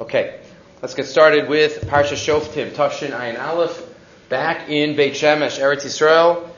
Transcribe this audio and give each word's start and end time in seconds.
Okay, 0.00 0.40
let's 0.80 0.94
get 0.94 1.04
started 1.04 1.46
with 1.46 1.82
Parsha 1.82 2.14
Shoftim, 2.14 2.70
Tafshin 2.70 3.10
Ayin 3.10 3.38
Aleph, 3.38 3.86
back 4.30 4.70
in 4.70 4.96
Beit 4.96 5.12
Shemesh, 5.12 5.60
Eretz 5.60 5.84
Yisrael. 5.84 6.48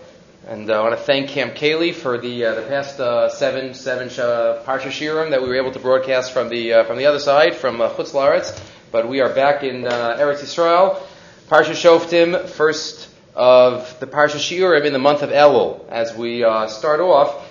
And 0.46 0.70
uh, 0.70 0.74
I 0.74 0.80
want 0.80 0.96
to 0.96 1.04
thank 1.04 1.30
Camp 1.30 1.54
Kaylee 1.54 1.92
for 1.92 2.18
the 2.18 2.44
uh, 2.44 2.54
the 2.54 2.62
past 2.62 3.00
uh, 3.00 3.28
seven 3.30 3.74
seven 3.74 4.06
uh, 4.10 4.62
Parsha 4.64 4.92
Shirim 4.92 5.30
that 5.30 5.42
we 5.42 5.48
were 5.48 5.56
able 5.56 5.72
to 5.72 5.80
broadcast 5.80 6.32
from 6.32 6.50
the 6.50 6.72
uh, 6.72 6.84
from 6.84 6.98
the 6.98 7.06
other 7.06 7.18
side 7.18 7.56
from 7.56 7.80
uh, 7.80 7.88
Chutz 7.90 8.12
Laaretz. 8.12 8.56
But 8.92 9.08
we 9.08 9.20
are 9.20 9.34
back 9.34 9.64
in 9.64 9.88
uh, 9.88 10.18
Eretz 10.20 10.38
Yisrael. 10.38 11.02
Parsha 11.48 11.72
Shoftim, 11.72 12.48
first 12.48 13.08
of 13.34 13.98
the 13.98 14.06
Parsha 14.06 14.36
Shiurim 14.36 14.84
in 14.84 14.92
the 14.92 15.00
month 15.00 15.22
of 15.22 15.30
Elul. 15.30 15.88
As 15.88 16.14
we 16.14 16.44
uh, 16.44 16.68
start 16.68 17.00
off, 17.00 17.44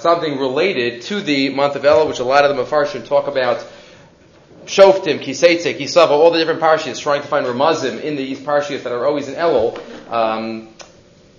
something 0.00 0.38
related 0.38 1.02
to 1.02 1.20
the 1.20 1.50
month 1.50 1.76
of 1.76 1.82
Elul, 1.82 2.08
which 2.08 2.18
a 2.18 2.24
lot 2.24 2.46
of 2.46 2.56
the 2.56 2.62
Mefarshim 2.64 3.06
talk 3.06 3.26
about. 3.26 3.62
Shoftim, 4.68 5.18
Kiseitze, 5.18 5.78
Kisava, 5.78 6.10
all 6.10 6.30
the 6.30 6.38
different 6.38 6.60
parshas, 6.60 7.00
trying 7.00 7.22
to 7.22 7.26
find 7.26 7.46
Ramazim 7.46 8.02
in 8.02 8.16
these 8.16 8.38
parshas 8.38 8.82
that 8.82 8.92
are 8.92 9.06
always 9.06 9.26
in 9.26 9.34
Elul, 9.34 9.80
um, 10.12 10.68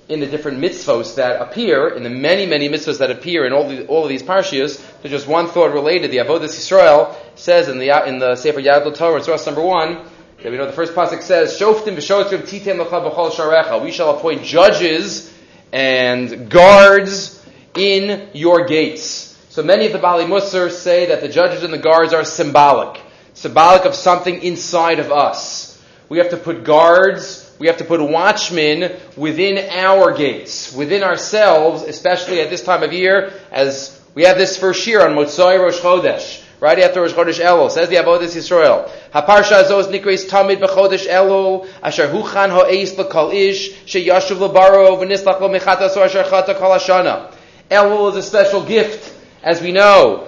in 0.08 0.20
the 0.20 0.26
different 0.26 0.58
mitzvos 0.58 1.14
that 1.16 1.40
appear, 1.40 1.90
in 1.90 2.02
the 2.02 2.10
many, 2.10 2.48
many 2.48 2.68
mitzvos 2.70 2.98
that 2.98 3.12
appear 3.12 3.46
in 3.46 3.54
all, 3.54 3.70
the, 3.70 3.86
all 3.86 4.02
of 4.02 4.10
these 4.10 4.24
parshas. 4.24 4.84
There's 5.04 5.12
just 5.12 5.28
one 5.28 5.46
thought 5.46 5.72
related. 5.74 6.10
The 6.10 6.18
Avodah 6.18 6.46
Yisrael 6.46 7.16
says 7.36 7.70
in 7.70 7.78
the 7.78 7.92
in 8.08 8.18
the 8.18 8.36
Sefer 8.36 8.62
Yad 8.62 8.96
Torah, 8.96 9.24
source 9.24 9.46
number 9.46 9.62
one, 9.62 10.08
that 10.42 10.52
we 10.52 10.58
know 10.58 10.66
the 10.66 10.72
first 10.72 10.96
pasuk 10.96 11.22
says, 11.22 11.60
"Shoftim 11.60 11.98
v'shotrim 11.98 12.48
titem 12.48 12.84
b'chol 12.84 13.30
sharecha." 13.30 13.84
We 13.84 13.92
shall 13.92 14.18
appoint 14.18 14.44
judges 14.44 15.32
and 15.72 16.50
guards 16.50 17.46
in 17.76 18.30
your 18.34 18.66
gates. 18.66 19.38
So 19.50 19.62
many 19.62 19.86
of 19.86 19.94
the 19.94 20.00
Bali 20.00 20.26
Musar 20.26 20.72
say 20.72 21.08
that 21.08 21.22
the 21.22 21.28
judges 21.28 21.64
and 21.64 21.72
the 21.72 21.78
guards 21.78 22.14
are 22.14 22.24
symbolic, 22.24 23.00
symbolic 23.40 23.86
of 23.86 23.96
something 23.96 24.44
inside 24.44 25.00
of 25.00 25.14
us. 25.14 25.82
We 26.10 26.18
have 26.18 26.32
to 26.32 26.38
put 26.38 26.66
guards, 26.66 27.56
we 27.58 27.68
have 27.68 27.78
to 27.78 27.86
put 27.86 28.02
watchmen 28.02 29.00
within 29.16 29.70
our 29.70 30.12
gates, 30.12 30.74
within 30.74 31.04
ourselves, 31.04 31.84
especially 31.84 32.42
at 32.42 32.50
this 32.50 32.64
time 32.64 32.84
of 32.84 32.92
year, 32.92 33.32
as 33.50 33.98
we 34.14 34.24
have 34.24 34.38
this 34.38 34.58
first 34.58 34.86
year 34.86 35.02
on 35.02 35.16
Motzai 35.16 35.58
Rosh 35.58 35.80
Chodesh 35.80 36.44
right 36.60 36.80
after 36.80 37.02
Rosh 37.02 37.14
Chodesh 37.14 37.40
Elul. 37.40 37.72
Says 37.72 37.88
the 37.88 37.96
Avodas 37.96 38.36
Yisrael. 38.36 38.90
Haparsha 39.12 39.64
azos 39.64 39.86
nikres 39.86 40.28
tamid 40.28 40.60
b'chodesh 40.60 41.08
Elul 41.08 41.70
asher 41.82 42.10
huchan 42.10 42.50
ha'eis 42.50 42.98
l'kol 42.98 43.34
ish 43.34 43.72
sheyashuv 43.86 44.40
l'baro 44.40 44.98
v'nislach 44.98 45.40
lo 45.40 45.48
or 45.48 46.06
asher 46.06 46.24
chata 46.24 46.58
kol 46.58 46.72
hashana. 46.72 47.34
Elul 47.72 48.10
is 48.10 48.18
a 48.18 48.24
special 48.24 48.66
gift, 48.66 49.16
as 49.44 49.62
we 49.62 49.72
know. 49.72 50.28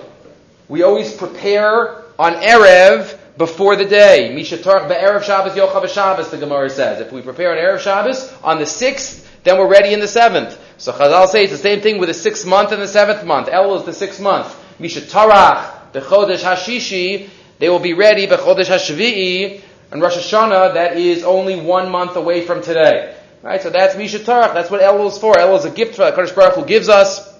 We 0.69 0.83
always 0.83 1.13
prepare 1.13 2.00
on 2.21 2.33
Erev 2.35 3.17
before 3.35 3.75
the 3.75 3.85
day. 3.85 4.31
Mishatarch 4.31 4.87
be'erev 4.87 5.23
Shabbos 5.23 5.53
yochav 5.53 5.89
Shabbos, 5.89 6.29
the 6.29 6.37
Gemara 6.37 6.69
says. 6.69 7.01
If 7.01 7.11
we 7.11 7.23
prepare 7.23 7.51
on 7.51 7.57
Erev 7.57 7.79
Shabbos 7.79 8.31
on 8.43 8.59
the 8.59 8.67
sixth, 8.67 9.27
then 9.43 9.57
we're 9.57 9.67
ready 9.67 9.91
in 9.91 9.99
the 9.99 10.07
seventh. 10.07 10.55
So 10.77 10.91
Chazal 10.91 11.27
say 11.27 11.45
it's 11.45 11.51
the 11.51 11.57
same 11.57 11.81
thing 11.81 11.97
with 11.97 12.09
the 12.09 12.13
sixth 12.13 12.45
month 12.45 12.71
and 12.71 12.79
the 12.79 12.87
seventh 12.87 13.25
month. 13.25 13.47
Elul 13.47 13.79
is 13.79 13.85
the 13.85 13.93
sixth 13.93 14.21
month. 14.21 14.55
Mishatarach 14.79 15.93
bechodesh 15.93 16.43
hashishi, 16.43 17.29
they 17.57 17.69
will 17.69 17.79
be 17.79 17.93
ready 17.93 18.27
bechodesh 18.27 18.67
hashvi'i, 18.67 19.61
and 19.91 19.99
Rosh 19.99 20.15
Hashanah, 20.15 20.75
that 20.75 20.97
is 20.97 21.23
only 21.23 21.59
one 21.59 21.89
month 21.89 22.15
away 22.15 22.45
from 22.45 22.61
today. 22.61 23.15
Right, 23.41 23.59
so 23.59 23.71
that's 23.71 23.97
Misha 23.97 24.19
Tarach. 24.19 24.53
That's 24.53 24.69
what 24.69 24.81
Elul 24.81 25.07
is 25.07 25.17
for. 25.17 25.33
Elul 25.33 25.57
is 25.57 25.65
a 25.65 25.71
gift 25.71 25.97
that 25.97 26.13
Kadosh 26.13 26.35
Baruch 26.35 26.53
Hu 26.53 26.65
gives 26.65 26.87
us 26.87 27.35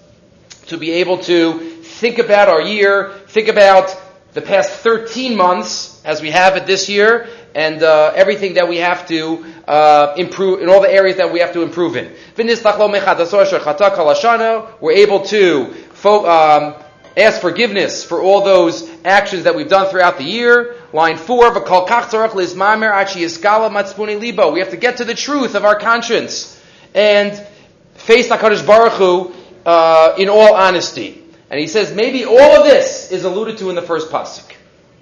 to 0.65 0.77
be 0.77 0.93
able 0.93 1.19
to 1.19 1.59
think 1.83 2.17
about 2.17 2.49
our 2.49 2.61
year, 2.61 3.13
think 3.27 3.47
about 3.47 3.95
the 4.33 4.41
past 4.41 4.71
13 4.71 5.35
months 5.35 6.01
as 6.05 6.21
we 6.21 6.31
have 6.31 6.55
it 6.55 6.65
this 6.65 6.87
year, 6.87 7.27
and 7.53 7.83
uh, 7.83 8.13
everything 8.15 8.53
that 8.53 8.69
we 8.69 8.77
have 8.77 9.07
to 9.07 9.45
uh, 9.67 10.13
improve 10.17 10.61
in 10.61 10.69
all 10.69 10.81
the 10.81 10.91
areas 10.91 11.17
that 11.17 11.33
we 11.33 11.39
have 11.39 11.51
to 11.53 11.61
improve 11.61 11.97
in. 11.97 12.11
We're 14.81 14.91
able 14.93 15.19
to 15.25 15.65
fo- 15.93 16.25
um, 16.25 16.75
ask 17.17 17.41
forgiveness 17.41 18.03
for 18.05 18.21
all 18.21 18.43
those 18.43 18.89
actions 19.03 19.43
that 19.43 19.55
we've 19.55 19.67
done 19.67 19.89
throughout 19.89 20.17
the 20.17 20.23
year. 20.23 20.75
Line 20.93 21.17
four, 21.17 21.51
We 21.51 21.59
have 24.59 24.69
to 24.69 24.77
get 24.77 24.97
to 24.97 25.05
the 25.05 25.15
truth 25.15 25.55
of 25.55 25.65
our 25.65 25.75
conscience 25.77 26.57
and 26.93 27.47
face 27.95 28.29
HaKadosh 28.29 28.65
Baruch 28.65 28.93
Hu 28.93 29.33
uh, 29.65 30.15
in 30.17 30.29
all 30.29 30.53
honesty. 30.55 31.20
And 31.51 31.59
he 31.59 31.67
says 31.67 31.93
maybe 31.93 32.23
all 32.23 32.39
of 32.39 32.63
this 32.63 33.11
is 33.11 33.25
alluded 33.25 33.57
to 33.57 33.69
in 33.69 33.75
the 33.75 33.81
first 33.81 34.09
pasuk. 34.09 34.49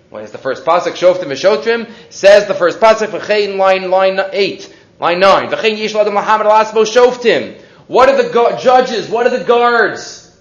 What 0.10 0.24
is 0.24 0.32
the 0.32 0.40
first 0.40 0.66
pasuk? 0.66 0.94
Shoftim 0.94 1.26
v'shotrim 1.26 1.92
says 2.10 2.48
the 2.48 2.56
first 2.56 2.80
pasuk 2.80 3.10
v'chein 3.10 3.58
line 3.58 3.92
line 3.92 4.20
eight, 4.32 4.76
line 5.00 5.20
nine. 5.20 5.50
V'chein 5.50 5.78
yish 5.78 5.94
l'adam 5.94 6.16
Muhammad 6.16 6.48
alasbo 6.48 6.86
shoftim. 6.86 7.62
What 7.86 8.10
are 8.10 8.22
the 8.22 8.30
gu- 8.30 8.58
judges? 8.60 9.08
What 9.08 9.28
are 9.28 9.38
the 9.38 9.44
guards? 9.44 10.36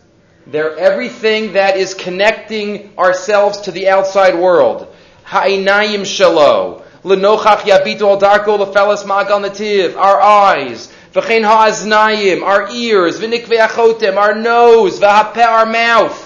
They're 0.46 0.78
everything 0.78 1.52
that 1.52 1.76
is 1.76 1.92
connecting 1.92 2.96
ourselves 2.96 3.60
to 3.62 3.70
the 3.70 3.90
outside 3.90 4.34
world. 4.34 4.90
Ha'inayim 5.24 6.06
shalo. 6.06 6.84
Lenochach 7.04 7.58
yabitu 7.58 8.00
al 8.00 8.18
darko 8.18 8.58
lefelas 8.58 9.04
magal 9.04 9.46
nativ. 9.46 9.94
Our 9.94 10.22
eyes. 10.22 10.90
V'chein 11.12 11.44
ha'aznayim. 11.44 12.42
Our 12.42 12.70
ears. 12.72 13.20
V'nikve 13.20 13.58
achotem. 13.58 14.16
Our 14.16 14.34
nose. 14.34 15.00
V'hapeh. 15.00 15.44
Our 15.44 15.66
mouth. 15.66 16.24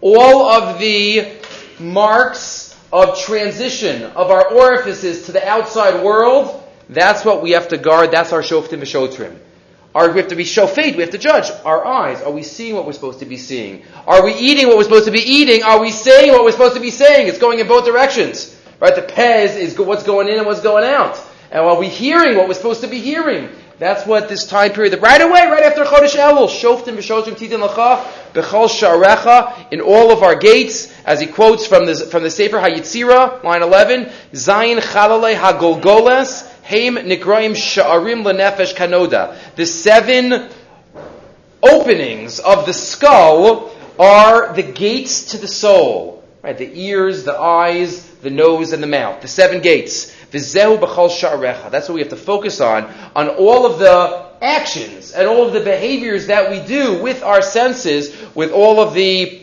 All 0.00 0.42
of 0.42 0.78
the 0.78 1.32
marks 1.78 2.74
of 2.92 3.18
transition 3.18 4.02
of 4.02 4.30
our 4.30 4.52
orifices 4.52 5.26
to 5.26 5.32
the 5.32 5.46
outside 5.46 6.04
world, 6.04 6.62
that's 6.88 7.24
what 7.24 7.42
we 7.42 7.52
have 7.52 7.68
to 7.68 7.76
guard. 7.76 8.12
That's 8.12 8.32
our 8.32 8.42
shoftim 8.42 8.80
v'shotrim. 8.80 9.36
Are, 9.94 10.10
we 10.10 10.18
have 10.18 10.28
to 10.28 10.36
be 10.36 10.44
shofet, 10.44 10.96
we 10.96 11.02
have 11.02 11.10
to 11.10 11.18
judge. 11.18 11.50
Our 11.64 11.84
eyes, 11.86 12.20
are 12.20 12.32
we 12.32 12.42
seeing 12.42 12.74
what 12.74 12.84
we're 12.84 12.92
supposed 12.92 13.20
to 13.20 13.26
be 13.26 13.36
seeing? 13.36 13.84
Are 14.08 14.24
we 14.24 14.34
eating 14.34 14.66
what 14.66 14.76
we're 14.76 14.84
supposed 14.84 15.04
to 15.04 15.12
be 15.12 15.20
eating? 15.20 15.62
Are 15.62 15.80
we 15.80 15.92
saying 15.92 16.32
what 16.32 16.42
we're 16.42 16.50
supposed 16.50 16.74
to 16.74 16.80
be 16.80 16.90
saying? 16.90 17.28
It's 17.28 17.38
going 17.38 17.60
in 17.60 17.68
both 17.68 17.84
directions. 17.84 18.60
Right? 18.80 18.94
The 18.94 19.02
pez 19.02 19.56
is 19.56 19.78
what's 19.78 20.02
going 20.02 20.28
in 20.28 20.38
and 20.38 20.46
what's 20.46 20.60
going 20.60 20.84
out. 20.84 21.20
And 21.52 21.60
are 21.60 21.78
we 21.78 21.88
hearing 21.88 22.36
what 22.36 22.48
we're 22.48 22.54
supposed 22.54 22.80
to 22.80 22.88
be 22.88 22.98
hearing? 22.98 23.48
That's 23.78 24.06
what 24.06 24.28
this 24.28 24.46
time 24.46 24.72
period, 24.72 25.00
right 25.02 25.20
away, 25.20 25.46
right 25.46 25.64
after 25.64 25.84
Chodesh 25.84 26.16
Elul, 26.16 26.48
shoftim 26.48 26.96
v'shotrim 26.96 27.34
titin 27.34 27.66
lacha, 27.66 28.04
b'chol 28.32 28.68
sharecha, 28.68 29.72
in 29.72 29.80
all 29.80 30.12
of 30.12 30.22
our 30.22 30.36
gates, 30.36 30.92
as 31.04 31.20
he 31.20 31.26
quotes 31.26 31.66
from 31.66 31.86
the, 31.86 31.96
from 31.96 32.22
the 32.22 32.30
Sefer 32.30 32.58
HaYitzira, 32.58 33.42
line 33.42 33.62
11, 33.62 34.10
Zayin 34.32 34.78
chalalei 34.78 35.34
hagolgoles, 35.34 36.50
Haim 36.64 36.96
Nikraim 36.96 37.54
Sha'arim 37.54 38.24
Lenefesh 38.24 38.74
Kanoda. 38.74 39.36
The 39.54 39.66
seven 39.66 40.48
openings 41.62 42.40
of 42.40 42.64
the 42.64 42.72
skull 42.72 43.70
are 43.98 44.54
the 44.54 44.62
gates 44.62 45.32
to 45.32 45.38
the 45.38 45.48
soul. 45.48 46.24
Right? 46.42 46.56
The 46.56 46.70
ears, 46.72 47.24
the 47.24 47.38
eyes, 47.38 48.08
the 48.16 48.30
nose, 48.30 48.72
and 48.72 48.82
the 48.82 48.86
mouth. 48.86 49.20
The 49.20 49.28
seven 49.28 49.60
gates. 49.60 50.13
B'chal 50.38 51.10
Sha'arecha. 51.10 51.70
That's 51.70 51.88
what 51.88 51.94
we 51.94 52.00
have 52.00 52.10
to 52.10 52.16
focus 52.16 52.60
on. 52.60 52.92
On 53.14 53.28
all 53.28 53.66
of 53.66 53.78
the 53.78 54.26
actions 54.40 55.12
and 55.12 55.26
all 55.26 55.46
of 55.46 55.52
the 55.52 55.60
behaviors 55.60 56.26
that 56.26 56.50
we 56.50 56.60
do 56.60 57.02
with 57.02 57.22
our 57.22 57.42
senses, 57.42 58.14
with 58.34 58.52
all 58.52 58.80
of 58.80 58.94
the 58.94 59.42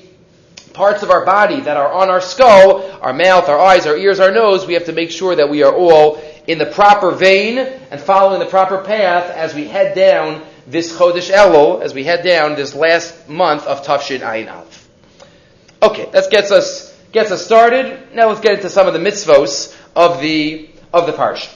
parts 0.73 1.03
of 1.03 1.11
our 1.11 1.25
body 1.25 1.61
that 1.61 1.77
are 1.77 1.91
on 1.91 2.09
our 2.09 2.21
skull, 2.21 2.89
our 3.01 3.13
mouth, 3.13 3.49
our 3.49 3.59
eyes, 3.59 3.85
our 3.85 3.97
ears, 3.97 4.19
our 4.19 4.31
nose, 4.31 4.65
we 4.65 4.73
have 4.73 4.85
to 4.85 4.93
make 4.93 5.11
sure 5.11 5.35
that 5.35 5.49
we 5.49 5.63
are 5.63 5.73
all 5.73 6.21
in 6.47 6.57
the 6.57 6.65
proper 6.65 7.11
vein 7.11 7.57
and 7.57 7.99
following 7.99 8.39
the 8.39 8.45
proper 8.45 8.83
path 8.83 9.29
as 9.31 9.53
we 9.53 9.67
head 9.67 9.95
down 9.95 10.41
this 10.67 10.93
Chodesh 10.93 11.31
Elul, 11.31 11.81
as 11.81 11.93
we 11.93 12.03
head 12.03 12.23
down 12.23 12.55
this 12.55 12.73
last 12.73 13.27
month 13.27 13.65
of 13.65 13.85
Tafshin 13.85 14.19
Ayin 14.19 14.51
Aleph. 14.51 14.89
Okay, 15.83 16.09
that 16.11 16.29
gets 16.31 16.51
us 16.51 16.91
gets 17.11 17.31
us 17.31 17.43
started. 17.43 18.13
Now 18.13 18.29
let's 18.29 18.39
get 18.39 18.53
into 18.53 18.69
some 18.69 18.87
of 18.87 18.93
the 18.93 18.99
mitzvos 18.99 19.75
of 19.95 20.21
the 20.21 20.69
of 20.93 21.05
the 21.05 21.13
parsha. 21.13 21.53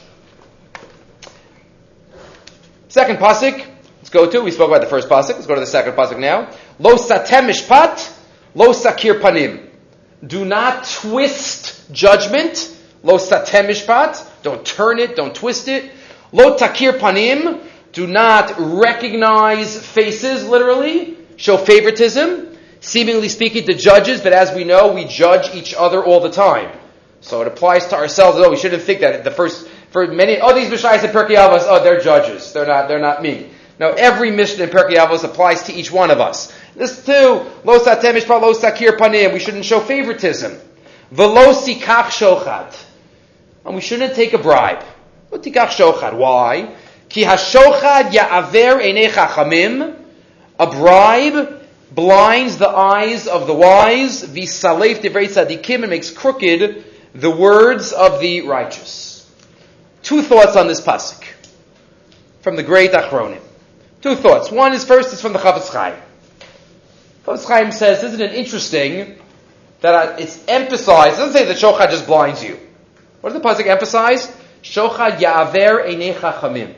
Second 2.87 3.17
pasuk. 3.17 3.65
Let's 3.97 4.09
go 4.09 4.29
to. 4.29 4.41
We 4.41 4.51
spoke 4.51 4.69
about 4.69 4.81
the 4.81 4.87
first 4.87 5.09
pasuk. 5.09 5.33
Let's 5.33 5.47
go 5.47 5.55
to 5.55 5.59
the 5.59 5.67
second 5.67 5.93
pasuk 5.93 6.19
now. 6.19 6.49
Lo 6.79 6.95
satem 6.95 7.49
mishpat, 7.49 8.17
lo 8.53 8.71
sakir 8.71 9.19
panim. 9.19 9.69
Do 10.25 10.45
not 10.45 10.85
twist 10.85 11.91
judgment. 11.91 12.73
Lo 13.03 13.17
satem 13.17 13.67
mishpat. 13.67 14.25
Don't 14.43 14.65
turn 14.65 14.99
it. 14.99 15.15
Don't 15.15 15.35
twist 15.35 15.67
it. 15.67 15.91
Lo 16.31 16.57
takir 16.57 16.97
panim. 16.97 17.67
Do 17.91 18.07
not 18.07 18.53
recognize 18.57 19.77
faces, 19.85 20.47
literally. 20.47 21.17
Show 21.37 21.57
favoritism. 21.57 22.57
Seemingly 22.81 23.29
speaking 23.29 23.65
to 23.65 23.73
judges, 23.73 24.21
but 24.21 24.31
as 24.31 24.53
we 24.55 24.63
know, 24.63 24.93
we 24.93 25.05
judge 25.05 25.55
each 25.55 25.73
other 25.73 26.03
all 26.03 26.19
the 26.19 26.29
time. 26.29 26.77
So 27.25 27.42
it 27.42 27.48
applies 27.48 27.88
to 27.88 27.95
ourselves. 27.95 28.38
Oh, 28.39 28.51
we 28.51 28.56
shouldn't 28.56 28.83
think 28.83 29.00
that 29.01 29.24
the 29.24 29.31
first, 29.31 29.68
for 29.89 30.06
many, 30.06 30.39
oh, 30.39 30.54
these 30.54 30.69
Mishayis 30.69 31.04
and 31.04 31.12
Pirkei 31.12 31.36
Avos, 31.36 31.66
oh, 31.66 31.83
they're 31.83 32.00
judges. 32.00 32.54
They're 32.54 32.68
not, 32.68 32.88
they're 32.88 33.00
not 33.00 33.24
me. 33.24 33.50
Now, 33.80 33.94
every 33.94 34.30
mission 34.30 34.62
in 34.62 34.69
Pirkei 34.69 34.98
Avos 34.98 35.24
applies 35.24 35.63
to 35.63 35.74
each 35.74 35.92
one 35.92 36.12
of 36.12 36.22
us. 36.22 36.54
This 36.75 37.04
too, 37.04 37.12
lo 37.63 37.80
satem 37.80 38.13
mishpat, 38.13 38.39
lo 38.39 38.54
sakir 38.54 38.95
panim. 38.95 39.33
We 39.33 39.39
shouldn't 39.39 39.66
show 39.66 39.80
favoritism. 39.80 40.56
Velosi 41.12 41.80
kach 41.80 42.10
shochad. 42.10 42.80
And 43.66 43.74
we 43.74 43.81
shouldn't 43.81 44.13
take 44.13 44.33
a 44.33 44.38
bribe. 44.38 44.83
Why? 45.31 46.75
Ki 47.10 47.24
hashochad 47.24 48.12
ya'aver 48.12 48.83
einei 48.83 49.10
chachamim. 49.10 50.00
A 50.60 50.68
bribe 50.68 51.63
blinds 51.92 52.57
the 52.57 52.69
eyes 52.69 53.25
of 53.25 53.48
the 53.48 53.54
wise. 53.56 54.24
V'salef 54.24 55.01
divrei 55.01 55.28
tzadikim 55.28 55.81
and 55.81 55.89
makes 55.89 56.12
crooked 56.12 56.92
the 57.15 57.31
words 57.31 57.94
of 57.94 58.19
the 58.19 58.41
righteous. 58.41 59.29
Two 60.03 60.21
thoughts 60.21 60.56
on 60.56 60.67
this 60.67 60.81
pasuk 60.81 61.23
from 62.41 62.57
the 62.57 62.63
great 62.63 62.91
Achronim. 62.91 63.41
Two 64.01 64.15
thoughts. 64.15 64.51
One 64.51 64.73
is 64.73 64.83
first 64.83 65.13
is 65.13 65.21
from 65.21 65.33
the 65.33 65.39
Chafetz 65.39 65.71
Chaim. 65.71 65.95
Chafetz 67.25 67.47
Chaim 67.47 67.71
says, 67.71 68.03
isn't 68.03 68.21
it 68.21 68.33
interesting 68.33 69.17
that 69.81 70.19
it's 70.19 70.44
emphasized, 70.47 71.15
it 71.15 71.19
doesn't 71.19 71.33
say 71.33 71.45
that 71.45 71.57
Shochad 71.57 71.89
just 71.89 72.06
blinds 72.06 72.44
you. 72.44 72.59
What 73.21 73.33
does 73.33 73.41
the 73.41 73.47
Pasuk 73.47 73.68
emphasize? 73.68 74.27
Shochad 74.61 75.18
Ya'aver 75.18 75.88
Einei 75.88 76.13
Chachamim. 76.13 76.73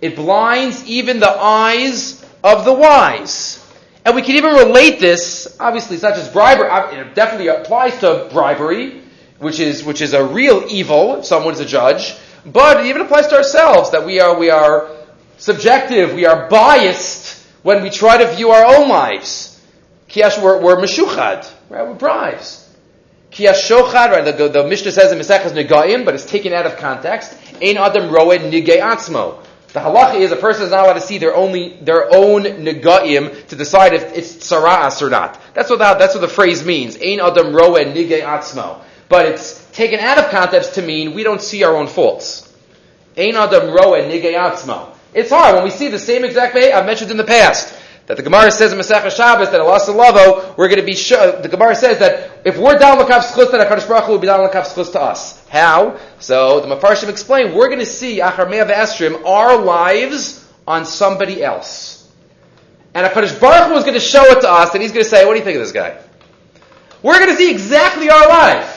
It 0.00 0.16
blinds 0.16 0.84
even 0.86 1.18
the 1.18 1.30
eyes 1.30 2.24
of 2.44 2.64
the 2.64 2.74
wise. 2.74 3.60
And 4.04 4.14
we 4.14 4.22
can 4.22 4.36
even 4.36 4.54
relate 4.54 5.00
this, 5.00 5.56
obviously 5.58 5.94
it's 5.94 6.02
not 6.02 6.14
just 6.14 6.32
bribery, 6.32 6.68
it 6.98 7.14
definitely 7.14 7.48
applies 7.48 7.98
to 8.00 8.28
bribery, 8.30 9.00
which 9.44 9.60
is, 9.60 9.84
which 9.84 10.00
is 10.00 10.14
a 10.14 10.24
real 10.24 10.64
evil 10.68 11.22
someone's 11.22 11.60
a 11.60 11.64
judge, 11.64 12.14
but 12.44 12.80
it 12.80 12.86
even 12.86 13.02
applies 13.02 13.28
to 13.28 13.36
ourselves, 13.36 13.90
that 13.92 14.04
we 14.04 14.20
are, 14.20 14.36
we 14.38 14.50
are 14.50 14.90
subjective, 15.38 16.14
we 16.14 16.26
are 16.26 16.48
biased 16.48 17.46
when 17.62 17.82
we 17.82 17.90
try 17.90 18.18
to 18.18 18.34
view 18.34 18.50
our 18.50 18.76
own 18.76 18.88
lives. 18.88 19.50
Kiyash, 20.08 20.42
we're, 20.42 20.60
we're 20.60 20.76
meshuchad, 20.76 21.50
right? 21.70 21.86
We're 21.86 21.94
bribes. 21.94 22.60
Kiyash 23.30 23.68
shochad, 23.68 24.10
right? 24.10 24.36
The, 24.36 24.48
the 24.48 24.66
Mishnah 24.66 24.92
says 24.92 25.12
in 25.12 25.18
Mesechus 25.18 25.52
Negaim, 25.52 26.04
but 26.04 26.14
it's 26.14 26.24
taken 26.24 26.52
out 26.52 26.66
of 26.66 26.76
context. 26.76 27.36
Ein 27.60 27.78
adam 27.78 28.10
roed 28.10 28.40
nigei 28.40 28.80
atzmo. 28.80 29.42
The 29.72 29.80
halacha 29.80 30.20
is 30.20 30.30
a 30.30 30.36
person 30.36 30.66
is 30.66 30.70
not 30.70 30.84
allowed 30.84 30.94
to 30.94 31.00
see 31.00 31.18
their 31.18 31.34
only 31.34 31.76
their 31.80 32.14
own 32.14 32.44
negaim 32.44 33.46
to 33.48 33.56
decide 33.56 33.92
if 33.92 34.16
it's 34.16 34.34
tsaras 34.36 35.02
or 35.02 35.10
not. 35.10 35.40
That's 35.52 35.68
what 35.68 35.80
that, 35.80 35.98
that's 35.98 36.14
what 36.14 36.20
the 36.20 36.28
phrase 36.28 36.64
means. 36.64 36.96
Ein 36.96 37.18
adam 37.18 37.52
roed 37.52 37.92
nigei 37.94 38.22
atzmo. 38.22 38.80
But 39.14 39.26
it's 39.26 39.64
taken 39.70 40.00
out 40.00 40.18
of 40.18 40.32
context 40.32 40.74
to 40.74 40.82
mean 40.82 41.14
we 41.14 41.22
don't 41.22 41.40
see 41.40 41.62
our 41.62 41.76
own 41.76 41.86
faults. 41.86 42.52
Ein 43.16 43.36
adam 43.36 43.72
roed 43.72 44.10
nigei 44.10 44.34
atzmo. 44.34 44.92
It's 45.14 45.30
hard 45.30 45.54
when 45.54 45.62
we 45.62 45.70
see 45.70 45.86
the 45.86 46.00
same 46.00 46.24
exact 46.24 46.52
way 46.52 46.72
I've 46.72 46.84
mentioned 46.84 47.12
in 47.12 47.16
the 47.16 47.22
past. 47.22 47.72
That 48.06 48.16
the 48.16 48.24
Gemara 48.24 48.50
says 48.50 48.72
in 48.72 48.78
Masech 48.80 49.08
Shabbos 49.16 49.52
that 49.52 49.60
Allah 49.60 49.78
Lavo, 49.92 50.56
we're 50.56 50.66
going 50.66 50.80
to 50.80 50.84
be 50.84 50.96
sure, 50.96 51.40
the 51.40 51.48
Gemara 51.48 51.76
says 51.76 52.00
that 52.00 52.40
if 52.44 52.58
we're 52.58 52.76
down 52.76 52.98
Lakav 52.98 53.20
Schus, 53.20 53.52
then 53.52 53.64
HaKadosh 53.64 53.86
Baruch 53.86 54.06
Hu 54.06 54.12
will 54.14 54.18
be 54.18 54.26
down 54.26 54.40
Lakav 54.40 54.64
Schus 54.64 54.90
to 54.90 55.00
us. 55.00 55.46
How? 55.46 56.00
So 56.18 56.58
the 56.58 56.74
Mefarshim 56.74 57.08
explain, 57.08 57.54
we're 57.54 57.68
going 57.68 57.78
to 57.78 57.86
see 57.86 58.18
Achar 58.18 58.50
Me'av 58.50 58.66
Estrim, 58.66 59.24
our 59.24 59.56
lives 59.62 60.44
on 60.66 60.86
somebody 60.86 61.40
else. 61.40 62.12
And 62.94 63.06
HaKadosh 63.06 63.40
Baruch 63.40 63.68
Hu 63.68 63.76
is 63.76 63.84
going 63.84 63.94
to 63.94 64.00
show 64.00 64.24
it 64.24 64.40
to 64.40 64.50
us, 64.50 64.74
and 64.74 64.82
he's 64.82 64.90
going 64.90 65.04
to 65.04 65.08
say, 65.08 65.24
what 65.24 65.34
do 65.34 65.38
you 65.38 65.44
think 65.44 65.54
of 65.54 65.62
this 65.62 65.70
guy? 65.70 66.02
We're 67.00 67.20
going 67.20 67.30
to 67.30 67.36
see 67.36 67.52
exactly 67.52 68.10
our 68.10 68.28
life. 68.28 68.73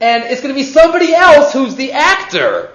And 0.00 0.24
it's 0.24 0.40
going 0.40 0.54
to 0.54 0.58
be 0.58 0.66
somebody 0.66 1.14
else 1.14 1.52
who's 1.52 1.74
the 1.76 1.92
actor. 1.92 2.70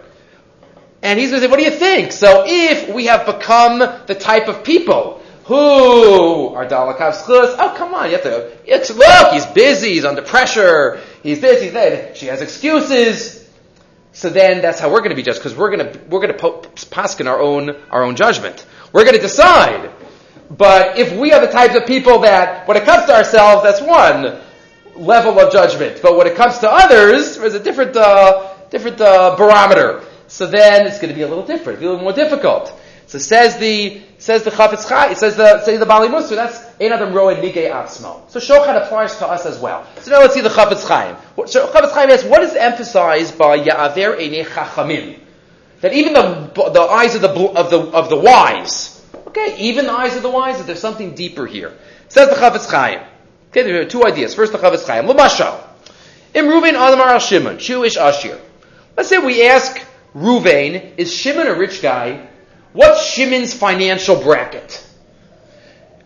And 1.03 1.19
he's 1.19 1.29
going 1.29 1.41
to 1.41 1.47
say, 1.47 1.51
what 1.51 1.57
do 1.57 1.65
you 1.65 1.71
think? 1.71 2.11
So 2.11 2.43
if 2.47 2.93
we 2.93 3.05
have 3.05 3.25
become 3.25 3.79
the 3.79 4.15
type 4.15 4.47
of 4.47 4.63
people 4.63 5.21
who 5.45 6.49
are 6.53 6.65
dalakav 6.65 7.13
schus, 7.13 7.55
oh 7.57 7.73
come 7.75 7.93
on, 7.93 8.09
you 8.09 8.17
have 8.17 8.23
to, 8.23 8.93
look, 8.93 9.33
he's 9.33 9.45
busy, 9.47 9.93
he's 9.93 10.05
under 10.05 10.21
pressure, 10.21 11.01
he's 11.23 11.41
this, 11.41 11.61
he's 11.61 11.73
that, 11.73 12.15
she 12.15 12.27
has 12.27 12.41
excuses. 12.41 13.49
So 14.13 14.29
then 14.29 14.61
that's 14.61 14.79
how 14.79 14.91
we're 14.91 14.99
going 14.99 15.09
to 15.09 15.15
be 15.15 15.23
judged, 15.23 15.39
because 15.39 15.55
we're 15.55 15.75
going 15.75 15.91
to, 15.91 15.99
we're 16.09 16.21
going 16.21 16.33
to 16.33 16.37
po- 16.37 16.61
paskin 16.61 17.27
our 17.27 17.39
own, 17.39 17.75
our 17.89 18.03
own 18.03 18.15
judgment. 18.15 18.65
We're 18.93 19.03
going 19.03 19.15
to 19.15 19.21
decide. 19.21 19.91
But 20.49 20.97
if 20.99 21.13
we 21.17 21.31
are 21.31 21.39
the 21.39 21.51
types 21.51 21.75
of 21.75 21.85
people 21.85 22.19
that, 22.19 22.67
when 22.67 22.77
it 22.77 22.83
comes 22.83 23.05
to 23.05 23.15
ourselves, 23.15 23.63
that's 23.63 23.81
one 23.81 24.39
level 24.95 25.39
of 25.39 25.51
judgment. 25.51 26.01
But 26.01 26.17
when 26.17 26.27
it 26.27 26.35
comes 26.35 26.59
to 26.59 26.71
others, 26.71 27.37
there's 27.37 27.53
a 27.53 27.59
different, 27.59 27.95
uh, 27.95 28.53
different 28.69 29.01
uh, 29.01 29.35
barometer. 29.37 30.03
So 30.27 30.47
then 30.47 30.87
it's 30.87 30.97
going 30.97 31.09
to 31.09 31.15
be 31.15 31.23
a 31.23 31.27
little 31.27 31.45
different, 31.45 31.79
a 31.79 31.81
little 31.81 32.01
more 32.01 32.13
difficult. 32.13 32.73
So 33.11 33.17
says 33.17 33.57
the 33.57 34.01
says 34.19 34.43
the 34.43 34.51
Chafetz 34.51 34.87
Chai, 34.87 35.11
it 35.11 35.17
says 35.17 35.35
the 35.35 35.61
say 35.65 35.75
the 35.75 35.85
Bali 35.85 36.07
Musu. 36.07 36.29
That's 36.29 36.63
ein 36.79 36.93
adam 36.93 37.13
roed 37.13 37.39
nigei 37.39 37.69
atzmo. 37.69 38.29
So 38.29 38.39
shochat 38.39 38.85
applies 38.85 39.17
to 39.17 39.27
us 39.27 39.45
as 39.45 39.59
well. 39.59 39.85
So 39.99 40.11
now 40.11 40.19
let's 40.19 40.33
see 40.33 40.39
the 40.39 40.47
Chafetz 40.47 40.87
Chaim. 40.87 41.17
So 41.47 41.67
Chafetz 41.67 41.91
Chaim 41.91 42.09
asks, 42.09 42.23
what 42.23 42.41
is 42.41 42.55
emphasized 42.55 43.37
by 43.37 43.59
Ya'aver 43.59 44.17
Einei 44.17 44.45
Chachamim? 44.45 45.19
That 45.81 45.91
even 45.91 46.13
the 46.13 46.71
the 46.71 46.81
eyes 46.83 47.15
of 47.15 47.21
the 47.21 47.27
of 47.27 47.69
the 47.69 47.79
of 47.79 48.07
the 48.07 48.17
wise, 48.17 49.05
okay, 49.27 49.57
even 49.59 49.87
the 49.87 49.91
eyes 49.91 50.15
of 50.15 50.23
the 50.23 50.29
wise, 50.29 50.59
that 50.59 50.67
there's 50.67 50.79
something 50.79 51.13
deeper 51.13 51.45
here. 51.45 51.77
Says 52.07 52.29
the 52.29 52.35
Chafetz 52.35 52.71
Chaim. 52.71 53.01
Okay, 53.51 53.63
there 53.63 53.81
are 53.81 53.85
two 53.85 54.05
ideas. 54.05 54.33
First, 54.33 54.53
the 54.53 54.57
Chafetz 54.57 54.87
Chaim. 54.87 55.07
L'mashal. 55.07 55.61
Im 56.33 56.45
Reuven 56.45 56.73
Adamar 56.73 57.09
al 57.09 57.19
Shimon, 57.19 57.59
Jewish 57.59 57.97
Ashir. 57.97 58.39
Let's 58.95 59.09
say 59.09 59.17
we 59.17 59.45
ask 59.45 59.81
Ruvain, 60.15 60.93
is 60.97 61.13
Shimon 61.13 61.47
a 61.47 61.53
rich 61.53 61.81
guy? 61.81 62.29
What's 62.71 63.05
Shimon's 63.05 63.53
financial 63.53 64.15
bracket? 64.15 64.87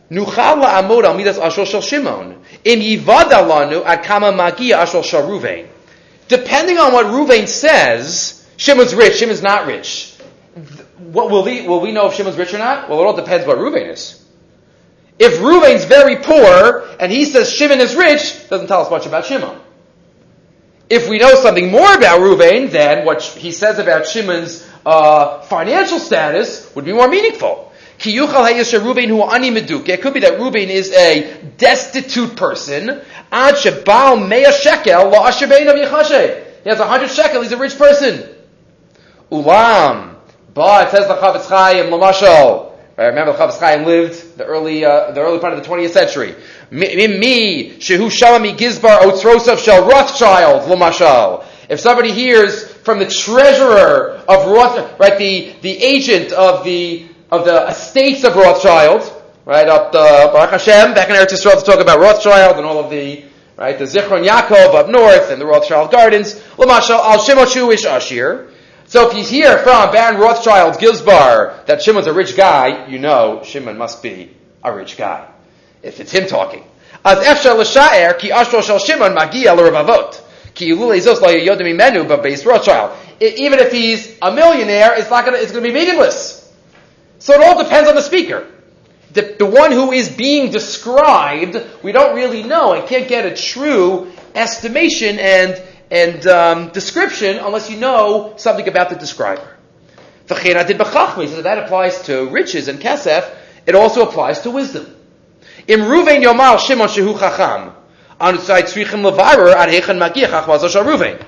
Nuchal 0.10 0.64
la'amod 0.64 1.04
al 1.04 1.16
midas 1.16 1.38
ashol 1.38 1.84
Shimon. 1.84 2.42
Im 2.64 2.80
yivada 2.80 3.48
lanu 3.48 3.86
ad 3.86 4.04
kama 4.04 4.32
magia 4.32 4.78
ashol 4.78 5.04
shel 5.04 5.28
Ruvain. 5.30 5.68
Depending 6.28 6.80
on 6.80 6.94
what 6.94 7.06
Ruvain 7.06 7.48
says, 7.48 8.50
Shimon's 8.58 8.96
rich, 8.96 9.18
Shimon's 9.18 9.44
not 9.44 9.68
rich. 9.68 10.16
What 10.98 11.30
will 11.30 11.44
we, 11.44 11.68
will 11.68 11.82
we 11.82 11.92
know 11.92 12.08
if 12.08 12.16
Shimon's 12.16 12.38
rich 12.38 12.56
or 12.56 12.58
not? 12.58 12.90
Well, 12.90 13.02
it 13.02 13.06
all 13.06 13.16
depends 13.16 13.46
what 13.46 13.60
Ruvain 13.60 13.92
is. 13.92 14.25
If 15.18 15.40
Ruvain's 15.40 15.86
very 15.86 16.18
poor 16.18 16.88
and 17.00 17.12
he 17.12 17.26
says 17.26 17.52
Shimon 17.52 17.80
is 17.80 17.96
rich, 17.96 18.50
doesn't 18.50 18.68
tell 18.68 18.82
us 18.82 18.92
much 18.92 19.06
about 19.06 19.26
Shimon. 19.26 19.60
If 20.90 21.10
we 21.10 21.18
know 21.18 21.34
something 21.36 21.72
more 21.72 21.94
about 21.94 22.20
Ruvain, 22.20 22.70
then 22.70 23.06
what 23.06 23.22
he 23.22 23.52
says 23.52 23.80
about 23.80 24.06
Shimon's 24.06 24.70
uh, 24.86 25.42
financial 25.42 26.00
status 26.00 26.74
would 26.76 26.86
be 26.86 26.94
more 26.94 27.08
meaningful. 27.08 27.72
It 27.98 28.28
could 30.02 30.14
be 30.14 30.20
that 30.20 30.38
Ruvain 30.38 30.68
is 30.68 30.92
a 30.92 31.42
destitute 31.58 32.36
person. 32.36 33.02
He 36.64 36.70
has 36.70 36.80
a 36.80 36.88
hundred 36.88 37.10
shekel, 37.10 37.42
he's 37.42 37.52
a 37.52 37.58
rich 37.58 37.78
person. 37.78 38.30
Ulam. 39.32 40.16
But, 40.54 40.92
says 40.92 41.08
the 41.08 41.16
Chafetz 41.16 41.48
Chaim, 41.48 41.88
Lamashal. 41.88 42.65
Right, 42.98 43.08
remember 43.08 43.34
the 43.34 43.38
Chafetz 43.38 43.60
Chaim 43.60 43.86
lived 43.86 44.38
the 44.38 44.46
early, 44.46 44.86
uh, 44.86 45.12
the 45.12 45.20
early 45.20 45.40
part 45.40 45.52
of 45.52 45.62
the 45.62 45.70
20th 45.70 45.90
century. 45.90 46.34
Me, 46.72 47.78
shehu 47.78 48.10
shalami 48.10 48.56
gizbar 48.56 49.00
otzrosav 49.00 49.58
shel 49.58 49.86
Rothschild, 49.86 50.70
lamashal. 50.70 51.44
If 51.68 51.82
somebody 51.82 52.14
hears 52.14 52.72
from 52.72 53.00
the 53.00 53.08
treasurer 53.08 54.24
of 54.30 54.48
Roth, 54.48 54.98
right, 54.98 55.18
the, 55.18 55.54
the 55.62 55.84
agent 55.84 56.32
of 56.32 56.64
the, 56.64 57.06
of 57.32 57.44
the 57.44 57.68
estates 57.68 58.24
of 58.24 58.38
Rothschild, 58.38 59.24
right, 59.44 59.68
up 59.68 59.92
the 59.92 60.30
Baruch 60.32 60.52
Hashem, 60.52 60.94
back 60.94 61.10
in 61.10 61.18
Eretz 61.18 61.34
Yisrael 61.34 61.60
to 61.60 61.66
talk 61.66 61.82
about 61.82 62.00
Rothschild 62.00 62.56
and 62.56 62.66
all 62.66 62.80
of 62.80 62.90
the, 62.90 63.26
right, 63.58 63.78
the 63.78 63.84
Zichron 63.84 64.26
Yaakov 64.26 64.74
up 64.74 64.88
north 64.88 65.32
and 65.32 65.42
the 65.42 65.46
Rothschild 65.46 65.92
Gardens, 65.92 66.36
lamashal 66.56 67.00
al 67.00 67.20
shemot 67.20 67.74
ish 67.74 67.84
ashir. 67.84 68.52
So 68.88 69.10
if 69.10 69.18
you 69.18 69.24
hear 69.24 69.58
from 69.60 69.92
Baron 69.92 70.20
Rothschild 70.20 70.76
Gilsbar 70.76 71.66
that 71.66 71.82
Shimon's 71.82 72.06
a 72.06 72.14
rich 72.14 72.38
guy, 72.38 72.88
you 72.88 73.00
know 73.00 73.42
Shimon 73.44 73.78
must 73.78 74.04
be 74.04 74.32
a 74.64 74.74
rich 74.74 74.96
guy 74.96 75.28
if 75.82 76.00
it's 76.00 76.12
him 76.12 76.28
talking. 76.28 76.64
As 77.04 77.18
efshar 77.20 77.58
l'sha'er 77.58 78.18
ki 78.20 78.30
ashro 78.30 78.62
shel 78.62 78.78
Shimon 78.78 79.16
magia 79.16 79.56
l'revavot. 79.56 80.22
Ki 80.54 80.70
yulule 80.70 81.00
zos 81.00 81.20
lo 81.20 81.30
yodim 81.30 81.76
imenu 81.76 82.08
b'beis 82.08 82.46
Rothschild. 82.46 82.96
Even 83.20 83.60
if 83.60 83.72
he's 83.72 84.18
a 84.22 84.32
millionaire, 84.32 84.94
it's 84.96 85.10
not 85.10 85.26
gonna, 85.26 85.38
it's 85.38 85.52
gonna 85.52 85.64
be 85.64 85.74
meaningless. 85.74 86.54
So 87.18 87.34
it 87.34 87.42
all 87.42 87.64
depends 87.64 87.90
on 87.90 87.96
the 87.96 88.02
speaker. 88.02 88.46
The, 89.14 89.36
the 89.40 89.46
one 89.46 89.72
who 89.72 89.94
is 89.94 90.10
being 90.10 90.52
described, 90.52 91.58
we 91.82 91.92
don't 91.92 92.16
really 92.16 92.44
know 92.44 92.74
and 92.74 92.88
can't 92.88 93.08
get 93.08 93.26
a 93.26 93.36
true 93.36 94.12
estimation 94.36 95.18
and, 95.18 95.62
and 95.92 96.26
um, 96.28 96.70
description 96.70 97.38
unless 97.38 97.70
you 97.70 97.78
know 97.78 98.34
something 98.38 98.68
about 98.68 98.90
the 98.90 98.96
describer. 98.96 99.56
So 100.28 100.36
that 100.36 101.58
applies 101.64 102.02
to 102.04 102.30
riches 102.30 102.68
and 102.68 102.80
kesef. 102.80 103.32
It 103.66 103.76
also 103.76 104.08
applies 104.08 104.42
to 104.42 104.52
wisdom. 104.52 104.96
Im 105.68 105.82
Ruvain 105.82 106.22
Shimon 106.60 106.88
Shehu 106.88 107.20
Chacham. 107.20 107.74
On 108.20 108.40
side 108.40 108.66
Tzrichim 108.66 109.04
Levarer 109.10 109.54
Ad 109.54 109.70
Shal 109.72 110.84
Ruvain. 110.84 111.24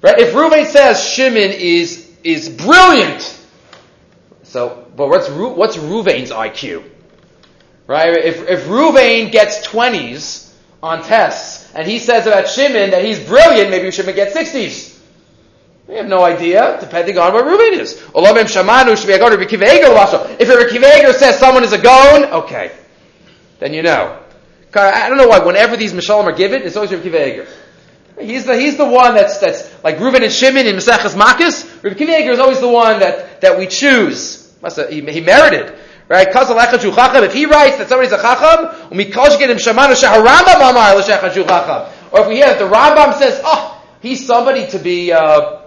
Right? 0.00 0.18
If 0.18 0.32
Ruvain 0.32 0.66
says 0.66 1.02
Shimon 1.02 1.50
is 1.50 2.10
is 2.22 2.48
brilliant, 2.48 3.38
so 4.42 4.86
but 4.96 5.08
what's 5.08 5.28
what's 5.28 5.76
Ruvain's 5.76 6.30
IQ? 6.30 6.84
Right? 7.86 8.14
If 8.14 8.48
if 8.48 8.64
Ruvain 8.66 9.32
gets 9.32 9.62
twenties 9.62 10.54
on 10.82 11.02
tests 11.02 11.63
and 11.74 11.88
he 11.88 11.98
says 11.98 12.26
about 12.26 12.48
Shimon 12.48 12.90
that 12.90 13.04
he's 13.04 13.18
brilliant, 13.20 13.70
maybe 13.70 13.90
Shimon 13.90 14.14
gets 14.14 14.36
60s. 14.36 14.94
We 15.88 15.96
have 15.96 16.06
no 16.06 16.24
idea, 16.24 16.78
depending 16.80 17.18
on 17.18 17.34
what 17.34 17.44
Reuben 17.44 17.78
is. 17.78 17.92
If 17.92 18.14
Rabbi 18.14 18.44
Kiva 20.70 21.12
says 21.12 21.38
someone 21.38 21.62
is 21.62 21.72
a 21.72 21.78
gon, 21.78 22.24
okay, 22.24 22.72
then 23.58 23.74
you 23.74 23.82
know. 23.82 24.18
I 24.74 25.08
don't 25.08 25.18
know 25.18 25.28
why. 25.28 25.38
Whenever 25.40 25.76
these 25.76 25.92
mishalim 25.92 26.24
are 26.24 26.32
given, 26.32 26.62
it's 26.62 26.76
always 26.76 26.90
Kiva 26.90 27.46
He's 28.18 28.44
the 28.44 28.56
he's 28.56 28.76
the 28.76 28.86
one 28.86 29.14
that's 29.14 29.38
that's 29.38 29.84
like 29.84 29.98
Reuben 30.00 30.22
and 30.22 30.32
Shimon 30.32 30.66
in 30.66 30.76
Maseches 30.76 31.14
Makis. 31.14 31.96
Kiva 31.96 32.12
is 32.12 32.38
always 32.38 32.60
the 32.60 32.68
one 32.68 33.00
that, 33.00 33.40
that 33.42 33.58
we 33.58 33.66
choose. 33.66 34.52
He, 34.88 35.00
he 35.02 35.20
merited. 35.20 35.78
Right? 36.06 36.28
If 36.28 37.32
he 37.32 37.46
writes 37.46 37.78
that 37.78 37.88
somebody's 37.88 38.12
a 38.12 38.20
chacham, 38.20 38.66
or 42.12 42.20
if 42.20 42.28
we 42.28 42.34
hear 42.36 42.46
that 42.46 42.58
the 42.58 42.68
Rambam 42.68 43.14
says, 43.14 43.40
oh, 43.42 43.82
he's 44.02 44.26
somebody 44.26 44.66
to 44.68 44.78
be 44.78 45.12
uh, 45.12 45.62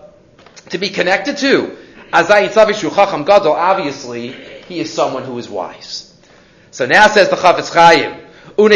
to 0.70 0.78
be 0.78 0.90
connected 0.90 1.38
to, 1.38 1.76
obviously 2.14 4.32
he 4.68 4.80
is 4.80 4.94
someone 4.94 5.24
who 5.24 5.40
is 5.40 5.50
wise. 5.50 6.16
So 6.70 6.86
now 6.86 7.08
says 7.08 7.30
the 7.30 7.36
Chafetz 7.36 7.74
Chaim, 7.74 8.22
go 8.56 8.68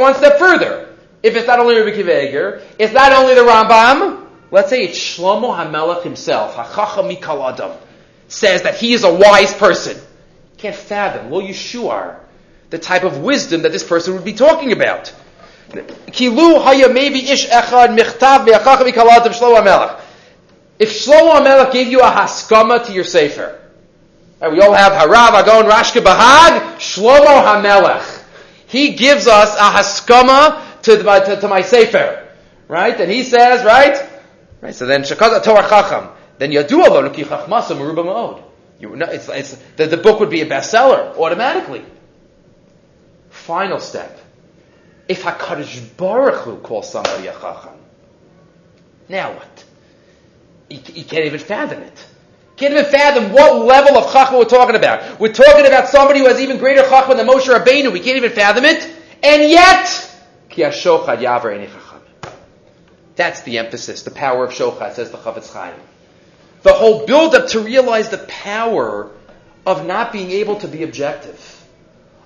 one 0.00 0.14
step 0.14 0.38
further. 0.38 0.90
If 1.22 1.34
it's 1.34 1.46
not 1.46 1.60
only 1.60 1.78
Rabbi 1.78 1.96
Kiva 1.96 2.60
it's 2.78 2.92
not 2.92 3.12
only 3.12 3.34
the 3.34 3.40
Rambam, 3.40 4.26
let's 4.50 4.68
say 4.68 4.82
it's 4.82 4.98
Shlomo 4.98 5.56
HaMelech 5.56 6.02
himself, 6.02 6.56
HaChacham 6.56 7.16
Mikal 7.16 7.54
Adam, 7.54 7.72
says 8.28 8.64
that 8.64 8.76
he 8.76 8.92
is 8.92 9.04
a 9.04 9.14
wise 9.14 9.54
person 9.54 9.96
can't 10.62 10.76
fathom, 10.76 11.30
lo 11.30 11.42
Yeshua, 11.42 12.16
the 12.70 12.78
type 12.78 13.02
of 13.02 13.18
wisdom 13.18 13.62
that 13.62 13.72
this 13.72 13.82
person 13.82 14.14
would 14.14 14.24
be 14.24 14.32
talking 14.32 14.70
about. 14.72 15.12
If 15.74 15.88
Shlomo 16.24 16.62
HaMelech 21.36 21.72
gave 21.72 21.88
you 21.88 22.00
a 22.00 22.10
haskama 22.10 22.86
to 22.86 22.92
your 22.92 23.02
sefer, 23.04 23.58
and 24.40 24.52
we 24.52 24.60
all 24.60 24.72
have 24.72 24.92
Harav, 24.92 25.30
Agon, 25.30 25.64
Rashka, 25.66 26.00
Bahag, 26.00 26.76
Shlomo 26.76 27.42
HaMelech. 27.42 28.22
He 28.68 28.94
gives 28.94 29.26
us 29.26 29.56
a 29.56 29.70
haskama 29.76 30.82
to, 30.82 31.02
my, 31.02 31.20
to, 31.20 31.40
to 31.40 31.48
my 31.48 31.62
sefer. 31.62 32.28
Right? 32.68 32.98
And 33.00 33.10
he 33.10 33.24
says, 33.24 33.64
right? 33.64 34.08
Right, 34.60 34.74
so 34.74 34.86
then, 34.86 35.02
Shekaz 35.02 35.42
Torah 35.42 35.68
Chacham. 35.68 36.08
Then 36.38 36.52
Yadu 36.52 36.84
Nuki 36.84 37.24
Chachmasa, 37.24 37.76
Meruba 37.76 38.04
Ma'od. 38.04 38.51
You, 38.82 38.96
no, 38.96 39.06
it's, 39.06 39.28
it's, 39.28 39.56
the, 39.76 39.86
the 39.86 39.96
book 39.96 40.18
would 40.18 40.28
be 40.28 40.40
a 40.40 40.46
bestseller 40.46 41.16
automatically. 41.16 41.84
Final 43.30 43.78
step. 43.78 44.18
If 45.08 45.22
HaKadosh 45.22 45.96
Baruch 45.96 46.42
Hu 46.42 46.56
calls 46.56 46.90
somebody 46.90 47.28
a 47.28 47.32
Chacham, 47.32 47.78
now 49.08 49.34
what? 49.34 49.64
You, 50.68 51.04
can't 51.04 51.26
even 51.26 51.38
fathom 51.38 51.82
it. 51.82 52.06
Can't 52.56 52.74
even 52.74 52.86
fathom 52.86 53.32
what 53.32 53.64
level 53.64 53.96
of 53.96 54.12
Chacham 54.12 54.38
we're 54.38 54.44
talking 54.46 54.74
about. 54.74 55.20
We're 55.20 55.32
talking 55.32 55.66
about 55.66 55.88
somebody 55.88 56.18
who 56.18 56.26
has 56.26 56.40
even 56.40 56.58
greater 56.58 56.82
Chacham 56.82 57.16
than 57.16 57.28
Moshe 57.28 57.46
Rabbeinu. 57.46 57.92
We 57.92 58.00
can't 58.00 58.16
even 58.16 58.32
fathom 58.32 58.64
it. 58.64 58.82
And 59.22 59.48
yet, 59.48 59.86
that's 63.14 63.42
the 63.42 63.58
emphasis, 63.58 64.02
the 64.02 64.10
power 64.10 64.44
of 64.44 64.50
Shochad, 64.50 64.94
says 64.94 65.12
the 65.12 65.18
Chafetz 65.18 65.52
Chaim 65.52 65.74
the 66.62 66.72
whole 66.72 67.06
buildup 67.06 67.48
to 67.48 67.60
realize 67.60 68.08
the 68.08 68.18
power 68.18 69.10
of 69.66 69.86
not 69.86 70.12
being 70.12 70.30
able 70.30 70.56
to 70.56 70.68
be 70.68 70.82
objective. 70.82 71.48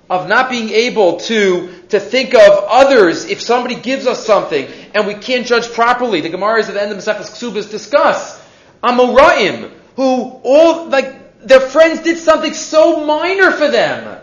Of 0.09 0.29
not 0.29 0.49
being 0.49 0.69
able 0.69 1.17
to, 1.21 1.83
to 1.89 1.99
think 1.99 2.33
of 2.33 2.63
others 2.69 3.25
if 3.25 3.41
somebody 3.41 3.75
gives 3.75 4.07
us 4.07 4.25
something 4.25 4.67
and 4.93 5.05
we 5.05 5.15
can't 5.15 5.45
judge 5.45 5.71
properly. 5.73 6.21
The 6.21 6.29
Gemaras 6.29 6.69
at 6.69 6.75
the 6.75 6.81
end 6.81 6.91
of 6.91 6.97
Masechus 6.97 7.31
Ksubas 7.31 7.69
discuss 7.69 8.41
Amoraim, 8.83 9.71
who 9.95 10.39
all, 10.43 10.87
like, 10.87 11.45
their 11.45 11.59
friends 11.59 12.01
did 12.01 12.17
something 12.17 12.53
so 12.53 13.05
minor 13.05 13.51
for 13.51 13.67
them. 13.67 14.21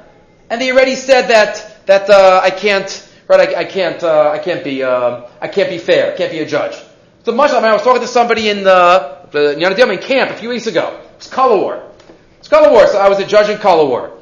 And 0.49 0.61
they 0.61 0.73
already 0.73 0.94
said 0.94 1.28
that, 1.28 1.87
that, 1.87 2.09
uh, 2.09 2.40
I 2.42 2.50
can't, 2.50 3.09
right, 3.28 3.49
I, 3.49 3.61
I 3.61 3.64
can't, 3.64 4.02
uh, 4.02 4.30
I 4.30 4.38
can't 4.38 4.64
be, 4.64 4.83
uh, 4.83 5.23
I 5.40 5.49
can't 5.49 5.68
be 5.68 5.78
fair, 5.78 6.16
can't 6.16 6.30
be 6.30 6.38
a 6.38 6.47
judge. 6.47 6.76
So 7.25 7.33
much, 7.33 7.50
I, 7.50 7.73
was 7.73 7.83
talking 7.83 8.02
to 8.02 8.09
somebody 8.09 8.49
in 8.49 8.64
the, 8.64 9.24
the 9.35 9.91
in 9.91 9.99
camp 9.99 10.31
a 10.31 10.37
few 10.37 10.49
weeks 10.49 10.67
ago. 10.67 11.00
It 11.12 11.19
was 11.19 11.26
color 11.26 11.57
war. 11.57 11.83
It's 12.38 12.49
color 12.49 12.71
war, 12.71 12.87
so 12.87 12.99
I 12.99 13.09
was 13.09 13.19
a 13.19 13.26
judge 13.26 13.49
in 13.49 13.59
color 13.59 13.85
war. 13.85 14.12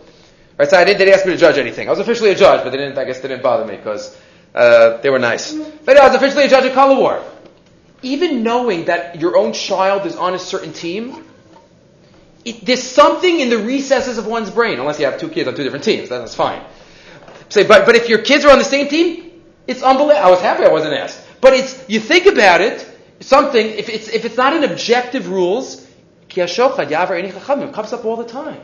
Right, 0.58 0.68
so 0.68 0.76
I 0.76 0.84
didn't, 0.84 0.98
they 0.98 1.06
didn't 1.06 1.18
ask 1.18 1.26
me 1.26 1.32
to 1.32 1.38
judge 1.38 1.58
anything. 1.58 1.88
I 1.88 1.90
was 1.90 1.98
officially 1.98 2.30
a 2.30 2.34
judge, 2.34 2.62
but 2.62 2.70
they 2.70 2.76
didn't, 2.76 2.98
I 2.98 3.04
guess 3.04 3.20
they 3.20 3.28
didn't 3.28 3.42
bother 3.42 3.64
me 3.64 3.76
because 3.76 4.16
uh, 4.54 4.98
they 4.98 5.10
were 5.10 5.18
nice. 5.18 5.52
But 5.52 5.96
I 5.96 6.06
was 6.06 6.14
officially 6.14 6.44
a 6.44 6.48
judge 6.48 6.64
in 6.64 6.72
color 6.72 6.94
war. 6.94 7.22
Even 8.02 8.42
knowing 8.42 8.86
that 8.86 9.20
your 9.20 9.36
own 9.36 9.52
child 9.52 10.06
is 10.06 10.16
on 10.16 10.34
a 10.34 10.38
certain 10.38 10.72
team, 10.72 11.24
it, 12.44 12.64
there's 12.64 12.82
something 12.82 13.40
in 13.40 13.50
the 13.50 13.58
recesses 13.58 14.18
of 14.18 14.26
one's 14.26 14.50
brain, 14.50 14.78
unless 14.78 14.98
you 14.98 15.06
have 15.06 15.18
two 15.18 15.28
kids 15.28 15.48
on 15.48 15.54
two 15.54 15.62
different 15.62 15.84
teams, 15.84 16.08
that's 16.08 16.34
fine. 16.34 16.62
Say, 17.48 17.64
but, 17.66 17.86
but 17.86 17.96
if 17.96 18.08
your 18.08 18.22
kids 18.22 18.44
are 18.44 18.50
on 18.50 18.58
the 18.58 18.64
same 18.64 18.88
team, 18.88 19.42
it's 19.66 19.82
unbelievable. 19.82 20.26
I 20.26 20.30
was 20.30 20.40
happy 20.40 20.64
I 20.64 20.70
wasn't 20.70 20.94
asked. 20.94 21.20
But 21.40 21.54
it's, 21.54 21.88
you 21.88 22.00
think 22.00 22.26
about 22.26 22.60
it, 22.60 22.88
something, 23.22 23.66
if 23.66 23.88
it's, 23.88 24.08
if 24.08 24.24
it's 24.24 24.36
not 24.36 24.52
an 24.54 24.64
objective 24.64 25.28
rules, 25.28 25.86
comes 26.28 26.58
up 26.58 28.04
all 28.04 28.16
the 28.16 28.26
time. 28.26 28.60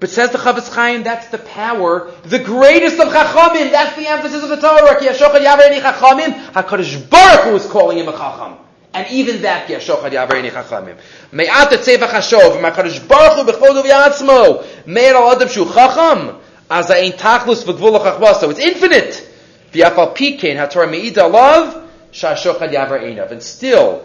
But 0.00 0.10
says 0.10 0.30
the 0.32 0.38
Chafetz 0.38 0.70
Chaim, 0.74 1.02
that's 1.02 1.28
the 1.28 1.38
power, 1.38 2.10
the 2.24 2.38
greatest 2.38 2.98
of 3.00 3.08
Chachamim. 3.08 3.70
That's 3.70 3.96
the 3.96 4.06
emphasis 4.06 4.42
of 4.42 4.48
the 4.50 4.56
Torah. 4.56 4.98
Ki 4.98 5.06
Yashochad 5.06 5.42
Yavar 5.42 5.68
Eni 5.68 5.80
Chachamim. 5.80 6.50
Hakadosh 6.52 7.08
Baruch 7.08 7.44
Hu 7.44 7.54
is 7.56 7.66
calling 7.66 7.98
him 7.98 8.08
a 8.08 8.12
Chacham, 8.12 8.58
and 8.92 9.10
even 9.10 9.42
that 9.42 9.66
Ki 9.66 9.74
Yashochad 9.74 10.10
Yavar 10.10 10.32
Eni 10.32 10.50
Chachamim. 10.50 10.98
Me'at 11.32 11.70
Tzeva 11.70 12.08
Chashov. 12.08 12.60
Hakadosh 12.60 13.08
Baruch 13.08 13.46
Hu 13.46 13.52
b'chvodu 13.52 13.82
v'yatzmo. 13.82 14.86
Me'er 14.86 15.14
al 15.14 15.30
Adam 15.30 15.48
Shu 15.48 15.64
Chacham. 15.64 16.40
Az 16.70 16.90
ein 16.90 17.12
Tachlus 17.12 17.64
v'gvul 17.64 17.98
Chachva. 18.00 18.34
So 18.34 18.50
it's 18.50 18.60
infinite. 18.60 19.26
V'yafal 19.72 20.14
Pikein 20.14 20.56
HaTorah 20.56 20.90
Me'ida 20.90 21.26
Love. 21.26 21.83
And 22.22 23.42
still, 23.42 24.04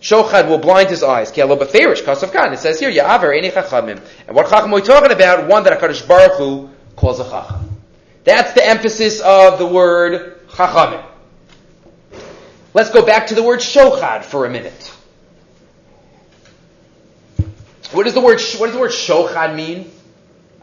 Shochad 0.00 0.48
will 0.48 0.58
blind 0.58 0.88
his 0.88 1.02
eyes. 1.02 1.30
Ki 1.30 1.42
alo 1.42 1.56
beferish, 1.56 2.06
of 2.22 2.32
God. 2.32 2.52
It 2.52 2.58
says 2.58 2.80
here, 2.80 2.90
Yavar 2.90 3.20
Einei 3.20 3.52
Chachamim. 3.52 4.00
And 4.26 4.36
what 4.36 4.48
Chacham 4.48 4.72
are 4.72 4.76
we 4.76 4.82
talking 4.82 5.12
about? 5.12 5.46
One 5.46 5.64
that 5.64 5.78
HaKadosh 5.78 6.08
Baruch 6.08 6.38
Hu 6.38 6.70
calls 6.96 7.20
a 7.20 7.24
Chacham. 7.24 7.78
That's 8.24 8.52
the 8.54 8.66
emphasis 8.66 9.20
of 9.20 9.58
the 9.58 9.66
word 9.66 10.46
Chachamim. 10.48 11.04
Let's 12.72 12.90
go 12.90 13.04
back 13.04 13.26
to 13.28 13.34
the 13.34 13.42
word 13.42 13.60
Shochad 13.60 14.22
for 14.22 14.46
a 14.46 14.50
minute. 14.50 14.92
What 17.92 18.04
does 18.04 18.14
the 18.14 18.20
word, 18.20 18.40
what 18.58 18.66
does 18.66 18.74
the 18.74 18.80
word 18.80 18.92
Shochad 18.92 19.56
mean? 19.56 19.90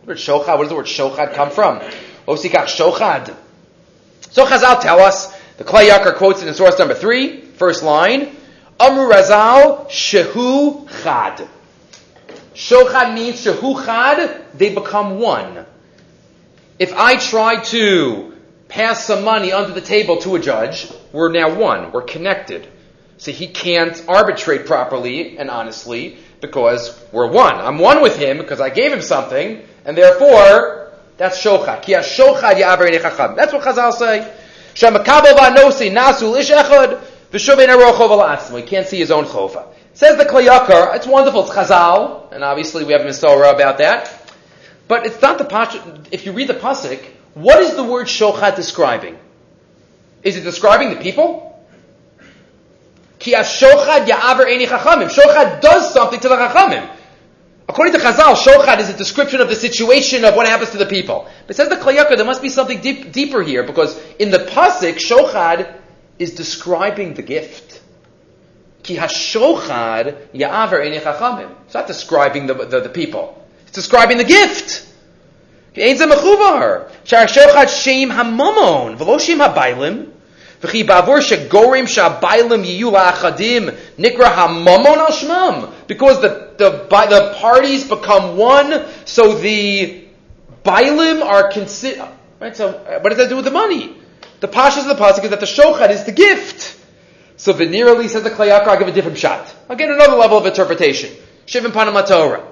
What 0.04 0.16
does 0.16 0.26
Shochad, 0.26 0.58
what 0.58 0.60
does 0.60 0.70
the 0.70 0.76
word 0.76 0.86
Shochad 0.86 1.34
come 1.34 1.52
from? 1.52 1.80
Osikach 2.28 2.66
Shochad. 2.66 3.36
So 4.32 4.46
Chazal 4.46 4.80
tell 4.82 5.00
us 5.00 5.37
the 5.58 5.64
Kli 5.64 5.90
Yakar 5.90 6.16
quotes 6.16 6.42
it 6.42 6.48
in 6.48 6.54
source 6.54 6.78
number 6.78 6.94
three, 6.94 7.42
first 7.42 7.84
line. 7.84 8.36
Amru 8.80 9.10
Razal 9.10 9.88
Shehu 9.90 10.88
Chad. 11.02 11.48
Shochad 12.54 13.14
means 13.16 13.44
Shehu 13.44 13.84
Chad, 13.84 14.46
they 14.54 14.74
become 14.74 15.20
one. 15.20 15.66
If 16.78 16.94
I 16.94 17.16
try 17.16 17.64
to 17.66 18.34
pass 18.68 19.04
some 19.04 19.24
money 19.24 19.52
under 19.52 19.74
the 19.74 19.82
table 19.82 20.18
to 20.18 20.36
a 20.36 20.40
judge, 20.40 20.92
we're 21.12 21.32
now 21.32 21.56
one. 21.56 21.92
We're 21.92 22.04
connected. 22.04 22.68
So 23.18 23.32
he 23.32 23.48
can't 23.48 24.04
arbitrate 24.08 24.68
properly 24.68 25.40
and 25.40 25.50
honestly 25.50 26.18
because 26.40 27.04
we're 27.12 27.32
one. 27.32 27.56
I'm 27.56 27.80
one 27.80 28.04
with 28.04 28.18
him 28.18 28.38
because 28.38 28.62
I 28.62 28.70
gave 28.70 28.94
him 28.94 29.02
something, 29.02 29.64
and 29.86 29.98
therefore, 29.98 30.94
that's 31.18 31.44
shochad. 31.44 31.84
That's 33.36 33.54
what 33.54 33.64
Chazal 33.64 33.94
say. 33.94 34.34
Shemakabel 34.78 35.36
nasul 35.90 36.40
ish 36.40 36.52
echad 36.52 37.02
al 37.34 38.58
He 38.58 38.64
can't 38.64 38.88
see 38.88 38.98
his 39.00 39.10
own 39.10 39.26
chova. 39.26 39.66
Says 39.94 40.18
the 40.18 40.26
Kli 40.26 40.48
Yakar, 40.48 40.96
it's 40.96 41.08
wonderful, 41.08 41.42
it's 41.42 41.52
chazal, 41.52 42.32
and 42.32 42.44
obviously 42.44 42.84
we 42.84 42.94
have 42.94 43.02
a 43.02 43.06
Misorah 43.06 43.56
about 43.56 43.80
that. 43.80 44.32
But 44.88 45.08
it's 45.08 45.20
not 45.20 45.40
the 45.40 45.46
pasuk. 45.46 46.10
If 46.12 46.28
you 46.28 46.32
read 46.32 46.48
the 46.48 46.54
pasuk, 46.54 47.04
what 47.34 47.60
is 47.62 47.76
the 47.76 47.84
word 47.84 48.06
shochat 48.06 48.56
describing? 48.56 49.18
Is 50.22 50.38
it 50.38 50.42
describing 50.42 50.92
the 50.92 50.98
people? 50.98 51.60
Ki 53.18 53.34
ya'aver 53.34 54.46
eni 54.46 54.68
chachamim. 54.68 55.10
Shochad 55.10 55.60
does 55.60 55.92
something 55.92 56.20
to 56.20 56.30
the 56.30 56.36
chachamim. 56.36 56.88
According 57.70 57.94
to 57.94 58.00
Chazal, 58.00 58.36
Shochad 58.36 58.80
is 58.80 58.90
a 58.90 58.98
description 58.98 59.42
of 59.42 59.50
the 59.50 59.56
situation 59.56 60.24
of 60.24 60.36
what 60.36 60.48
happens 60.48 60.70
to 60.72 60.78
the 60.78 60.86
people. 60.86 61.28
But 61.48 61.56
says 61.56 61.68
the 61.68 61.76
Kli 61.76 61.98
Yakar, 61.98 62.16
there 62.16 62.26
must 62.26 62.42
be 62.42 62.50
something 62.50 62.80
deep, 62.80 63.12
deeper 63.12 63.44
here, 63.44 63.64
because 63.64 64.00
in 64.20 64.32
the 64.32 64.40
Pasik, 64.40 64.96
Shochad 64.96 65.76
is 66.18 66.34
describing 66.34 67.14
the 67.14 67.22
gift. 67.22 67.82
Ki 68.84 68.96
hashochad 68.96 70.32
ya'aver 70.34 71.02
chachamim. 71.02 71.52
It's 71.66 71.74
not 71.74 71.88
describing 71.88 72.48
the, 72.48 72.54
the, 72.54 72.80
the, 72.82 72.90
people. 72.90 73.46
It's 73.64 73.74
describing 73.74 74.18
the 74.18 74.24
gift. 74.24 74.88
Ein 75.76 75.98
zemechuvar. 75.98 76.90
Shar 77.04 77.26
shochad 77.26 77.68
shem 77.68 78.10
hamamon. 78.10 78.98
V'lo 78.98 79.20
shem 79.20 79.40
habaylim. 79.40 80.12
Because 80.60 80.74
the, 86.22 86.54
the, 86.58 86.88
the 86.90 87.36
parties 87.40 87.88
become 87.88 88.38
one, 88.38 88.86
so 89.06 89.36
the 89.36 90.04
bailim 90.64 91.24
are 91.24 91.52
considered, 91.52 92.10
right, 92.40 92.58
so 92.58 92.70
uh, 92.70 93.00
what 93.00 93.10
does 93.10 93.20
that 93.20 93.30
do 93.30 93.36
with 93.36 93.46
the 93.46 93.52
money? 93.52 93.96
The 94.40 94.48
pashas 94.48 94.90
of 94.90 94.98
the 94.98 95.04
pasuk 95.04 95.26
is 95.26 95.30
that 95.30 95.40
the 95.40 95.46
shochad 95.46 95.92
is 95.92 96.06
the 96.06 96.12
gift. 96.12 96.76
So 97.38 97.54
venerally 97.54 98.10
says 98.10 98.24
the 98.24 98.32
Kli 98.32 98.50
Yakar, 98.50 98.68
I'll 98.68 98.80
give 98.80 98.88
a 98.88 98.92
different 98.92 99.20
shot. 99.20 99.54
I'll 99.70 99.76
get 99.76 99.92
another 99.92 100.16
level 100.16 100.40
of 100.40 100.48
interpretation. 100.48 101.12
Shivim 101.46 101.72
Panama 101.72 102.02
Torah. 102.02 102.44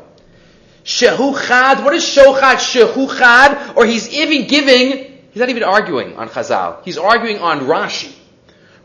Shehu 0.84 1.48
Chad, 1.48 1.84
what 1.84 1.96
is 1.96 2.04
Shochad? 2.04 2.58
Shehu 2.58 3.18
Chad, 3.18 3.76
or 3.76 3.86
he's 3.86 4.14
even 4.14 4.48
giving 4.48 5.15
He's 5.36 5.42
not 5.42 5.50
even 5.50 5.64
arguing 5.64 6.16
on 6.16 6.30
Chazal. 6.30 6.82
He's 6.86 6.98
arguing 6.98 7.40
on 7.40 7.60
Rashi. 7.68 8.16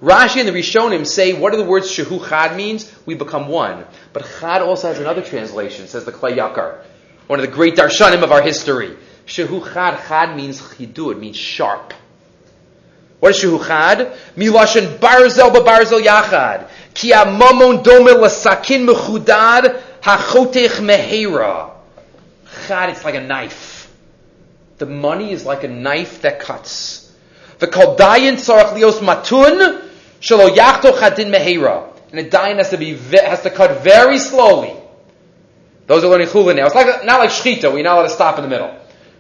Rashi 0.03 0.41
and 0.41 0.49
the 0.49 0.53
Rishonim 0.53 1.07
say, 1.07 1.33
what 1.33 1.53
do 1.53 1.59
the 1.59 1.65
words 1.65 1.87
Shehu 1.87 2.29
Chad 2.29 2.57
means? 2.57 2.93
We 3.07 3.15
become 3.15 3.47
one. 3.47 3.85
But 4.13 4.27
Chad 4.41 4.61
also 4.61 4.89
has 4.89 4.99
another 4.99 5.23
translation, 5.23 5.87
says 5.87 6.05
the 6.05 6.11
Klei 6.11 6.35
Yakar, 6.35 6.83
one 7.29 7.39
of 7.39 7.47
the 7.47 7.53
great 7.53 7.77
darshanim 7.77 8.25
of 8.25 8.33
our 8.33 8.43
history. 8.43 8.97
Shehu 9.27 9.63
Chad, 9.73 10.05
Chad 10.09 10.37
means 10.37 10.61
chidu, 10.61 11.13
it 11.13 11.21
means 11.21 11.37
sharp. 11.37 11.95
What 13.21 13.37
is 13.37 13.41
Shehu 13.41 13.65
Chad? 13.65 14.13
Milashan 14.37 14.99
barzel 14.99 15.53
barzel 15.65 16.03
yachad. 16.03 16.69
Ki 16.95 17.13
amamon 17.13 17.85
dome 17.85 18.09
lasakin 18.09 18.93
mechudad 18.93 19.81
hachotech 20.01 20.81
mehera. 20.81 21.71
Chad, 22.67 22.91
it's 22.91 23.05
like 23.05 23.15
a 23.15 23.21
knife. 23.21 23.70
The 24.81 24.87
money 24.87 25.31
is 25.31 25.45
like 25.45 25.63
a 25.63 25.69
knife 25.69 26.23
that 26.23 26.41
cuts. 26.41 27.13
The 27.59 27.67
kaldayin 27.67 28.37
tzarach 28.37 28.73
lios 28.73 29.01
matun 29.01 29.87
shelo 30.23 30.49
yachto 30.49 30.93
chadin 30.93 31.31
mehera. 31.31 31.87
And 32.11 32.21
a 32.21 32.31
dayan 32.31 32.57
has 32.57 32.71
to 32.71 32.79
be 32.79 32.95
has 32.95 33.43
to 33.43 33.51
cut 33.51 33.83
very 33.85 34.19
slowly. 34.19 34.75
Those 35.87 36.03
are 36.03 36.09
learning 36.09 36.29
chulin 36.29 36.57
now. 36.57 36.65
It's 36.65 36.75
like 36.75 37.05
not 37.05 37.21
like 37.21 37.29
shchita. 37.29 37.71
We're 37.71 37.83
not 37.83 37.99
allowed 37.99 38.05
to 38.05 38.09
stop 38.09 38.39
in 38.39 38.45
the 38.45 38.49
middle, 38.49 38.75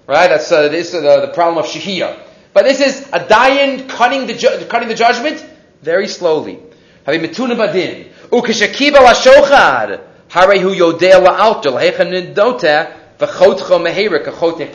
right? 0.06 0.28
That's 0.28 0.50
uh, 0.50 0.68
this 0.68 0.94
uh, 0.94 1.02
the, 1.02 1.26
the 1.26 1.32
problem 1.34 1.62
of 1.62 1.70
shihiyah. 1.70 2.18
But 2.54 2.64
this 2.64 2.80
is 2.80 3.06
a 3.12 3.20
dayan 3.20 3.86
cutting 3.86 4.28
the 4.28 4.32
ju- 4.32 4.64
cutting 4.66 4.88
the 4.88 4.94
judgment 4.94 5.44
very 5.82 6.08
slowly. 6.08 6.58
Having 7.04 7.20
metuna 7.20 7.54
badin 7.54 8.08
ukeshakiba 8.30 8.96
lashochad 8.96 10.00
harehu 10.30 10.74
yodea 10.74 11.22
la'alter 11.22 11.70
lahechan 11.70 12.34
nidoteh 13.20 14.70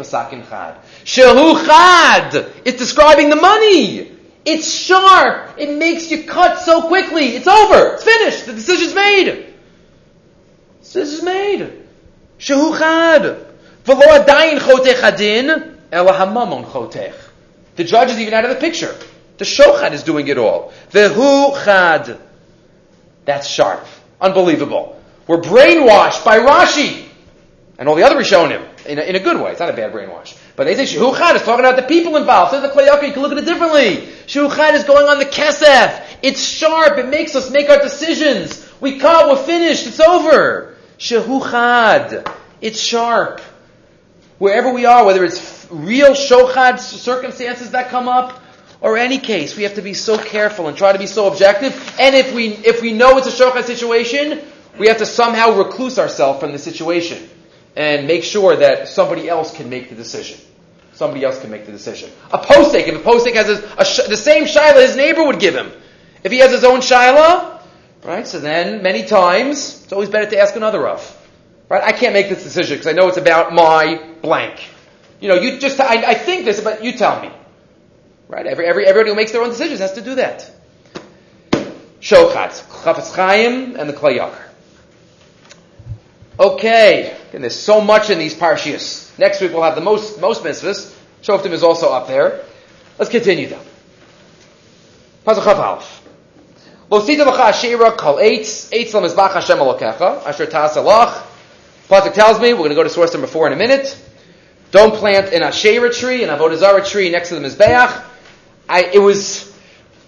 Shehu 1.04 1.66
chad. 1.66 2.52
It's 2.66 2.78
describing 2.78 3.30
the 3.30 3.36
money. 3.36 4.12
It's 4.46 4.72
sharp. 4.72 5.56
It 5.58 5.78
makes 5.78 6.12
you 6.12 6.24
cut 6.24 6.60
so 6.60 6.88
quickly. 6.88 7.36
It's 7.36 7.48
over. 7.48 7.94
It's 7.94 8.04
finished. 8.04 8.46
The 8.46 8.54
decision's 8.54 8.94
made. 8.94 9.28
The 9.28 9.46
decision's 10.80 11.24
made. 11.24 11.72
Shehu 12.40 12.78
chad. 12.78 13.48
V'lo 13.86 14.26
adayin 14.26 14.60
chotech 14.60 15.02
adin, 15.04 15.78
ela 15.92 16.14
hamamon 16.14 16.66
chotech. 16.66 17.14
The 17.76 17.84
judge 17.84 18.10
is 18.12 18.20
even 18.20 18.34
out 18.34 18.46
of 18.46 18.52
the 18.52 18.56
picture. 18.56 18.96
The 19.38 19.46
shochad 19.46 19.92
is 19.92 20.04
doing 20.04 20.28
it 20.28 20.38
all. 20.38 20.72
Vehu 20.92 21.64
chad. 21.64 22.20
That's 23.26 23.48
sharp. 23.48 23.86
Unbelievable. 24.22 25.02
We're 25.28 25.42
brainwashed 25.42 26.24
by 26.24 26.40
Rashi 26.40 27.05
and 27.78 27.90
all 27.90 27.96
the 27.96 28.04
other 28.04 28.16
Rishonim 28.16 28.86
in 28.86 29.00
a, 29.00 29.02
in 29.02 29.16
a 29.16 29.20
good 29.20 29.42
way. 29.42 29.52
It's 29.52 29.60
not 29.60 29.70
a 29.70 29.74
bad 29.74 29.92
brainwash. 29.92 30.38
But 30.56 30.64
they 30.66 30.76
say 30.76 30.84
Shehuchad 30.84 31.36
is 31.36 31.42
talking 31.42 31.66
about 31.66 31.76
the 31.76 31.84
people 31.84 32.16
involved. 32.16 32.52
Says 32.52 32.62
the 32.62 32.70
Klayaka, 32.70 33.08
you 33.08 33.14
can 33.14 33.22
look 33.22 33.34
at 33.34 33.38
it 33.38 33.46
differently. 33.46 34.08
Shehuchad 34.28 34.74
is 34.74 34.86
going 34.86 35.08
on 35.08 35.20
the 35.20 35.26
Kesef. 35.26 36.06
It's 36.22 36.42
sharp. 36.42 36.98
It 36.98 37.10
makes 37.10 37.36
us 37.36 37.52
make 37.52 37.70
our 37.70 37.82
decisions. 37.82 38.66
We 38.80 39.00
cut. 39.00 39.28
We're 39.28 39.44
finished. 39.44 39.88
It's 39.88 40.00
over. 40.00 40.78
Shehuchad. 40.98 42.32
It's 42.62 42.80
sharp. 42.80 43.42
Wherever 44.38 44.72
we 44.72 44.86
are, 44.86 45.06
whether 45.06 45.26
it's 45.26 45.68
real 45.70 46.14
Shochad 46.14 46.80
circumstances 46.80 47.72
that 47.72 47.90
come 47.90 48.08
up, 48.08 48.42
or 48.82 48.98
any 48.98 49.18
case, 49.18 49.56
we 49.56 49.64
have 49.64 49.76
to 49.76 49.82
be 49.82 49.94
so 49.94 50.18
careful 50.18 50.68
and 50.68 50.78
try 50.78 50.92
to 50.92 51.00
be 51.00 51.08
so 51.08 51.28
objective. 51.28 51.74
And 52.00 52.16
if 52.16 52.34
we 52.34 52.50
if 52.50 52.82
we 52.82 52.94
know 52.94 53.18
it's 53.18 53.28
a 53.28 53.32
Shochad 53.32 53.64
situation, 53.64 54.42
we 54.78 54.88
have 54.88 54.98
to 54.98 55.06
somehow 55.06 55.58
recluse 55.58 55.98
ourselves 55.98 56.40
from 56.40 56.52
the 56.52 56.60
situation 56.60 57.30
and 57.76 58.08
make 58.08 58.24
sure 58.24 58.56
that 58.56 58.88
somebody 58.88 59.28
else 59.28 59.56
can 59.56 59.70
make 59.70 59.90
the 59.90 59.96
decision. 59.96 60.40
Somebody 60.94 61.26
else 61.26 61.40
can 61.42 61.52
make 61.52 61.66
the 61.66 61.72
decision. 61.72 62.10
A 62.32 62.38
postek, 62.38 62.88
if 62.88 62.96
a 62.96 63.00
postek 63.00 63.34
has 63.34 63.50
a, 63.50 64.10
the 64.10 64.16
same 64.16 64.46
shiloh 64.46 64.80
his 64.80 64.96
neighbor 64.96 65.26
would 65.26 65.40
give 65.40 65.54
him, 65.54 65.72
if 66.24 66.32
he 66.32 66.38
has 66.40 66.52
his 66.52 66.64
own 66.64 66.82
shiloh, 66.82 67.60
right? 68.04 68.26
So 68.26 68.40
then, 68.40 68.82
many 68.82 69.06
times, 69.06 69.84
it's 69.84 69.92
always 69.92 70.10
better 70.10 70.30
to 70.30 70.40
ask 70.40 70.56
another 70.56 70.80
Rav. 70.80 71.22
Right? 71.68 71.84
I 71.84 71.92
can't 71.92 72.14
make 72.14 72.30
this 72.30 72.44
decision 72.44 72.78
because 72.78 72.88
I 72.88 72.94
know 72.94 73.08
it's 73.08 73.18
about 73.18 73.54
my 73.54 74.10
blank. 74.22 74.70
You 75.20 75.30
know, 75.30 75.36
you 75.36 75.60
just, 75.60 75.80
I, 75.80 76.12
I 76.12 76.14
think 76.14 76.46
this, 76.46 76.62
but 76.62 76.84
you 76.84 76.94
tell 76.94 77.22
me. 77.22 77.32
Right? 78.28 78.46
Every, 78.46 78.66
every, 78.66 78.86
everybody 78.86 79.10
who 79.10 79.16
makes 79.16 79.32
their 79.32 79.42
own 79.42 79.50
decisions 79.50 79.80
has 79.80 79.94
to 79.94 80.02
do 80.02 80.16
that. 80.16 80.50
Shochat, 82.00 82.64
Chafetz 82.84 83.16
Chaim, 83.16 83.76
and 83.76 83.90
the 83.90 83.94
Kli 83.94 84.20
Yakar. 84.20 84.42
Okay, 86.40 87.18
and 87.36 87.44
there's 87.44 87.60
so 87.60 87.82
much 87.82 88.10
in 88.10 88.18
these 88.18 88.34
parshias. 88.34 89.18
Next 89.20 89.42
week 89.42 89.52
we'll 89.52 89.64
have 89.64 89.76
the 89.76 89.82
most 89.82 90.20
most 90.22 90.44
mitzvahs. 90.44 90.96
Shoftim 91.22 91.52
is 91.52 91.64
also 91.64 91.92
up 91.92 92.08
there. 92.08 92.44
Let's 92.98 93.12
continue 93.12 93.48
though. 93.48 93.62
Pasuk 95.26 95.46
Aleph. 95.46 96.02
Lo 96.90 97.02
sita 97.02 97.24
l'cha 97.24 97.52
ashira 97.52 97.98
kol 97.98 98.16
eitz, 98.16 98.72
eitz 98.72 98.94
l'mizbach 98.94 99.34
Hashem 99.34 99.58
alokecha, 99.58 100.26
asher 100.26 100.46
ta'as 100.46 100.78
alach. 100.78 101.24
Pasuk 101.90 102.14
tells 102.14 102.40
me, 102.40 102.54
we're 102.54 102.60
going 102.60 102.70
to 102.70 102.76
go 102.76 102.84
to 102.84 102.90
source 102.90 103.12
number 103.12 103.28
four 103.28 103.48
in 103.48 103.54
a 103.54 103.58
minute. 103.58 104.00
Don't 104.72 104.96
plant 104.96 105.34
an 105.34 105.44
Asherah 105.44 105.94
tree, 105.94 106.24
an 106.24 106.30
Avodah 106.30 106.90
tree 106.90 107.10
next 107.10 107.30
to 107.30 107.36
the 107.40 107.48
Mizbeach. 107.48 108.04
I, 108.68 108.84
it 108.94 109.00
was, 109.00 109.54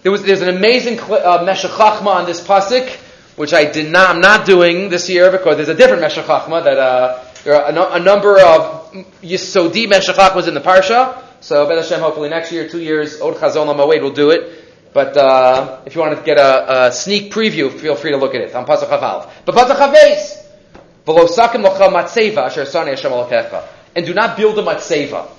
there 0.02 0.12
was, 0.12 0.24
there's 0.24 0.42
an 0.42 0.50
amazing 0.50 1.00
uh, 1.00 1.38
on 1.40 1.46
this 1.46 2.42
pasuk 2.42 3.07
which 3.38 3.54
I 3.54 3.72
did 3.72 3.92
not, 3.92 4.10
I'm 4.10 4.20
not 4.20 4.46
doing 4.46 4.90
this 4.90 5.10
year 5.10 5.32
because 5.32 5.58
there's 5.58 5.70
a 5.70 5.76
different 5.76 6.02
Meshech 6.02 6.26
Chachma 6.26 6.64
that 6.64 6.78
uh, 6.78 7.24
there 7.44 7.56
are 7.56 7.70
a, 7.70 7.72
no, 7.72 7.90
a, 7.90 8.00
number 8.00 8.42
of 8.42 8.92
Yisodi 9.22 9.88
Meshech 9.88 10.16
Chachmas 10.16 10.48
in 10.48 10.56
the 10.56 10.60
Parsha. 10.60 11.24
So, 11.40 11.68
Ben 11.68 11.78
Hashem, 11.78 12.00
hopefully 12.00 12.30
next 12.30 12.52
year, 12.52 12.68
two 12.68 12.82
years, 12.82 13.22
Od 13.22 13.36
Chazon 13.36 13.68
Mawed 13.68 14.02
will 14.02 14.12
do 14.12 14.32
it. 14.32 14.66
But 14.92 15.16
uh, 15.16 15.82
if 15.86 15.94
you 15.94 16.02
want 16.02 16.18
to 16.18 16.24
get 16.24 16.40
a, 16.40 16.88
a, 16.88 16.92
sneak 16.92 17.32
preview, 17.32 17.72
feel 17.72 17.96
free 17.96 18.12
to 18.12 18.18
look 18.18 18.34
at 18.34 18.42
it 18.42 18.56
on 18.56 18.66
Pasach 18.66 18.90
Chaval. 18.90 19.30
But 19.46 19.54
Pasach 19.54 19.94
Chaves, 19.94 20.44
V'lo 21.06 21.28
locha 21.28 22.38
asher 22.38 22.66
Hashem. 22.66 23.62
And 23.96 24.06
do 24.06 24.16
not 24.16 24.36
build 24.36 24.58
a 24.58 24.64
matzeva 24.64 25.30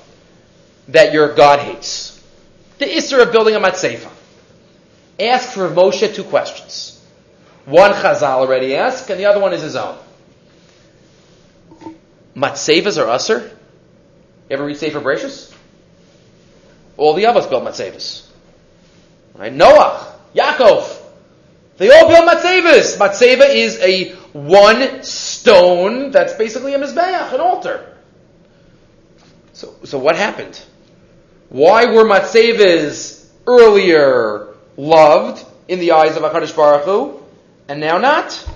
that 0.87 1.13
your 1.13 1.35
God 1.35 1.59
hates. 1.59 2.23
The 2.79 2.87
Isser 2.87 3.21
of 3.21 3.33
building 3.33 3.57
a 3.57 3.61
matzeva. 3.61 4.09
Ask 5.19 5.51
for 5.51 5.69
Moshe 5.69 6.15
two 6.15 6.23
questions. 6.23 6.98
One 7.69 7.93
Chazal 7.93 8.23
already 8.23 8.75
asked, 8.77 9.11
and 9.11 9.21
the 9.21 9.27
other 9.27 9.41
one 9.41 9.53
is 9.53 9.61
his 9.61 9.77
own. 9.77 9.99
Matsevas 12.35 12.97
are 12.97 13.07
usher? 13.07 13.41
You 14.49 14.57
ever 14.57 14.65
read 14.65 14.79
Sefer 14.79 15.01
Bereshis? 15.01 15.55
All 16.97 17.13
the 17.13 17.27
others 17.27 17.47
built 17.47 17.65
matzevas. 17.65 18.27
Right? 19.35 19.53
Noah, 19.53 20.15
Yaakov, 20.35 20.99
they 21.77 21.91
all 21.91 22.09
built 22.09 22.27
matzevas. 22.27 22.97
Matzeva 22.97 23.55
is 23.55 23.79
a 23.81 24.15
one 24.33 25.03
stone 25.03 26.11
that's 26.11 26.33
basically 26.33 26.73
a 26.73 26.79
mizbeach, 26.79 27.35
an 27.35 27.41
altar. 27.41 27.99
So, 29.53 29.75
so 29.85 29.99
what 29.99 30.17
happened? 30.17 30.59
Why 31.51 31.85
were 31.85 32.05
matzevas 32.05 33.29
earlier 33.47 34.55
loved 34.79 35.45
in 35.69 35.81
the 35.81 35.93
eyes 35.93 36.17
of 36.17 36.23
Hakadosh 36.23 36.57
Baruch 36.57 36.85
Hu, 36.85 37.18
and 37.69 37.81
now 37.81 37.99
not. 37.99 38.49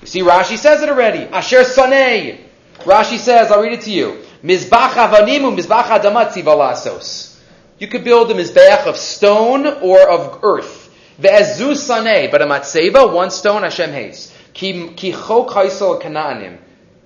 You 0.00 0.06
see, 0.06 0.20
Rashi 0.20 0.56
says 0.56 0.82
it 0.82 0.88
already. 0.88 1.24
Asher 1.24 1.60
Sanei. 1.60 2.40
Rashi 2.78 3.18
says, 3.18 3.50
I'll 3.52 3.62
read 3.62 3.74
it 3.74 3.82
to 3.82 3.90
you. 3.90 4.22
Mizbach 4.42 4.92
avanimu 4.92 5.56
mizbach 5.58 5.84
adamat 5.84 6.32
valasos. 6.42 7.38
You 7.78 7.86
could 7.88 8.04
build 8.04 8.30
a 8.30 8.34
mizbeach 8.34 8.86
of 8.86 8.96
stone 8.96 9.66
or 9.66 10.08
of 10.08 10.40
earth. 10.42 10.90
Ve'ezu 11.20 11.72
sanei, 11.72 12.30
but 12.30 12.42
a 12.42 12.46
matzeva, 12.46 13.12
one 13.12 13.30
stone 13.30 13.62
Hashem 13.62 13.90
hates. 13.92 14.34
Ki, 14.52 14.94
chok. 14.96 16.04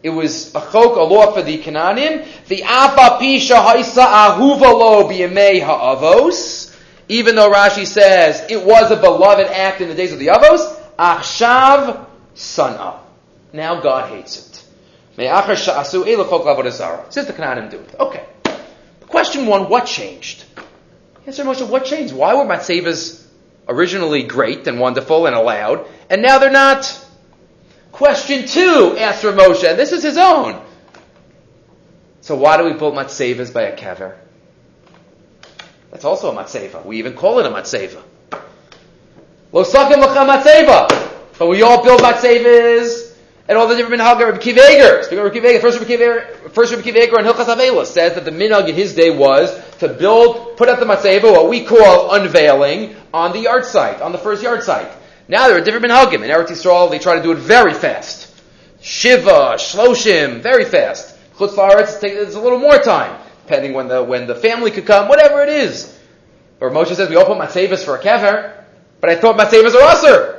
It 0.01 0.11
was 0.11 0.55
a 0.55 0.61
chok, 0.61 0.97
a 0.97 1.03
law 1.03 1.33
for 1.33 1.43
the 1.43 1.59
Canaanim. 1.59 2.27
The 2.47 2.63
apa 2.65 3.19
pisha 3.21 3.65
haisa 3.65 4.05
ahuvalo 4.05 5.11
biyemei 5.11 5.63
ha'avos. 5.63 6.75
Even 7.09 7.37
though 7.37 7.51
Rashi 7.51 7.87
says 7.87 8.45
it 8.51 8.63
was 8.65 8.91
a 8.91 8.97
beloved 8.97 9.47
act 9.47 9.81
in 9.81 9.89
the 9.89 9.95
days 9.95 10.13
of 10.13 10.19
the 10.19 10.27
Avos, 10.27 10.78
Achshav 10.99 12.07
sana. 12.35 13.01
Now 13.53 13.81
God 13.81 14.11
hates 14.11 14.39
it. 14.39 14.65
Says 15.17 15.27
the 17.27 17.33
Canaanim 17.33 17.71
do 17.71 17.79
it. 17.79 17.95
Okay. 17.99 18.25
Question 19.09 19.47
one, 19.47 19.69
what 19.69 19.87
changed? 19.87 20.45
Answer 21.27 21.45
Moshe, 21.45 21.69
what 21.69 21.85
changed? 21.85 22.15
Why 22.15 22.35
were 22.35 22.45
matzevas 22.45 23.27
originally 23.69 24.23
great 24.23 24.67
and 24.67 24.79
wonderful 24.79 25.27
and 25.27 25.35
allowed, 25.35 25.87
and 26.09 26.23
now 26.23 26.39
they're 26.39 26.51
not? 26.51 27.05
Question 27.91 28.47
two, 28.47 28.97
asked 28.99 29.25
Moshe, 29.25 29.69
and 29.69 29.79
this 29.79 29.93
is 29.93 30.03
his 30.03 30.17
own. 30.17 30.63
So 32.21 32.37
why 32.37 32.57
do 32.59 32.65
we 32.65 32.75
build 32.75 32.95
matzevas 32.95 33.53
by 33.53 33.63
a 33.63 33.77
kever? 33.77 34.17
That's 35.91 36.05
also 36.05 36.31
a 36.31 36.35
matzeva. 36.35 36.85
We 36.85 36.99
even 36.99 37.15
call 37.15 37.39
it 37.39 37.47
a 37.47 37.51
matzeva. 37.51 38.03
Lo 39.53 39.65
sakim 39.65 40.03
matzeva. 40.03 40.89
But 41.39 41.47
we 41.47 41.63
all 41.63 41.85
build 41.85 42.01
matzevas 42.01 43.15
and 43.49 43.57
all 43.57 43.67
the 43.67 43.77
different 43.77 44.03
minhag. 44.03 44.19
Rabbi 44.19 44.39
Akiva 44.39 44.61
Eiger, 44.61 45.03
speaking 45.05 45.19
of 45.21 45.33
Rabbi 45.33 45.39
Akiva 45.39 45.61
first 45.61 45.79
Rabbi 45.79 45.91
Akiva 45.91 46.03
Eiger, 46.03 46.49
first 46.51 46.75
Eiger 46.75 47.19
on 47.19 47.25
Hilchas 47.25 47.55
Avela 47.55 47.87
says 47.87 48.15
that 48.15 48.25
the 48.25 48.31
minhag 48.31 48.69
in 48.69 48.75
his 48.75 48.95
day 48.95 49.11
was 49.11 49.57
to 49.79 49.89
build, 49.89 50.57
put 50.57 50.69
up 50.69 50.81
the 50.81 50.87
matzeva, 50.87 51.31
what 51.31 51.49
we 51.49 51.65
call 51.65 52.13
unveiling, 52.13 52.97
on 53.15 53.33
the 53.33 53.41
yard 53.41 53.65
site, 53.65 54.03
on 54.03 54.13
the 54.13 54.19
first 54.19 54.43
yard 54.43 54.63
site. 54.63 54.91
Now 55.29 55.49
there 55.49 55.57
are 55.57 55.65
different 55.65 55.87
minhagim. 55.87 56.25
In 56.25 56.31
Eretz 56.31 56.49
Yisrael, 56.49 56.91
they 56.91 56.99
try 56.99 57.17
to 57.17 57.23
do 57.23 57.33
it 57.33 57.39
very 57.39 57.73
fast. 57.73 58.35
Shiva, 58.81 59.55
Shloshim, 59.57 60.43
very 60.43 60.65
fast. 60.65 61.17
Chutz 61.37 61.55
La'aretz, 61.55 62.03
it's 62.03 62.35
a 62.35 62.41
little 62.41 62.59
more 62.59 62.79
time, 62.79 63.21
depending 63.45 63.73
when 63.73 63.89
the, 63.89 64.03
when 64.03 64.27
the 64.27 64.35
family 64.35 64.71
could 64.71 64.87
come, 64.87 65.09
whatever 65.09 65.43
it 65.43 65.49
is. 65.49 65.97
Or 66.61 66.71
Moshe 66.71 66.95
says 66.95 67.09
we 67.09 67.17
all 67.17 67.27
put 67.27 67.39
matzevas 67.39 67.85
for 67.85 67.95
a 67.95 68.03
kever, 68.03 68.58
but 69.01 69.11
I 69.11 69.17
thought 69.17 69.37
matzevas 69.39 69.75
are 69.75 69.83
usher. 69.83 70.35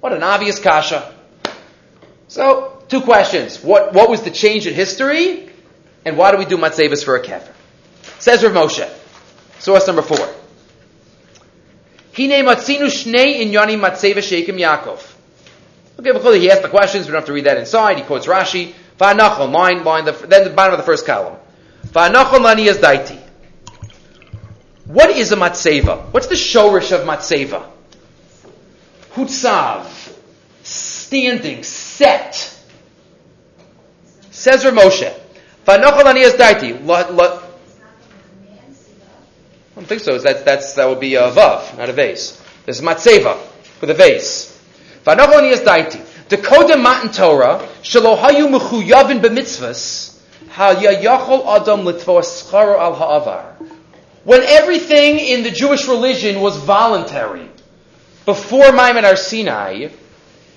What 0.00 0.12
an 0.12 0.22
obvious 0.22 0.58
kasha. 0.58 1.14
So, 2.28 2.82
two 2.88 3.00
questions. 3.00 3.62
What, 3.62 3.92
what 3.94 4.10
was 4.10 4.22
the 4.22 4.30
change 4.30 4.66
in 4.66 4.74
history? 4.74 5.48
And 6.04 6.16
why 6.16 6.32
do 6.32 6.38
we 6.38 6.44
do 6.44 6.56
matzevas 6.56 7.04
for 7.04 7.16
a 7.16 7.22
kefer? 7.22 7.52
Says 8.18 8.42
Rav 8.42 8.52
Moshe. 8.52 8.88
Source 9.58 9.86
number 9.86 10.02
four. 10.02 10.26
Hine 12.16 12.44
matzinu 12.44 12.88
shnei 12.88 13.40
inyani 13.40 13.78
matzeva 13.78 14.18
shekim 14.18 14.58
Yaakov. 14.58 15.14
Okay, 16.00 16.12
because 16.12 16.36
he 16.36 16.50
asked 16.50 16.62
the 16.62 16.68
questions, 16.68 17.06
we 17.06 17.12
don't 17.12 17.20
have 17.20 17.26
to 17.26 17.32
read 17.32 17.44
that 17.44 17.58
inside. 17.58 17.96
He 17.96 18.02
quotes 18.04 18.26
Rashi. 18.26 18.74
Va'anachol, 18.98 19.52
line, 19.52 19.84
line, 19.84 20.04
the, 20.04 20.12
then 20.12 20.44
the 20.44 20.50
bottom 20.50 20.74
of 20.74 20.78
the 20.78 20.84
first 20.84 21.06
column. 21.06 21.36
Va'anachol 21.86 22.40
lani 22.40 22.66
daiti. 22.66 23.20
What 24.88 25.10
is 25.10 25.32
a 25.32 25.36
matzeva? 25.36 26.14
What's 26.14 26.28
the 26.28 26.34
shorish 26.34 26.92
of 26.92 27.06
matzeva? 27.06 27.62
Hutsav. 29.12 29.84
Standing, 30.62 31.62
set. 31.62 32.58
Says 34.30 34.64
aniyas 34.64 36.38
daiti. 36.38 36.72
I 36.88 37.02
don't 39.74 39.86
think 39.86 40.00
so. 40.00 40.16
That's, 40.16 40.42
that's, 40.42 40.72
that 40.74 40.88
would 40.88 41.00
be 41.00 41.16
a 41.16 41.30
vav, 41.32 41.76
not 41.76 41.90
a 41.90 41.92
vase. 41.92 42.42
There's 42.64 42.80
matzeva 42.80 43.38
with 43.82 43.90
a 43.90 43.94
vase. 43.94 44.58
Vanochal 45.04 45.42
aniyas 45.42 45.64
daiti. 45.66 46.00
Dekoda 46.30 46.80
matan 46.80 47.12
Torah, 47.12 47.68
shelo 47.82 48.16
hayu 48.18 48.48
mechuyavin 48.48 49.20
b'mitzvahs, 49.20 50.18
ha 50.48 50.74
yayachol 50.74 51.46
adam 51.46 51.82
litvo 51.82 52.22
scharo 52.22 52.78
al 52.78 52.94
ha'avar 52.94 53.67
when 54.28 54.42
everything 54.42 55.18
in 55.18 55.42
the 55.42 55.50
Jewish 55.50 55.88
religion 55.88 56.42
was 56.42 56.58
voluntary, 56.58 57.48
before 58.26 58.72
Maimon 58.72 59.04
Har 59.04 59.16
Sinai, 59.16 59.88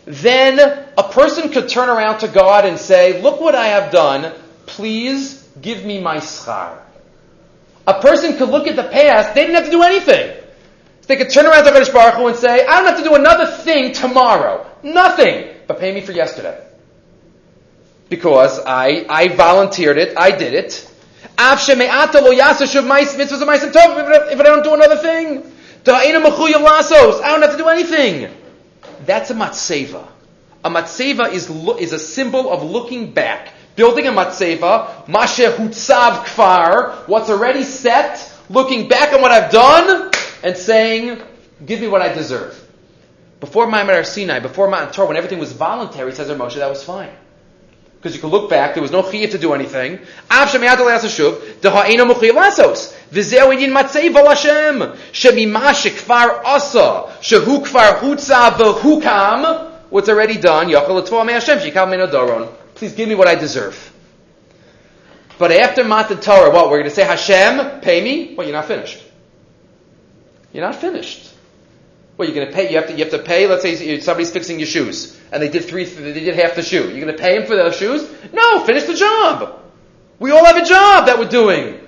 then 0.03 0.59
a 0.97 1.03
person 1.03 1.47
could 1.53 1.69
turn 1.69 1.87
around 1.87 2.19
to 2.19 2.27
God 2.27 2.65
and 2.65 2.77
say, 2.77 3.21
Look 3.21 3.39
what 3.39 3.55
I 3.55 3.67
have 3.67 3.89
done, 3.89 4.33
please 4.65 5.47
give 5.61 5.85
me 5.85 6.01
my 6.01 6.17
schar. 6.17 6.79
A 7.87 8.01
person 8.01 8.35
could 8.35 8.49
look 8.49 8.67
at 8.67 8.75
the 8.75 8.83
past, 8.83 9.35
they 9.35 9.43
didn't 9.43 9.55
have 9.55 9.65
to 9.67 9.71
do 9.71 9.83
anything. 9.83 10.35
They 11.07 11.15
could 11.15 11.29
turn 11.29 11.45
around 11.45 11.63
to 11.63 11.71
Kadosh 11.71 11.93
Baruch 11.93 12.15
Hu 12.15 12.27
and 12.27 12.35
say, 12.35 12.65
I 12.65 12.75
don't 12.75 12.87
have 12.87 12.97
to 12.97 13.05
do 13.05 13.15
another 13.15 13.45
thing 13.45 13.93
tomorrow. 13.93 14.69
Nothing. 14.83 15.47
But 15.67 15.79
pay 15.79 15.93
me 15.93 16.01
for 16.01 16.11
yesterday. 16.11 16.61
Because 18.09 18.59
I, 18.59 19.05
I 19.07 19.29
volunteered 19.29 19.97
it, 19.97 20.17
I 20.17 20.31
did 20.31 20.55
it, 20.55 20.90
if 24.31 24.39
I 24.39 24.43
don't 24.43 24.63
do 24.63 24.73
another 24.73 24.97
thing. 24.97 25.43
I 25.87 26.13
don't 26.13 27.41
have 27.41 27.51
to 27.51 27.57
do 27.57 27.67
anything. 27.67 28.31
That's 29.05 29.31
a 29.31 29.33
matzeva. 29.33 30.07
A 30.63 30.69
matzeva 30.69 31.31
is, 31.31 31.49
is 31.79 31.93
a 31.93 31.99
symbol 31.99 32.51
of 32.51 32.63
looking 32.63 33.13
back. 33.13 33.53
Building 33.75 34.05
a 34.05 34.11
matzeva, 34.11 35.05
mashe 35.05 35.49
hutzav 35.55 36.25
kfar, 36.25 37.07
what's 37.07 37.29
already 37.29 37.63
set, 37.63 38.31
looking 38.49 38.87
back 38.87 39.13
on 39.13 39.21
what 39.21 39.31
I've 39.31 39.49
done, 39.51 40.11
and 40.43 40.55
saying, 40.57 41.21
give 41.65 41.79
me 41.79 41.87
what 41.87 42.01
I 42.01 42.13
deserve. 42.13 42.57
Before 43.39 43.65
Maimon 43.65 43.95
Har 43.95 44.03
Sinai, 44.03 44.39
before 44.39 44.69
Mount 44.69 44.93
Torah, 44.93 45.07
when 45.07 45.17
everything 45.17 45.39
was 45.39 45.53
voluntary, 45.53 46.11
says 46.11 46.27
Moshe, 46.29 46.55
that 46.55 46.69
was 46.69 46.83
fine 46.83 47.09
because 48.01 48.15
you 48.15 48.19
can 48.19 48.31
look 48.31 48.49
back, 48.49 48.73
there 48.73 48.81
was 48.81 48.89
no 48.89 49.03
chiyah 49.03 49.29
to 49.29 49.37
do 49.37 49.53
anything. 49.53 49.99
Av 50.31 50.49
shemiyat 50.49 50.77
shuv, 50.77 51.39
deha'ena 51.61 52.11
muchiyah 52.11 52.31
lasos. 52.31 52.97
V'zeu 53.11 53.53
inyin 53.55 53.71
matzei 53.71 54.11
vol 54.11 54.27
Hashem. 54.27 54.81
Asa, 56.43 57.13
shehu 57.21 57.63
kfar 57.63 57.99
hutza 57.99 58.49
v'hukam, 58.53 59.71
what's 59.91 60.09
already 60.09 60.37
done, 60.37 60.69
yachal 60.69 60.99
l'tvo 60.99 61.23
me 61.23 61.33
Hashem, 61.33 61.59
shikam 61.59 61.91
min 61.91 62.49
Please 62.73 62.93
give 62.93 63.07
me 63.07 63.13
what 63.13 63.27
I 63.27 63.35
deserve. 63.35 63.93
But 65.37 65.51
after 65.51 65.83
Matan 65.83 66.19
Torah, 66.19 66.49
what, 66.49 66.71
we're 66.71 66.79
going 66.79 66.89
to 66.89 66.95
say, 66.95 67.03
Hashem, 67.03 67.81
pay 67.81 68.03
me? 68.03 68.33
Well, 68.35 68.47
you're 68.47 68.55
not 68.55 68.65
finished. 68.65 69.03
You're 70.53 70.65
not 70.65 70.75
finished. 70.75 71.30
Well, 72.21 72.29
you're 72.29 72.35
going 72.35 72.49
to 72.49 72.53
pay. 72.53 72.69
You 72.69 72.75
have 72.77 72.85
to. 72.85 72.93
You 72.93 72.99
have 72.99 73.13
to 73.13 73.17
pay. 73.17 73.47
Let's 73.47 73.63
say 73.63 73.99
somebody's 73.99 74.29
fixing 74.29 74.59
your 74.59 74.67
shoes, 74.67 75.19
and 75.31 75.41
they 75.41 75.49
did 75.49 75.65
three. 75.65 75.85
They 75.85 76.13
did 76.13 76.35
half 76.35 76.53
the 76.53 76.61
shoe. 76.61 76.83
You're 76.83 77.03
going 77.03 77.07
to 77.07 77.13
pay 77.19 77.35
him 77.35 77.47
for 77.47 77.55
those 77.55 77.75
shoes? 77.75 78.07
No. 78.31 78.63
Finish 78.63 78.83
the 78.83 78.93
job. 78.93 79.59
We 80.19 80.29
all 80.29 80.45
have 80.45 80.57
a 80.57 80.63
job 80.63 81.07
that 81.07 81.17
we're 81.17 81.27
doing. 81.27 81.79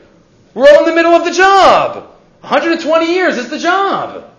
We're 0.55 0.67
all 0.67 0.79
in 0.79 0.85
the 0.85 0.95
middle 0.95 1.11
of 1.11 1.23
the 1.23 1.29
job. 1.29 2.15
120 2.41 3.13
years 3.13 3.37
is 3.37 3.51
the 3.51 3.59
job. 3.59 4.33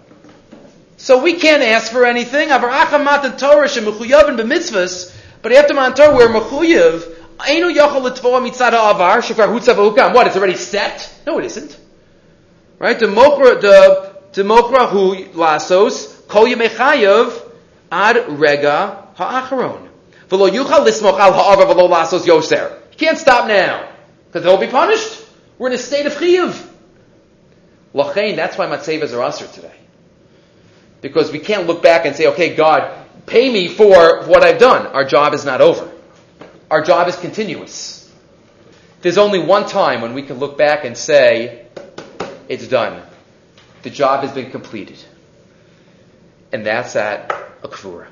So 0.96 1.22
we 1.22 1.35
can't 1.35 1.62
ask 1.62 1.92
for 1.92 2.04
anything. 2.04 2.48
But 2.48 2.64
after 2.64 2.98
Matan 2.98 3.38
Torah, 3.38 3.68
we're 6.16 6.26
mechuyev. 6.28 7.14
What? 10.12 10.26
It's 10.26 10.37
already 10.37 10.57
set? 10.57 11.14
No, 11.24 11.38
it 11.38 11.44
isn't. 11.44 11.78
Right? 12.80 12.98
The 12.98 13.07
the 13.07 14.13
Demochrahu 14.35 15.33
lasos 15.33 16.27
kol 16.27 16.47
yemechayev 16.47 17.40
ad 17.90 18.16
rega 18.38 19.07
ha'acharon. 19.14 19.88
V'lo 20.29 20.51
yuchal 20.51 20.85
lismoch 20.85 21.18
al 21.18 21.33
ha'avar 21.33 21.66
v'lo 21.66 21.88
lasos 21.88 22.27
yoser. 22.27 22.81
You 22.92 22.99
can't 22.99 23.18
stop 23.18 23.47
now 23.47 23.88
because 24.27 24.42
they'll 24.42 24.59
be 24.59 24.66
punished. 24.66 25.23
We're 25.59 25.68
in 25.68 25.75
a 25.75 25.79
state 25.79 26.07
of 26.07 26.14
chiyuv. 26.14 26.70
Lachain, 27.94 28.35
that's 28.35 28.59
why 28.59 28.66
matzevas 28.66 29.14
are 29.14 29.23
usher 29.23 29.47
today. 29.47 29.75
Because 31.01 31.31
we 31.31 31.38
can't 31.38 31.68
look 31.68 31.83
back 31.83 32.07
and 32.07 32.16
say, 32.16 32.27
okay, 32.29 32.57
God, 32.57 32.92
pay 33.27 33.53
me 33.53 33.68
for 33.68 34.25
what 34.25 34.42
I've 34.42 34.59
done. 34.59 34.88
Our 34.88 35.05
job 35.05 35.35
is 35.35 35.44
not 35.44 35.61
over. 35.61 35.88
Our 36.70 36.83
job 36.83 37.07
is 37.09 37.14
continuous. 37.14 38.12
There's 39.03 39.18
only 39.18 39.38
one 39.38 39.68
time 39.68 40.01
when 40.01 40.14
we 40.14 40.23
can 40.23 40.38
look 40.38 40.59
back 40.59 40.85
and 40.85 40.97
say, 40.97 41.66
it's 42.49 42.66
done. 42.66 43.03
The 43.85 43.90
job 43.90 44.25
has 44.25 44.33
been 44.33 44.51
completed. 44.51 44.97
And 46.53 46.64
that's 46.64 46.97
at 46.97 47.31
a 47.62 47.68
kvura. 47.68 48.07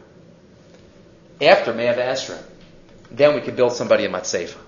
After 1.40 1.72
Me'av 1.72 1.96
Esra, 1.96 2.40
then 3.10 3.34
we 3.34 3.40
could 3.40 3.56
build 3.56 3.72
somebody 3.72 4.04
a 4.04 4.10
matzeva. 4.10 4.58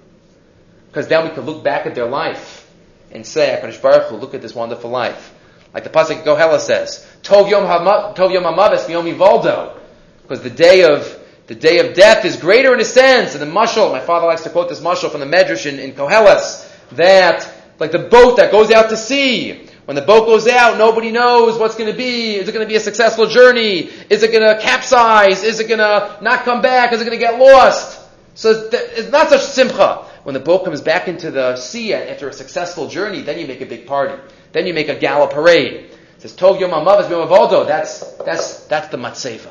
Because 0.89 1.07
then 1.09 1.29
we 1.29 1.35
could 1.35 1.45
look 1.45 1.63
back 1.63 1.85
at 1.85 1.95
their 1.95 2.07
life 2.07 2.67
and 3.11 3.27
say, 3.27 3.61
HaKadosh 3.61 3.83
Baruch 3.83 4.09
Hu, 4.09 4.17
look 4.17 4.33
at 4.33 4.41
this 4.41 4.55
wonderful 4.55 4.89
life. 4.89 5.35
Like 5.75 5.85
the 5.85 5.91
Pasuk 5.91 6.25
Gohela 6.25 6.59
says, 6.59 7.07
Tov 7.23 7.51
Yom 7.51 7.65
Hamaves 7.65 8.87
Miyomi 8.87 9.15
Voldo. 9.15 9.79
Because 10.23 10.43
the 10.43 10.49
day 10.49 10.85
of 10.85 11.21
the 11.49 11.55
day 11.55 11.87
of 11.87 11.95
death 11.95 12.25
is 12.25 12.37
greater 12.37 12.73
in 12.73 12.81
a 12.81 12.85
sense. 12.85 13.35
And 13.35 13.43
the 13.43 13.55
mushal, 13.55 13.93
my 13.93 14.01
father 14.01 14.27
likes 14.27 14.45
to 14.45 14.51
quote 14.51 14.71
this 14.71 14.81
mushal 14.81 15.11
from 15.11 15.21
the 15.21 15.27
Medrash 15.27 15.67
in, 15.67 15.79
in 15.79 15.93
Koheles, 15.93 16.67
that 16.93 17.53
like 17.79 17.93
the 17.93 17.99
boat 17.99 18.39
that 18.39 18.51
goes 18.51 18.71
out 18.71 18.89
to 18.89 18.97
sea, 18.97 19.64
when 19.85 19.97
the 19.97 20.03
boat 20.03 20.27
goes 20.27 20.49
out, 20.49 20.79
nobody 20.79 21.11
knows 21.11 21.59
what's 21.59 21.75
going 21.75 21.91
to 21.91 21.97
be. 21.97 22.37
Is 22.37 22.49
it 22.49 22.53
going 22.53 22.65
to 22.65 22.69
be 22.69 22.77
a 22.77 22.81
successful 22.81 23.27
journey? 23.27 23.91
Is 24.09 24.23
it 24.23 24.33
going 24.33 24.43
to 24.43 24.61
capsize? 24.63 25.43
Is 25.43 25.61
it 25.61 25.69
going 25.69 25.79
to 25.79 26.19
not 26.23 26.45
come 26.45 26.63
back? 26.63 26.93
Is 26.93 27.03
it 27.03 27.05
going 27.05 27.19
to 27.19 27.23
get 27.23 27.39
lost? 27.39 28.01
So 28.35 28.69
it's 28.73 29.11
not 29.11 29.29
such 29.29 29.43
simcha. 29.43 30.07
When 30.25 30.33
the 30.33 30.41
boat 30.41 30.65
comes 30.65 30.81
back 30.81 31.07
into 31.07 31.31
the 31.31 31.57
sea 31.57 31.93
after 31.93 32.29
a 32.31 32.33
successful 32.33 32.89
journey, 32.89 33.21
then 33.21 33.39
you 33.39 33.47
make 33.47 33.61
a 33.61 33.67
big 33.67 33.87
party. 33.87 34.21
Then 34.53 34.67
you 34.67 34.73
make 34.73 34.89
a 34.89 34.95
gala 34.95 35.29
parade. 35.29 35.75
It 35.75 35.99
says, 36.19 36.33
Tov 36.35 36.59
Yom 36.61 36.71
HaMavas 36.71 37.11
Yom 37.11 37.67
That's, 37.67 38.01
that's, 38.15 38.65
that's 38.67 38.89
the 38.89 38.97
matzeva. 38.97 39.51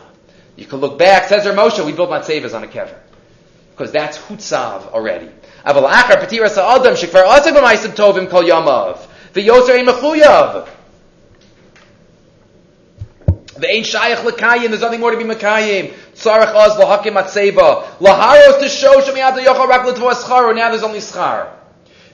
You 0.56 0.66
can 0.66 0.80
look 0.80 0.98
back, 0.98 1.30
says 1.30 1.46
Moshe, 1.46 1.86
we 1.86 1.94
built 1.94 2.10
matzevas 2.10 2.56
on 2.56 2.64
a 2.64 2.68
kever. 2.68 2.98
because 3.72 3.92
that's 3.92 4.18
hutzav 4.18 4.92
already. 4.92 5.30
Aval 5.66 5.90
achar 5.90 6.20
patiras 6.22 6.56
ha'adam 6.56 6.96
shekvar 6.96 7.26
asav 7.26 7.54
b'maisim 7.54 7.96
tovim 7.96 8.30
kol 8.30 8.44
yamav. 8.44 9.00
V'yoser 9.34 9.80
ein 9.80 9.86
mechuyav. 9.86 10.68
The 13.58 13.68
ain't 13.68 13.88
shayach 13.88 14.18
lekayim. 14.18 14.70
There's 14.70 14.82
nothing 14.82 15.00
more 15.00 15.12
to 15.12 15.18
be 15.18 15.24
mekayim. 15.24 15.94
Tzarech 16.16 16.54
oz 16.54 16.78
lahakim 16.78 17.20
atzeva. 17.20 17.86
Laharos 17.98 18.60
to 18.60 18.70
show 18.70 19.02
shemiyad 19.02 19.44
yochel 19.44 19.68
rak 19.68 19.86
l'tvo 19.88 20.12
scharo. 20.14 20.56
Now 20.56 20.70
there's 20.70 20.84
only 20.84 21.00
schar. 21.00 21.50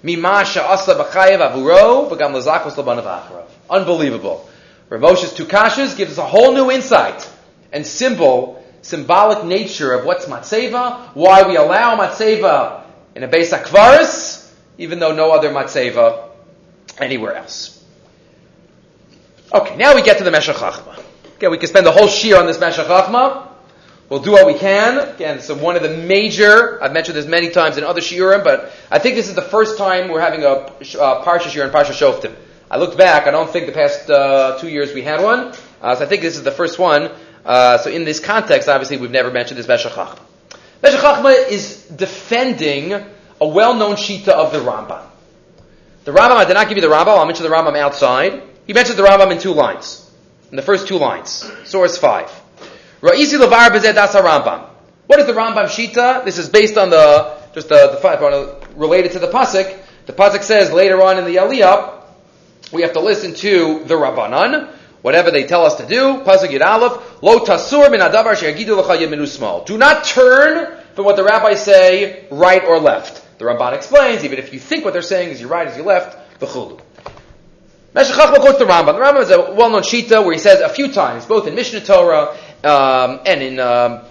Mimasha 0.01 0.61
asa 0.61 0.95
b'chayev 0.95 1.39
avuro 1.39 2.09
v'gam 2.09 2.33
lezakos 2.33 2.75
labanav 2.75 3.03
acharav. 3.03 3.47
Unbelievable. 3.69 4.49
Ramosha's 4.89 5.33
two 5.33 5.45
kashas 5.45 5.97
gives 5.97 6.13
us 6.13 6.17
a 6.19 6.25
whole 6.25 6.53
new 6.53 6.71
insight 6.71 7.29
and 7.73 7.85
symbol, 7.85 8.63
symbolic 8.81 9.43
nature 9.43 9.93
of 9.93 10.05
what's 10.05 10.25
matzeva, 10.25 11.09
why 11.15 11.43
we 11.43 11.57
allow 11.57 11.97
matzeva 11.97 12.83
in 13.13 13.23
a 13.23 13.27
base 13.27 13.51
akvaris, 13.51 14.49
even 14.77 14.99
though 14.99 15.13
no 15.13 15.31
other 15.31 15.49
matzeva 15.49 16.28
anywhere 16.99 17.35
else. 17.35 17.83
Okay, 19.53 19.75
now 19.77 19.95
we 19.95 20.01
get 20.01 20.17
to 20.19 20.23
the 20.23 20.31
Meshech 20.31 20.57
Chachma. 20.57 21.03
Okay, 21.35 21.47
we 21.47 21.57
can 21.57 21.67
spend 21.67 21.85
the 21.85 21.91
whole 21.91 22.07
shir 22.07 22.37
on 22.37 22.45
this 22.45 22.59
Meshech 22.59 22.85
Chachma. 22.85 23.47
We'll 24.09 24.21
do 24.21 24.31
what 24.31 24.47
we 24.47 24.55
can. 24.55 24.97
Again, 25.15 25.39
so 25.39 25.55
one 25.55 25.75
of 25.75 25.83
the 25.83 25.95
major, 25.95 26.83
I've 26.83 26.93
mentioned 26.93 27.15
this 27.15 27.27
many 27.27 27.51
times 27.51 27.77
in 27.77 27.83
other 27.83 28.01
shiurim, 28.01 28.43
but 28.43 28.71
I 28.89 28.97
think 28.97 29.15
this 29.15 29.29
is 29.29 29.35
the 29.35 29.41
first 29.41 29.77
time 29.77 30.09
we're 30.09 30.19
having 30.19 30.43
a 30.43 30.47
uh, 30.47 31.23
Parsha 31.23 31.49
shir 31.49 31.63
and 31.63 31.71
Parsha 31.71 31.91
Shoftim. 31.91 32.35
I 32.71 32.77
looked 32.77 32.97
back. 32.97 33.27
I 33.27 33.31
don't 33.31 33.49
think 33.49 33.67
the 33.67 33.71
past 33.71 34.09
uh, 34.09 34.57
two 34.59 34.67
years 34.67 34.93
we 34.93 35.01
had 35.01 35.21
one. 35.21 35.53
Uh, 35.81 35.95
so 35.95 36.05
I 36.05 36.07
think 36.07 36.21
this 36.21 36.37
is 36.37 36.43
the 36.43 36.51
first 36.51 36.79
one. 36.79 37.11
Uh, 37.45 37.77
so 37.77 37.89
in 37.89 38.03
this 38.03 38.19
context, 38.19 38.67
obviously, 38.67 38.97
we've 38.97 39.11
never 39.11 39.31
mentioned 39.31 39.59
this 39.59 39.67
Meshech 39.67 39.93
Chachma. 39.93 40.19
Chachma 40.83 41.49
is 41.49 41.83
defending 41.85 42.93
a 42.93 43.47
well-known 43.47 43.95
shita 43.95 44.29
of 44.29 44.51
the 44.51 44.59
Rambam. 44.59 45.03
The 46.09 46.15
Rambam, 46.15 46.37
I 46.37 46.45
did 46.45 46.55
not 46.55 46.67
give 46.67 46.75
you 46.75 46.81
the 46.81 46.87
Rambam. 46.87 47.19
I'll 47.19 47.25
mention 47.27 47.43
the 47.43 47.51
Rambam 47.51 47.77
outside. 47.77 48.41
He 48.65 48.73
mentions 48.73 48.97
the 48.97 49.03
Rambam 49.03 49.31
in 49.31 49.37
two 49.37 49.53
lines. 49.53 50.09
In 50.49 50.55
the 50.55 50.63
first 50.63 50.87
two 50.87 50.97
lines. 50.97 51.47
Source 51.65 51.99
5. 51.99 52.25
Ra'isi 53.01 53.37
levar 53.37 53.69
bezeh 53.69 53.93
das 53.93 54.15
Rambam. 54.15 54.69
What 55.05 55.19
is 55.19 55.27
the 55.27 55.33
Rambam 55.33 55.65
shita? 55.65 56.25
This 56.25 56.39
is 56.39 56.49
based 56.49 56.79
on 56.79 56.89
the, 56.89 57.37
just 57.53 57.69
the, 57.69 57.89
the 57.91 57.97
five, 57.97 58.19
related 58.75 59.11
to 59.11 59.19
the 59.19 59.27
Pasuk. 59.27 59.77
The 60.07 60.13
Pasuk 60.13 60.41
says 60.41 60.71
later 60.71 60.99
on 60.99 61.19
in 61.19 61.25
the 61.25 61.35
Aliyah, 61.35 62.01
we 62.73 62.81
have 62.81 62.93
to 62.93 63.01
listen 63.01 63.35
to 63.35 63.83
the 63.83 63.93
Rabbanan, 63.93 64.73
whatever 65.03 65.29
they 65.29 65.43
tell 65.43 65.63
us 65.63 65.75
to 65.75 65.85
do. 65.85 66.23
Pasuk 66.23 66.49
Yud 66.49 66.65
Aleph, 66.65 67.21
Lo 67.21 67.45
tasur 67.45 67.91
min 67.91 67.99
adavar 67.99 68.33
sheyagidu 68.33 68.81
lecha 68.81 68.97
yeminu. 68.97 69.63
Do 69.63 69.77
not 69.77 70.05
turn 70.05 70.75
from 70.95 71.05
what 71.05 71.17
the 71.17 71.23
rabbis 71.23 71.63
say, 71.63 72.25
right 72.31 72.63
or 72.63 72.79
left. 72.79 73.18
The 73.39 73.45
Ramban 73.45 73.73
explains, 73.73 74.25
even 74.25 74.37
if 74.37 74.53
you 74.53 74.59
think 74.59 74.83
what 74.83 74.91
they're 74.91 75.01
saying 75.01 75.29
is 75.29 75.39
your 75.39 75.49
right, 75.49 75.65
is 75.65 75.77
your 75.77 75.85
left, 75.85 76.39
the 76.39 76.45
v'chulu. 76.45 76.79
Meshech 77.93 78.15
Chachma 78.15 78.35
quotes 78.35 78.59
the 78.59 78.65
Rambam. 78.65 78.93
The 78.93 78.99
Rambam 78.99 79.21
is 79.21 79.31
a 79.31 79.53
well-known 79.53 79.81
shita 79.81 80.23
where 80.23 80.33
he 80.33 80.39
says 80.39 80.59
a 80.59 80.67
few 80.67 80.91
times, 80.91 81.25
both 81.25 81.47
in 81.47 81.55
Mishnah 81.55 81.81
Torah 81.81 82.37
um, 82.65 83.21
and 83.25 83.41
in 83.41 83.59
um, 83.59 84.01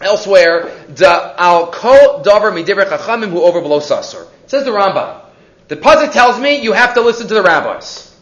elsewhere, 0.00 0.86
da 0.94 1.34
al 1.36 1.72
kol 1.72 2.22
davar 2.22 2.52
midibra 2.52 2.86
chachamim 2.86 3.30
who 3.30 3.42
over 3.42 3.60
below 3.60 3.80
sasur. 3.80 4.28
Says 4.46 4.64
the 4.64 4.70
Rambam. 4.70 5.22
The 5.66 5.76
Pasuk 5.76 6.12
tells 6.12 6.38
me 6.38 6.62
you 6.62 6.72
have 6.72 6.94
to 6.94 7.00
listen 7.00 7.26
to 7.26 7.34
the 7.34 7.42
rabbis. 7.42 8.16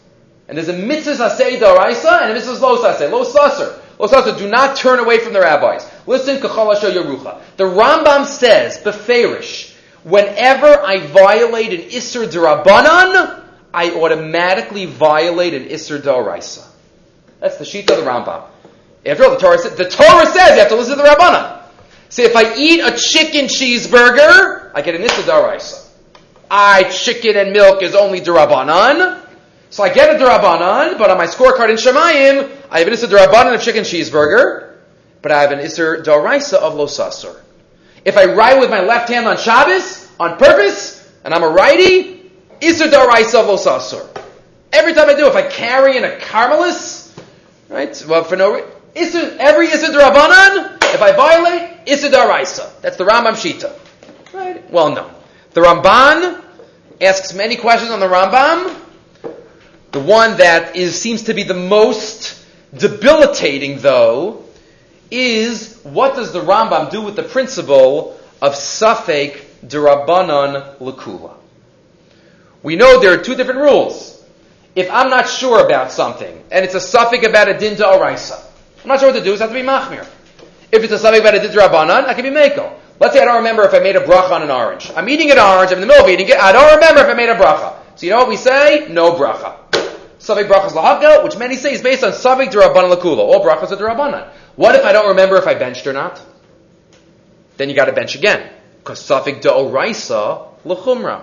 And 0.49 0.57
there's 0.57 0.69
a 0.69 0.73
mitzvah 0.73 1.29
sasei 1.29 1.59
daraisa 1.61 2.23
and 2.23 2.31
a 2.31 2.35
mitzvah 2.35 2.53
lo 2.65 2.83
sasei, 2.83 3.11
lo 3.11 3.25
saser. 3.25 3.79
Lo 3.99 4.09
saser, 4.09 4.39
do 4.39 4.49
not 4.49 4.77
turn 4.79 4.99
away 4.99 5.19
from 5.19 5.35
the 5.35 5.41
rabbis. 5.41 5.87
Listen, 6.07 6.39
kachalasho 6.39 6.91
yerucha. 6.91 7.41
The 7.59 7.65
Rambam 7.65 8.25
says, 8.25 8.79
beferish, 8.79 9.74
whenever 10.05 10.67
I 10.67 10.99
violate 11.07 11.73
an 11.73 11.90
isser 11.90 12.27
derabanan, 12.27 13.43
I 13.73 13.90
automatically 13.90 14.87
violate 14.87 15.55
an 15.55 15.64
isser 15.64 16.01
daraisa. 16.01 16.64
That's 17.40 17.57
the 17.57 17.64
sheet 17.64 17.90
of 17.90 17.97
the 17.99 18.05
Rambam. 18.05 18.45
After 19.05 19.25
all, 19.25 19.31
the 19.33 19.38
Torah, 19.38 19.59
the 19.59 19.88
Torah 19.88 20.27
says 20.27 20.51
you 20.51 20.61
have 20.61 20.69
to 20.69 20.77
listen 20.77 20.97
to 20.97 21.03
the 21.03 21.09
Rabbanan. 21.09 21.62
See, 22.09 22.23
if 22.23 22.37
I 22.37 22.55
eat 22.55 22.81
a 22.81 22.97
chicken 22.97 23.47
cheeseburger, 23.47 24.71
I 24.75 24.83
get 24.83 24.95
an 24.95 25.03
isser 25.03 25.23
daraisa. 25.23 25.90
I 26.51 26.85
chicken 26.85 27.37
and 27.37 27.53
milk 27.53 27.83
is 27.83 27.95
only 27.95 28.21
derabanan. 28.21 29.21
So 29.71 29.83
I 29.83 29.93
get 29.93 30.14
a 30.14 30.25
derabanan, 30.25 30.99
but 30.99 31.11
on 31.11 31.19
my 31.19 31.27
scorecard 31.27 31.71
in 31.71 31.77
Shemayim, 31.77 32.51
I 32.71 32.79
have 32.79 32.88
an 32.88 32.95
isser 32.95 33.09
derabanan 33.09 33.57
of 33.57 33.62
chicken 33.62 33.83
cheeseburger, 33.83 34.77
but 35.21 35.33
I 35.33 35.43
have 35.43 35.51
an 35.51 35.59
isser 35.59 36.03
daraisa 36.03 36.55
of 36.55 36.75
losasur. 36.75 37.40
If 38.05 38.17
I 38.17 38.27
write 38.35 38.61
with 38.61 38.71
my 38.71 38.81
left 38.81 39.09
hand 39.09 39.27
on 39.27 39.38
Shabbos, 39.38 40.09
on 40.21 40.37
purpose, 40.37 41.11
and 41.25 41.33
I'm 41.33 41.43
a 41.43 41.49
righty, 41.49 42.31
isser 42.61 42.90
daraisa. 42.90 44.21
Every 44.73 44.93
time 44.93 45.09
I 45.09 45.14
do, 45.14 45.27
if 45.27 45.35
I 45.35 45.43
carry 45.49 45.97
in 45.97 46.05
a 46.05 46.17
carmelis, 46.19 47.17
right, 47.69 48.05
well, 48.09 48.25
for 48.25 48.37
no 48.37 48.53
reason, 48.95 49.37
every 49.40 49.69
isser 49.69 49.88
derabanan, 49.88 50.79
if 50.95 51.01
I 51.01 51.12
violate, 51.12 51.87
isser 51.87 52.11
daraisa. 52.11 52.81
That's 52.83 52.97
the 52.97 53.05
Rambam 53.05 53.33
Shita. 53.33 53.73
Right? 54.35 54.71
Well, 54.71 54.95
no. 54.95 55.11
The 55.53 55.61
Ramban 55.62 56.43
asks 57.01 57.33
many 57.33 57.57
questions 57.57 57.90
on 57.90 58.01
the 58.01 58.07
Rambam. 58.07 58.81
The 59.93 60.01
one 60.01 60.38
that 60.38 60.77
is 60.77 61.01
seems 61.01 61.23
to 61.25 61.35
be 61.35 61.45
the 61.45 61.55
most 61.55 62.45
debilitating, 62.77 63.79
though, 63.79 64.44
is 65.11 65.81
what 65.83 66.14
does 66.17 66.33
the 66.33 66.40
Rambam 66.40 66.90
do 66.90 67.03
with 67.03 67.17
the 67.17 67.23
principle 67.23 68.19
of 68.40 68.53
Safek 68.55 69.45
Durabanan 69.67 70.79
Lakula? 70.79 71.35
We 72.62 72.77
know 72.77 73.01
there 73.01 73.12
are 73.12 73.23
two 73.23 73.35
different 73.35 73.61
rules. 73.61 74.25
If 74.75 74.90
I'm 74.90 75.11
not 75.11 75.29
sure 75.29 75.64
about 75.64 75.93
something, 75.93 76.43
and 76.51 76.64
it's 76.64 76.75
a 76.75 76.81
suffix 76.81 77.25
about 77.27 77.49
a 77.49 77.59
din 77.59 77.75
oraisa, 77.77 78.43
I'm 78.83 78.88
not 78.88 79.01
sure 79.01 79.12
what 79.12 79.19
to 79.19 79.25
do, 79.25 79.37
so 79.37 79.45
I 79.45 79.49
have 79.49 79.57
to 79.57 79.62
be 79.62 79.67
machmir. 79.67 80.07
If 80.73 80.83
it's 80.83 80.93
a 80.93 80.99
suffix 80.99 81.21
about 81.21 81.35
a 81.37 81.40
din 81.40 81.53
rabbanan, 81.53 82.07
I 82.07 82.14
can 82.14 82.25
be 82.25 82.31
mako. 82.31 82.81
Let's 82.99 83.14
say 83.14 83.21
I 83.21 83.25
don't 83.25 83.37
remember 83.37 83.64
if 83.64 83.75
I 83.75 83.81
made 83.81 83.97
a 83.97 84.01
bracha 84.01 84.31
on 84.31 84.43
an 84.43 84.51
orange. 84.51 84.90
I'm 84.97 85.09
eating 85.09 85.31
an 85.31 85.38
orange, 85.38 85.71
I'm 85.71 85.77
in 85.79 85.81
the 85.83 85.87
middle 85.87 86.05
of 86.05 86.11
eating 86.11 86.29
it, 86.29 86.37
I 86.37 86.53
don't 86.53 86.75
remember 86.75 87.03
if 87.03 87.09
I 87.09 87.14
made 87.14 87.29
a 87.29 87.37
bracha. 87.37 87.75
So 87.97 88.07
you 88.07 88.12
know 88.12 88.19
what 88.19 88.29
we 88.29 88.37
say? 88.37 88.88
No 88.88 89.12
bracha. 89.12 89.57
Savik 90.19 90.49
brachas 90.49 90.71
lahakal, 90.71 91.23
which 91.23 91.37
many 91.37 91.57
say 91.57 91.75
is 91.75 91.83
based 91.83 92.03
on 92.03 92.12
savik 92.12 92.51
derabanan 92.51 92.97
lakula. 92.97 93.19
All 93.19 93.45
brachas 93.45 93.71
are 93.73 93.77
derabanan. 93.77 94.29
What 94.57 94.77
if 94.77 94.85
I 94.85 94.93
don't 94.93 95.09
remember 95.09 95.37
if 95.37 95.47
I 95.47 95.55
benched 95.55 95.87
or 95.87 95.93
not? 95.93 96.21
Then 97.57 97.69
you 97.69 97.75
got 97.75 97.87
to 97.87 97.93
bench 97.93 98.14
again 98.14 98.51
because 98.79 99.01
savik 99.01 99.43
deoraisa 99.43 100.49
lachumra. 100.64 101.23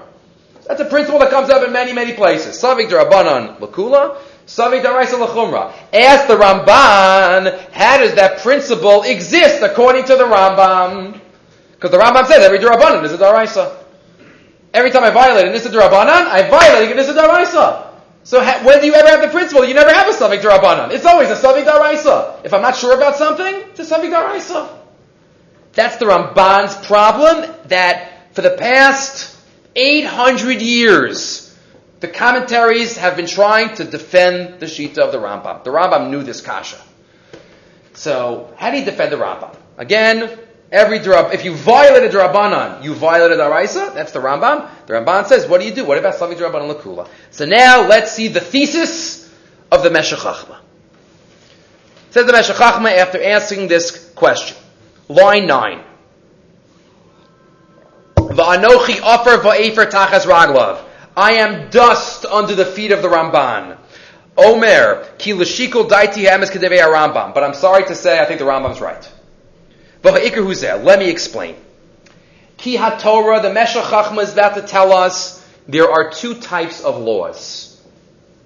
That's 0.68 0.82
a 0.82 0.86
principle 0.86 1.20
that 1.20 1.30
comes 1.30 1.50
up 1.50 1.66
in 1.66 1.74
many 1.74 1.94
many 1.94 2.14
places. 2.14 2.62
Savik 2.62 2.90
derabanan 2.90 3.60
lakula. 3.60 4.18
Savik 4.48 4.84
deoraisa 4.84 5.26
lachumra. 5.26 5.74
Ask 5.94 6.28
the 6.28 6.36
Ramban, 6.36 7.72
how 7.72 7.98
does 7.98 8.16
that 8.16 8.40
principle 8.40 9.04
exist 9.04 9.62
according 9.62 10.06
to 10.06 10.16
the 10.16 10.24
Rambam? 10.24 11.20
Because 11.74 11.92
the 11.92 11.98
Rambam 11.98 12.26
says 12.28 12.44
every 12.44 12.60
derabanan 12.60 13.04
is 13.04 13.14
a 13.14 13.18
daraisa. 13.18 13.78
Every 14.74 14.92
time 14.92 15.04
I 15.04 15.10
violate 15.10 15.48
an 15.48 15.54
issa 15.54 15.70
derabanan, 15.70 16.28
I 16.28 16.50
violate 16.50 16.92
an 16.92 17.00
issa 17.00 17.14
daraisa. 17.14 17.91
So 18.24 18.44
ha- 18.44 18.62
when 18.64 18.80
do 18.80 18.86
you 18.86 18.94
ever 18.94 19.08
have 19.10 19.22
the 19.22 19.30
principle? 19.30 19.66
You 19.66 19.74
never 19.74 19.92
have 19.92 20.08
a 20.08 20.12
Savik 20.12 20.42
Darabanan. 20.42 20.92
It's 20.92 21.06
always 21.06 21.30
a 21.30 21.36
Savik 21.36 21.66
Daraisa. 21.66 22.46
If 22.46 22.54
I'm 22.54 22.62
not 22.62 22.76
sure 22.76 22.96
about 22.96 23.16
something, 23.16 23.54
it's 23.72 23.80
a 23.80 23.96
Savik 23.96 24.12
Daraisa. 24.12 24.78
That's 25.74 25.96
the 25.98 26.06
Ramban's 26.06 26.76
problem 26.86 27.50
that 27.66 28.34
for 28.36 28.42
the 28.42 28.52
past 28.52 29.38
800 29.76 30.62
years, 30.62 31.58
the 32.02 32.08
commentaries 32.08 32.98
have 32.98 33.16
been 33.16 33.28
trying 33.28 33.76
to 33.76 33.84
defend 33.84 34.60
the 34.60 34.66
Shita 34.66 35.00
of 35.00 35.12
the 35.12 35.18
Rambam. 35.18 35.64
The 35.64 35.70
Rambam 35.70 36.10
knew 36.10 36.24
this 36.24 36.42
kasha. 36.42 36.82
So, 37.94 38.54
how 38.58 38.72
do 38.72 38.78
you 38.78 38.86
defend 38.86 39.12
the 39.12 39.18
Rambam? 39.18 39.56
Again, 39.78 40.38
Every 40.72 41.00
drab, 41.00 41.34
if 41.34 41.44
you 41.44 41.54
violate 41.54 42.04
a 42.04 42.18
drabanan, 42.18 42.82
you 42.82 42.96
violated 42.96 43.42
a 43.42 43.50
raisa. 43.50 43.92
That's 43.94 44.14
the 44.14 44.20
Rambam. 44.20 44.70
The 44.86 44.94
Ramban 44.94 45.28
says, 45.28 45.46
what 45.46 45.60
do 45.60 45.68
you 45.68 45.76
do? 45.76 45.84
What 45.84 45.98
about 45.98 46.16
slavik 46.16 46.38
drabanan 46.38 46.74
lakula? 46.74 47.10
So 47.30 47.46
now 47.46 47.86
let's 47.88 48.14
see 48.14 48.30
the 48.30 48.40
thesis 48.40 49.30
of 49.70 49.84
the 49.84 49.90
Meshech 49.90 50.20
Chachma. 50.20 50.60
Says 52.12 52.26
the 52.26 52.32
Meshech 52.32 52.56
Chachma 52.56 52.96
after 52.96 53.22
answering 53.22 53.68
this 53.68 54.14
question. 54.14 54.56
Line 55.10 55.46
nine. 55.46 55.84
Va'anochi 58.16 59.02
offer 59.02 59.38
va'efer 59.40 59.92
tachas 59.92 60.26
raglav. 60.26 60.86
I 61.18 61.34
am 61.34 61.70
dust 61.70 62.26
under 62.26 62.56
the 62.56 62.66
feet 62.66 62.94
of 62.94 63.02
the 63.02 63.10
Ramban. 63.10 63.78
Omer, 64.38 65.06
ki 65.18 65.34
l'shikol 65.34 65.90
daiti 65.90 66.24
hamas 66.26 66.50
kedevei 66.50 66.80
Rambam. 66.80 67.34
But 67.34 67.44
I'm 67.44 67.54
sorry 67.54 67.84
to 67.88 67.96
say, 67.96 68.22
I 68.22 68.26
think 68.26 68.40
the 68.40 68.46
Rambam's 68.46 68.80
right. 68.80 69.12
Let 70.04 71.00
me 71.00 71.10
explain. 71.10 71.56
Ki 72.58 72.78
HaTorah, 72.78 73.42
the 73.42 73.54
Meshech 73.54 73.84
Chachma 73.86 74.24
is 74.24 74.34
about 74.34 74.56
to 74.56 74.62
tell 74.62 74.92
us 74.92 75.46
there 75.68 75.90
are 75.90 76.12
two 76.12 76.36
types 76.36 76.82
of 76.84 76.98
laws. 77.00 77.82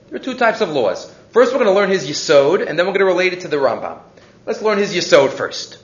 There 0.09 0.19
are 0.19 0.23
two 0.23 0.35
types 0.35 0.61
of 0.61 0.69
laws. 0.69 1.13
First, 1.31 1.51
we're 1.51 1.59
going 1.59 1.73
to 1.73 1.79
learn 1.79 1.89
his 1.89 2.07
Yisod, 2.07 2.65
and 2.65 2.79
then 2.79 2.85
we're 2.85 2.93
going 2.93 2.99
to 2.99 3.05
relate 3.05 3.33
it 3.33 3.41
to 3.41 3.47
the 3.47 3.57
Rambam. 3.57 3.99
Let's 4.45 4.61
learn 4.61 4.77
his 4.77 4.93
Yisod 4.93 5.31
first. 5.31 5.79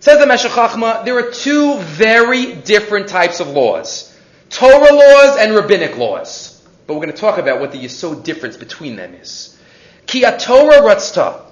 Says 0.00 0.18
the 0.18 0.26
Meshech 0.26 0.52
Chochmah, 0.52 1.04
there 1.04 1.18
are 1.18 1.30
two 1.30 1.78
very 1.78 2.54
different 2.54 3.08
types 3.08 3.40
of 3.40 3.48
laws. 3.48 4.16
Torah 4.50 4.92
laws 4.92 5.38
and 5.38 5.54
rabbinic 5.54 5.96
laws. 5.96 6.62
But 6.86 6.94
we're 6.94 7.00
going 7.00 7.12
to 7.12 7.20
talk 7.20 7.38
about 7.38 7.60
what 7.60 7.72
the 7.72 7.82
yisod 7.82 8.22
difference 8.22 8.56
between 8.56 8.96
them 8.96 9.14
is. 9.14 9.58
Ki 10.06 10.20
Torah 10.20 10.82
ratzta, 10.82 11.42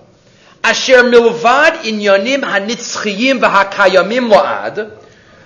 asher 0.64 1.02
milvad 1.02 1.84
inyanim 1.84 2.40
hanitzchiyim 2.40 3.40
v'hakayamim 3.40 4.32
la'ad, 4.32 4.90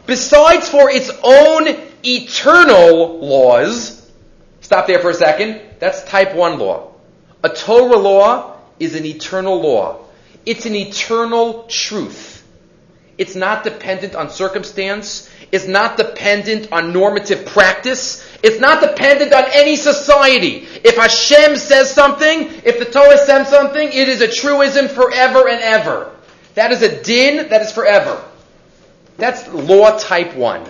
besides 0.06 0.68
for 0.68 0.88
its 0.88 1.10
own 1.22 1.66
eternal 2.04 3.18
laws, 3.18 4.08
stop 4.60 4.86
there 4.86 5.00
for 5.00 5.10
a 5.10 5.14
second, 5.14 5.60
that's 5.80 6.04
type 6.04 6.34
1 6.34 6.58
law. 6.58 6.92
A 7.42 7.48
Torah 7.48 7.96
law 7.96 8.56
is 8.80 8.94
an 8.94 9.04
eternal 9.04 9.60
law. 9.60 9.98
It's 10.46 10.66
an 10.66 10.74
eternal 10.74 11.64
truth. 11.64 12.46
It's 13.16 13.34
not 13.34 13.64
dependent 13.64 14.14
on 14.14 14.30
circumstance. 14.30 15.28
It's 15.50 15.66
not 15.66 15.96
dependent 15.96 16.72
on 16.72 16.92
normative 16.92 17.46
practice. 17.46 18.24
It's 18.42 18.60
not 18.60 18.80
dependent 18.80 19.32
on 19.32 19.44
any 19.52 19.76
society. 19.76 20.66
If 20.84 20.96
Hashem 20.96 21.56
says 21.56 21.92
something, 21.92 22.52
if 22.64 22.78
the 22.78 22.84
Torah 22.84 23.18
says 23.18 23.48
something, 23.48 23.88
it 23.88 24.08
is 24.08 24.20
a 24.20 24.28
truism 24.30 24.88
forever 24.88 25.48
and 25.48 25.60
ever. 25.60 26.14
That 26.54 26.70
is 26.70 26.82
a 26.82 27.02
din 27.02 27.48
that 27.48 27.62
is 27.62 27.72
forever. 27.72 28.24
That's 29.16 29.48
law 29.48 29.98
type 29.98 30.34
one. 30.34 30.64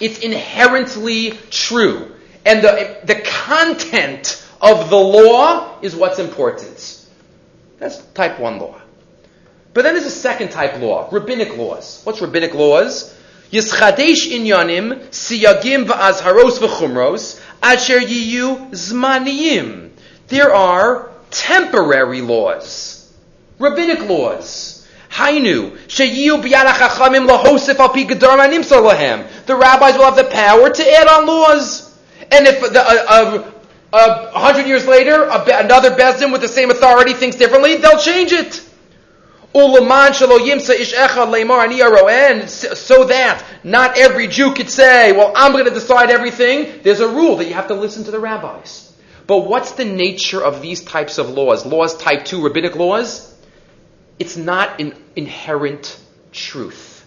It's 0.00 0.18
inherently 0.18 1.38
true. 1.50 2.12
And 2.44 2.62
the, 2.62 2.98
the 3.04 3.20
content 3.20 4.44
of 4.60 4.90
the 4.90 4.96
law 4.96 5.78
is 5.82 5.94
what's 5.94 6.18
important. 6.18 7.06
That's 7.78 7.98
type 8.06 8.40
one 8.40 8.58
law. 8.58 8.80
But 9.72 9.82
then 9.82 9.94
there's 9.94 10.06
a 10.06 10.10
second 10.10 10.50
type 10.50 10.80
law, 10.80 11.08
rabbinic 11.10 11.56
laws. 11.56 12.00
What's 12.04 12.20
rabbinic 12.20 12.54
laws? 12.54 13.13
Yischadesh 13.54 14.26
inyanim 14.34 14.98
siyagim 15.10 15.86
va'azharos 15.86 16.58
v'chumros 16.58 17.40
asher 17.62 18.00
yiyu 18.00 18.70
zmaniyim. 18.72 19.90
There 20.28 20.52
are 20.52 21.10
temporary 21.30 22.20
laws, 22.20 23.12
rabbinic 23.60 24.08
laws. 24.08 24.88
Hainu 25.10 25.78
sheyiyu 25.86 26.42
b'yad 26.42 26.66
lahosif 26.66 27.78
al 27.78 27.90
pi 27.90 28.04
lahem. 28.04 29.46
The 29.46 29.54
rabbis 29.54 29.96
will 29.96 30.06
have 30.06 30.16
the 30.16 30.24
power 30.24 30.70
to 30.70 30.92
add 30.92 31.06
on 31.06 31.26
laws, 31.26 31.96
and 32.32 32.48
if 32.48 32.60
the, 32.60 32.82
uh, 32.82 33.52
uh, 33.92 34.30
a 34.34 34.38
hundred 34.40 34.66
years 34.66 34.88
later, 34.88 35.22
another 35.22 35.90
bezdin 35.90 36.32
with 36.32 36.40
the 36.40 36.48
same 36.48 36.72
authority 36.72 37.12
thinks 37.12 37.36
differently, 37.36 37.76
they'll 37.76 38.00
change 38.00 38.32
it. 38.32 38.63
And 39.54 39.72
so 42.50 43.04
that 43.04 43.44
not 43.62 43.96
every 43.96 44.26
Jew 44.26 44.52
could 44.52 44.68
say, 44.68 45.12
well, 45.12 45.32
I'm 45.36 45.52
going 45.52 45.66
to 45.66 45.70
decide 45.70 46.10
everything. 46.10 46.80
There's 46.82 46.98
a 46.98 47.08
rule 47.08 47.36
that 47.36 47.46
you 47.46 47.54
have 47.54 47.68
to 47.68 47.74
listen 47.74 48.02
to 48.04 48.10
the 48.10 48.18
rabbis. 48.18 48.92
But 49.26 49.46
what's 49.46 49.72
the 49.72 49.84
nature 49.84 50.42
of 50.42 50.60
these 50.60 50.82
types 50.82 51.18
of 51.18 51.30
laws? 51.30 51.64
Laws 51.64 51.96
type 51.96 52.24
2, 52.24 52.42
rabbinic 52.42 52.74
laws? 52.74 53.32
It's 54.18 54.36
not 54.36 54.80
an 54.80 54.94
inherent 55.14 56.00
truth. 56.32 57.06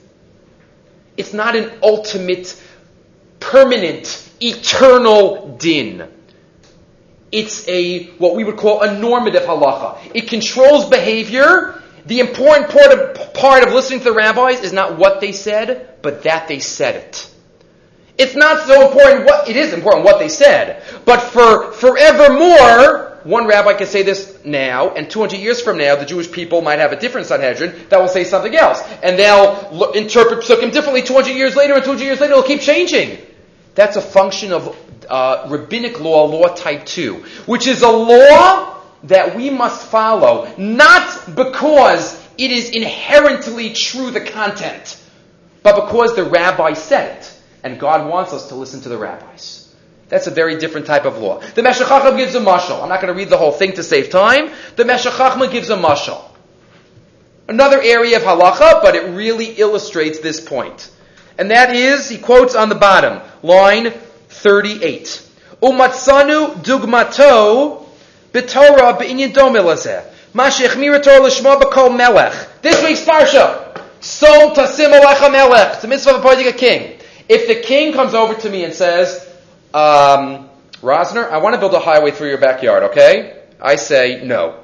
It's 1.18 1.34
not 1.34 1.54
an 1.56 1.80
ultimate, 1.84 2.62
permanent, 3.42 4.32
eternal 4.40 5.58
din. 5.58 6.08
It's 7.32 7.68
a, 7.68 8.06
what 8.18 8.36
we 8.36 8.46
would 8.46 8.58
call 8.58 8.84
a 8.84 8.98
normative 8.98 9.44
halacha. 9.44 9.98
It 10.14 10.30
controls 10.30 10.90
behavior 10.90 11.82
the 12.08 12.22
important 12.22 12.70
part 12.70 12.92
of, 12.92 13.34
part 13.34 13.68
of 13.68 13.74
listening 13.74 14.00
to 14.00 14.06
the 14.06 14.14
rabbis 14.14 14.62
is 14.62 14.74
not 14.74 14.98
what 14.98 15.20
they 15.20 15.34
said, 15.34 16.02
but 16.02 16.24
that 16.24 16.48
they 16.48 16.60
said 16.60 16.96
it. 16.96 17.30
It's 18.18 18.36
not 18.36 18.66
so 18.66 18.88
important 18.88 19.26
what, 19.26 19.48
it 19.48 19.56
is 19.56 19.74
important 19.74 20.04
what 20.04 20.18
they 20.18 20.30
said, 20.30 20.82
but 21.06 21.20
for 21.20 21.72
forevermore, 21.74 23.20
one 23.24 23.46
rabbi 23.46 23.74
can 23.74 23.88
say 23.88 24.04
this 24.04 24.40
now, 24.46 24.92
and 24.92 25.10
200 25.10 25.38
years 25.38 25.62
from 25.62 25.78
now, 25.78 25.96
the 25.96 26.06
Jewish 26.06 26.32
people 26.32 26.62
might 26.62 26.80
have 26.80 26.94
a 26.94 26.96
different 26.96 27.28
Sanhedrin 27.28 27.88
that 27.90 28.00
will 28.00 28.08
say 28.08 28.24
something 28.24 28.56
else. 28.56 28.82
And 29.04 29.20
they'll 29.20 29.92
interpret 29.92 30.46
Psukim 30.46 30.72
differently 30.72 31.02
200 31.02 31.32
years 31.36 31.56
later, 31.56 31.74
and 31.74 31.84
200 31.84 32.04
years 32.04 32.22
later 32.22 32.34
it'll 32.34 32.44
keep 32.44 32.62
changing. 32.62 33.20
That's 33.76 33.98
a 33.98 34.02
function 34.02 34.54
of 34.54 34.76
uh, 35.10 35.48
rabbinic 35.50 36.00
law, 36.00 36.26
law 36.26 36.48
type 36.56 36.86
2, 36.86 37.16
which 37.46 37.68
is 37.68 37.82
a 37.82 37.90
law 37.90 38.77
that 39.08 39.36
we 39.36 39.50
must 39.50 39.88
follow, 39.88 40.52
not 40.58 41.36
because 41.36 42.22
it 42.38 42.52
is 42.52 42.70
inherently 42.70 43.74
true, 43.74 44.12
the 44.12 44.22
content, 44.22 45.02
but 45.64 45.88
because 45.88 46.16
the 46.16 46.24
rabbi 46.24 46.74
said 46.74 47.18
it, 47.18 47.34
and 47.64 47.80
God 47.80 48.10
wants 48.10 48.34
us 48.34 48.50
to 48.50 48.56
listen 48.56 48.82
to 48.82 48.90
the 48.90 48.98
rabbis. 48.98 49.74
That's 50.10 50.28
a 50.28 50.32
very 50.32 50.58
different 50.58 50.86
type 50.86 51.06
of 51.06 51.18
law. 51.18 51.40
The 51.40 51.64
Meshech 51.64 51.90
gives 52.16 52.36
a 52.36 52.40
mashal. 52.40 52.82
I'm 52.82 52.90
not 52.90 53.02
going 53.02 53.14
to 53.14 53.18
read 53.18 53.30
the 53.30 53.38
whole 53.38 53.52
thing 53.52 53.74
to 53.74 53.84
save 53.84 54.10
time. 54.10 54.52
The 54.78 54.86
Meshech 54.86 55.52
gives 55.52 55.70
a 55.70 55.76
mashal. 55.76 56.24
Another 57.50 57.82
area 57.82 58.18
of 58.18 58.24
halacha, 58.24 58.82
but 58.82 58.96
it 58.96 59.10
really 59.16 59.52
illustrates 59.54 60.20
this 60.20 60.40
point. 60.40 60.92
And 61.38 61.52
that 61.52 61.76
is, 61.76 62.10
he 62.10 62.18
quotes 62.18 62.56
on 62.56 62.70
the 62.70 62.76
bottom, 62.76 63.22
line 63.44 63.92
38. 64.30 65.24
Umatsanu 65.62 66.56
dugmato 66.64 67.87
b'Torah 68.42 69.00
b'inyan 69.00 69.34
domil 69.34 69.64
hazeh. 69.64 70.04
Mashich 70.34 71.04
Torah 71.04 71.24
l'shma 71.24 71.60
b'kol 71.60 71.98
melech. 71.98 72.62
This 72.62 72.84
week's 72.84 73.04
parsha. 73.04 73.80
Som 74.02 74.54
tasim 74.54 74.98
alecha 74.98 75.32
melech. 75.32 75.76
It's 75.76 75.84
a 75.84 75.88
mitzvah 75.88 76.16
of 76.16 76.26
a 76.26 76.54
king. 76.54 77.00
If 77.28 77.48
the 77.48 77.56
king 77.56 77.94
comes 77.94 78.14
over 78.14 78.36
to 78.36 78.50
me 78.50 78.64
and 78.64 78.74
says, 78.74 79.20
um, 79.74 80.50
Rosner, 80.82 81.30
I 81.30 81.38
want 81.40 81.56
to 81.56 81.60
build 81.60 81.74
a 81.74 81.80
highway 81.80 82.12
through 82.12 82.30
your 82.30 82.38
backyard, 82.38 82.84
okay? 82.92 83.42
I 83.60 83.76
say, 83.76 84.24
no. 84.24 84.60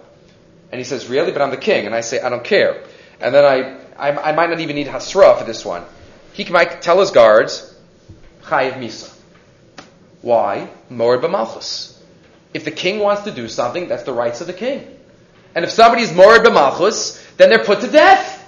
And 0.72 0.80
he 0.80 0.86
says, 0.86 1.08
really? 1.08 1.32
But 1.32 1.42
I'm 1.42 1.50
the 1.50 1.58
king. 1.58 1.86
And 1.86 1.96
I 1.96 2.02
say, 2.02 2.22
I 2.22 2.30
don't 2.30 2.44
care. 2.44 2.84
And 3.20 3.34
then 3.34 3.44
I, 3.44 3.80
I, 3.98 4.30
I 4.30 4.32
might 4.34 4.50
not 4.50 4.60
even 4.60 4.76
need 4.76 4.88
hasra 4.88 5.38
for 5.38 5.44
this 5.44 5.66
one. 5.66 5.84
He 6.34 6.46
might 6.46 6.82
tell 6.82 7.00
his 7.00 7.12
guards, 7.12 7.76
chayiv 8.44 8.74
misa. 8.74 9.14
Why? 10.22 10.70
Moed 10.92 11.22
b'malchus. 11.22 11.93
If 12.54 12.66
the 12.66 12.72
king 12.72 13.00
wants 13.00 13.24
to 13.24 13.32
do 13.32 13.48
something, 13.48 13.88
that's 13.88 14.04
the 14.04 14.14
rights 14.14 14.42
of 14.42 14.48
the 14.48 14.54
king. 14.54 14.88
And 15.56 15.66
if 15.66 15.72
somebody's 15.72 16.12
moed 16.12 16.44
b'malchus, 16.44 17.20
then 17.38 17.50
they're 17.50 17.64
put 17.64 17.82
to 17.82 17.88
death. 17.88 18.40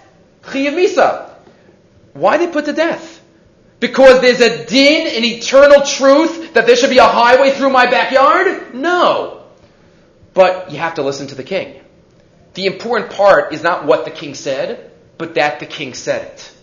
Chiyav 0.44 0.74
misa. 0.74 1.30
Why 2.14 2.36
are 2.36 2.38
they 2.40 2.48
put 2.48 2.66
to 2.66 2.74
death? 2.74 3.22
Because 3.80 4.22
there's 4.22 4.42
a 4.42 4.66
din, 4.66 5.08
an 5.08 5.24
eternal 5.24 5.86
truth 5.86 6.54
that 6.54 6.66
there 6.66 6.76
should 6.76 6.90
be 6.90 6.98
a 6.98 7.08
highway 7.08 7.52
through 7.52 7.72
my 7.72 7.86
backyard? 7.88 8.74
No. 8.74 9.44
But 10.34 10.72
you 10.72 10.78
have 10.78 10.96
to 10.96 11.04
listen 11.04 11.28
to 11.28 11.36
the 11.36 11.44
king. 11.44 11.82
The 12.54 12.68
important 12.68 13.12
part 13.12 13.54
is 13.54 13.64
not 13.64 13.86
what 13.86 14.06
the 14.06 14.12
king 14.12 14.34
said, 14.34 14.92
but 15.18 15.36
that 15.36 15.60
the 15.60 15.66
king 15.66 15.94
said 15.94 16.32
it. 16.32 16.55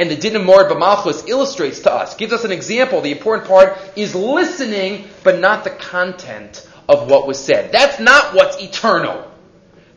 And 0.00 0.10
the 0.10 0.16
din 0.16 0.34
of 0.34 0.40
Moed 0.40 0.70
b'malchus 0.70 1.28
illustrates 1.28 1.80
to 1.80 1.92
us, 1.92 2.14
gives 2.14 2.32
us 2.32 2.44
an 2.44 2.52
example. 2.52 3.02
The 3.02 3.12
important 3.12 3.46
part 3.46 3.76
is 3.96 4.14
listening, 4.14 5.10
but 5.22 5.40
not 5.40 5.62
the 5.62 5.68
content 5.68 6.66
of 6.88 7.10
what 7.10 7.26
was 7.28 7.38
said. 7.38 7.70
That's 7.70 8.00
not 8.00 8.32
what's 8.34 8.58
eternal. 8.62 9.30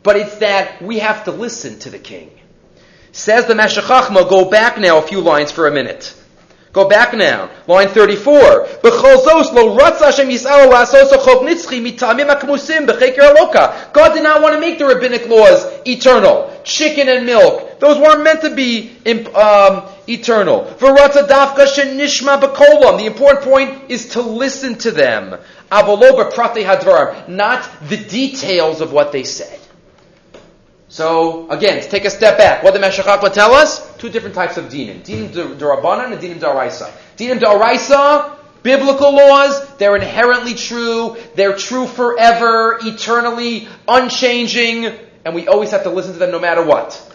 But 0.03 0.17
it's 0.17 0.39
that 0.39 0.81
we 0.81 0.99
have 0.99 1.23
to 1.23 1.31
listen 1.31 1.79
to 1.79 1.89
the 1.89 1.99
king. 1.99 2.31
Says 3.13 3.45
the 3.45 3.55
Meshech 3.55 3.85
Chochmah, 3.85 4.29
go 4.29 4.49
back 4.49 4.77
now 4.77 4.97
a 4.97 5.01
few 5.03 5.21
lines 5.21 5.53
for 5.53 5.67
a 5.67 5.71
minute. 5.71 6.13
Go 6.73 6.89
back 6.89 7.13
now. 7.13 7.49
Line 7.67 7.87
34. 7.87 8.79
God 13.93 14.13
did 14.13 14.23
not 14.23 14.41
want 14.41 14.55
to 14.55 14.59
make 14.59 14.79
the 14.79 14.85
rabbinic 14.85 15.29
laws 15.29 15.65
eternal. 15.85 16.61
Chicken 16.65 17.07
and 17.07 17.25
milk. 17.25 17.72
Those 17.83 17.97
weren't 17.97 18.23
meant 18.23 18.41
to 18.43 18.55
be 18.55 18.95
um, 19.35 19.83
eternal. 20.07 20.63
The 20.63 23.03
important 23.05 23.43
point 23.43 23.91
is 23.91 24.07
to 24.11 24.21
listen 24.21 24.75
to 24.75 24.91
them. 24.91 25.37
Not 25.69 25.85
the 27.89 27.97
details 27.97 28.79
of 28.79 28.93
what 28.93 29.11
they 29.11 29.25
said. 29.25 29.59
So, 30.87 31.49
again, 31.49 31.83
to 31.83 31.89
take 31.89 32.05
a 32.05 32.09
step 32.09 32.37
back, 32.37 32.63
what 32.63 32.73
did 32.73 32.81
Chochmah 32.83 33.33
tell 33.33 33.53
us? 33.53 33.97
Two 33.97 34.09
different 34.09 34.35
types 34.35 34.55
of 34.55 34.69
dinim. 34.69 35.03
Dinim 35.03 35.57
derabanan 35.57 36.13
and 36.13 36.21
dinim 36.21 36.39
daraisa. 36.39 36.89
Dinim 37.17 37.39
daraisa, 37.39 38.37
biblical 38.61 39.13
laws, 39.13 39.75
they're 39.75 39.97
inherently 39.97 40.53
true, 40.53 41.17
they're 41.35 41.57
true 41.57 41.87
forever, 41.87 42.79
eternally, 42.81 43.67
unchanging, 43.89 44.85
and 45.25 45.35
we 45.35 45.49
always 45.49 45.71
have 45.71 45.83
to 45.83 45.89
listen 45.89 46.13
to 46.13 46.19
them 46.19 46.31
no 46.31 46.39
matter 46.39 46.63
what. 46.63 47.09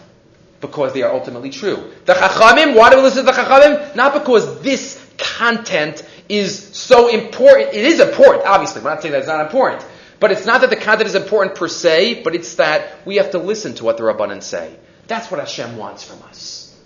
Because 0.61 0.93
they 0.93 1.03
are 1.03 1.13
ultimately 1.13 1.51
true. 1.51 1.93
The 2.05 2.15
Chachamim, 2.15 2.77
why 2.77 2.91
do 2.91 2.97
we 2.97 3.03
listen 3.03 3.25
to 3.25 3.31
the 3.31 3.37
Chachamim? 3.39 3.95
Not 3.95 4.13
because 4.13 4.61
this 4.61 5.05
content 5.17 6.05
is 6.29 6.77
so 6.77 7.09
important. 7.09 7.75
It 7.75 7.85
is 7.85 8.01
important, 8.01 8.45
obviously. 8.45 8.83
We're 8.83 8.91
not 8.91 9.03
saying 9.03 9.13
that 9.13 9.19
it's 9.19 9.29
not 9.29 9.45
important. 9.45 9.85
But 10.21 10.33
it's 10.33 10.47
not 10.47 10.63
that 10.63 10.71
the 10.71 10.77
content 10.77 11.09
is 11.09 11.15
important 11.15 11.57
per 11.57 11.69
se, 11.69 12.23
but 12.25 12.35
it's 12.35 12.57
that 12.57 13.07
we 13.07 13.17
have 13.17 13.31
to 13.33 13.39
listen 13.39 13.75
to 13.75 13.85
what 13.85 13.97
the 13.99 14.03
Rabbanan 14.03 14.43
say. 14.43 14.75
That's 15.07 15.31
what 15.31 15.41
Hashem 15.41 15.77
wants 15.77 16.03
from 16.03 16.21
us. 16.25 16.77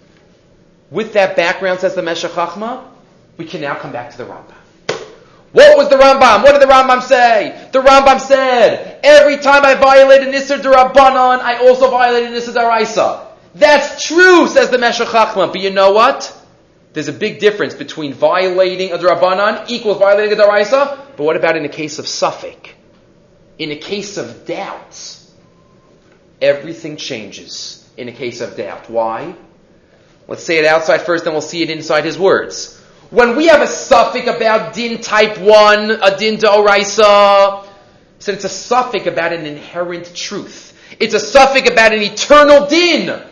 With 0.90 1.14
that 1.14 1.34
background, 1.34 1.80
says 1.80 1.94
the 1.94 2.02
Meshech 2.02 2.32
Chachma, 2.32 2.84
we 3.38 3.46
can 3.46 3.62
now 3.62 3.74
come 3.74 3.92
back 3.92 4.10
to 4.10 4.18
the 4.18 4.24
Rambam. 4.24 4.54
What 5.52 5.76
was 5.76 5.88
the 5.88 5.96
Rambam? 5.96 6.42
What 6.42 6.52
did 6.52 6.62
the 6.62 6.72
Rambam 6.72 7.02
say? 7.02 7.68
The 7.72 7.80
Rambam 7.80 8.20
said, 8.20 9.00
every 9.02 9.38
time 9.38 9.64
I 9.64 9.74
violate 9.74 10.22
an 10.22 10.32
Isser 10.32 10.62
I 10.62 11.58
also 11.66 11.90
violate 11.90 12.24
an 12.24 12.32
Isser 12.32 12.54
Daraisa. 12.54 13.31
That's 13.55 14.07
true, 14.07 14.48
says 14.48 14.70
the 14.70 14.78
Meshech 14.78 15.09
Chachma. 15.09 15.53
But 15.53 15.61
you 15.61 15.70
know 15.70 15.92
what? 15.92 16.38
There's 16.92 17.09
a 17.09 17.12
big 17.12 17.38
difference 17.38 17.74
between 17.74 18.12
violating 18.12 18.92
a 18.92 18.98
Durabanan 18.98 19.68
equals 19.70 19.98
violating 19.98 20.38
a 20.38 20.42
Daraisa. 20.42 20.98
But 21.16 21.24
what 21.24 21.36
about 21.36 21.57
in 21.57 21.64
a 21.64 21.68
case 21.68 21.98
of 21.98 22.07
safek? 22.07 22.70
In 23.59 23.70
a 23.70 23.76
case 23.76 24.16
of 24.16 24.46
doubts, 24.46 25.30
everything 26.40 26.96
changes 26.96 27.88
in 27.96 28.09
a 28.09 28.12
case 28.12 28.40
of 28.40 28.57
doubt. 28.57 28.90
Why? 28.90 29.34
Let's 30.28 30.44
say 30.44 30.59
it 30.59 30.64
outside 30.64 31.03
first, 31.03 31.24
then 31.24 31.34
we'll 31.34 31.42
see 31.42 31.62
it 31.62 31.70
inside 31.70 32.05
his 32.05 32.18
words. 32.18 32.78
When 33.11 33.36
we 33.36 33.48
have 33.48 33.61
a 33.61 33.66
safek 33.66 34.34
about 34.34 34.72
din 34.72 35.03
type 35.03 35.38
1, 35.38 35.90
a 35.90 36.16
din 36.16 36.38
d'oraisa, 36.38 37.66
so 38.18 38.32
it's 38.32 38.44
a 38.44 38.48
safek 38.48 39.07
about 39.07 39.32
an 39.32 39.44
inherent 39.44 40.14
truth. 40.14 40.78
It's 40.98 41.14
a 41.14 41.18
safek 41.18 41.70
about 41.70 41.92
an 41.92 42.03
eternal 42.03 42.66
din. 42.66 43.22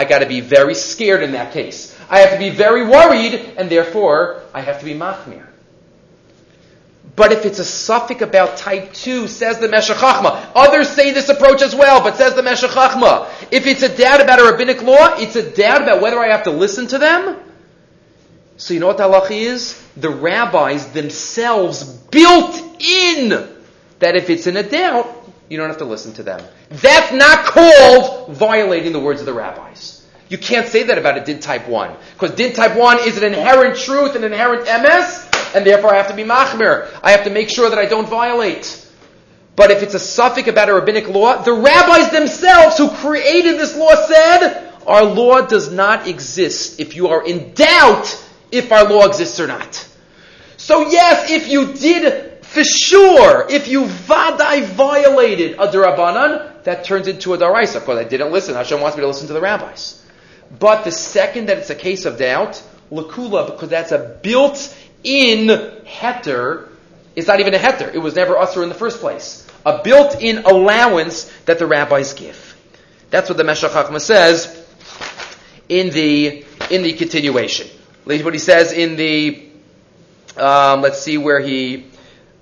I 0.00 0.04
gotta 0.04 0.24
be 0.24 0.40
very 0.40 0.74
scared 0.74 1.22
in 1.22 1.32
that 1.32 1.52
case. 1.52 1.94
I 2.08 2.20
have 2.20 2.30
to 2.30 2.38
be 2.38 2.48
very 2.48 2.86
worried, 2.86 3.34
and 3.58 3.68
therefore, 3.68 4.40
I 4.54 4.62
have 4.62 4.78
to 4.78 4.86
be 4.86 4.94
machmir. 4.94 5.46
But 7.16 7.32
if 7.32 7.44
it's 7.44 7.58
a 7.58 7.64
safek 7.64 8.22
about 8.22 8.56
type 8.56 8.94
2, 8.94 9.28
says 9.28 9.58
the 9.58 9.68
Meshech 9.68 9.98
Chachma, 9.98 10.52
others 10.54 10.88
say 10.88 11.12
this 11.12 11.28
approach 11.28 11.60
as 11.60 11.74
well, 11.74 12.02
but 12.02 12.16
says 12.16 12.34
the 12.34 12.42
Meshech 12.42 12.70
Chachma, 12.70 13.28
if 13.50 13.66
it's 13.66 13.82
a 13.82 13.94
doubt 13.94 14.22
about 14.22 14.40
a 14.40 14.50
rabbinic 14.50 14.80
law, 14.80 15.16
it's 15.18 15.36
a 15.36 15.54
doubt 15.54 15.82
about 15.82 16.00
whether 16.00 16.18
I 16.18 16.28
have 16.28 16.44
to 16.44 16.50
listen 16.50 16.86
to 16.86 16.96
them, 16.96 17.36
so 18.56 18.72
you 18.72 18.80
know 18.80 18.86
what 18.86 18.96
the 18.96 19.04
halacha 19.04 19.32
is? 19.32 19.86
The 19.98 20.08
rabbis 20.08 20.92
themselves 20.92 21.84
built 21.84 22.56
in 22.80 23.28
that 23.98 24.16
if 24.16 24.30
it's 24.30 24.46
in 24.46 24.56
a 24.56 24.62
doubt, 24.62 25.19
you 25.50 25.58
don't 25.58 25.68
have 25.68 25.78
to 25.78 25.84
listen 25.84 26.14
to 26.14 26.22
them. 26.22 26.40
That's 26.70 27.12
not 27.12 27.44
called 27.44 28.34
violating 28.34 28.92
the 28.92 29.00
words 29.00 29.20
of 29.20 29.26
the 29.26 29.34
rabbis. 29.34 30.06
You 30.28 30.38
can't 30.38 30.68
say 30.68 30.84
that 30.84 30.96
about 30.96 31.18
a 31.18 31.24
din 31.24 31.40
type 31.40 31.68
1. 31.68 31.96
Because 32.14 32.36
din 32.36 32.52
type 32.52 32.76
1 32.76 33.00
is 33.00 33.18
an 33.18 33.24
inherent 33.24 33.76
truth, 33.76 34.14
an 34.14 34.22
inherent 34.22 34.64
MS, 34.64 35.28
and 35.54 35.66
therefore 35.66 35.92
I 35.92 35.96
have 35.96 36.06
to 36.08 36.14
be 36.14 36.22
machmir. 36.22 36.88
I 37.02 37.10
have 37.10 37.24
to 37.24 37.30
make 37.30 37.48
sure 37.48 37.68
that 37.68 37.80
I 37.80 37.86
don't 37.86 38.08
violate. 38.08 38.86
But 39.56 39.72
if 39.72 39.82
it's 39.82 39.94
a 39.94 39.98
safek 39.98 40.46
about 40.46 40.68
a 40.68 40.74
rabbinic 40.74 41.08
law, 41.08 41.42
the 41.42 41.52
rabbis 41.52 42.12
themselves 42.12 42.78
who 42.78 42.88
created 42.88 43.58
this 43.58 43.76
law 43.76 43.94
said, 44.06 44.72
our 44.86 45.04
law 45.04 45.40
does 45.40 45.72
not 45.72 46.06
exist 46.06 46.78
if 46.78 46.94
you 46.94 47.08
are 47.08 47.26
in 47.26 47.52
doubt 47.54 48.24
if 48.52 48.70
our 48.70 48.84
law 48.84 49.06
exists 49.06 49.40
or 49.40 49.48
not. 49.48 49.86
So 50.56 50.88
yes, 50.88 51.28
if 51.30 51.48
you 51.48 51.72
did 51.72 52.29
for 52.50 52.64
sure, 52.64 53.46
if 53.48 53.68
you 53.68 53.84
vadai 53.84 54.64
violated 54.64 55.52
a 55.52 55.68
derabanan, 55.68 56.62
that 56.64 56.84
turns 56.84 57.08
into 57.08 57.34
a 57.34 57.38
daraisa. 57.38 57.76
Of 57.76 57.84
course, 57.84 57.98
I 57.98 58.04
didn't 58.04 58.32
listen. 58.32 58.54
Hashem 58.54 58.80
wants 58.80 58.96
me 58.96 59.02
to 59.02 59.06
listen 59.06 59.28
to 59.28 59.32
the 59.32 59.40
rabbis. 59.40 60.04
But 60.58 60.84
the 60.84 60.90
second 60.90 61.48
that 61.48 61.58
it's 61.58 61.70
a 61.70 61.74
case 61.74 62.04
of 62.04 62.18
doubt, 62.18 62.62
lakula, 62.90 63.46
because 63.46 63.68
that's 63.68 63.92
a 63.92 64.18
built-in 64.22 65.48
heter, 65.84 66.68
it's 67.14 67.28
not 67.28 67.40
even 67.40 67.54
a 67.54 67.58
heter. 67.58 67.94
It 67.94 67.98
was 67.98 68.16
never 68.16 68.36
usher 68.36 68.62
in 68.62 68.68
the 68.68 68.74
first 68.74 69.00
place. 69.00 69.46
A 69.64 69.82
built-in 69.82 70.38
allowance 70.38 71.30
that 71.44 71.58
the 71.58 71.66
rabbis 71.66 72.14
give. 72.14 72.56
That's 73.10 73.28
what 73.28 73.38
the 73.38 73.44
Meshech 73.44 73.70
Chachma 73.70 74.00
says 74.00 74.66
in 75.68 75.90
the 75.90 76.44
in 76.70 76.82
the 76.82 76.92
continuation. 76.94 77.68
What 78.04 78.32
he 78.32 78.38
says 78.38 78.72
in 78.72 78.96
the, 78.96 79.50
um, 80.36 80.80
let's 80.80 81.00
see 81.00 81.18
where 81.18 81.40
he, 81.40 81.89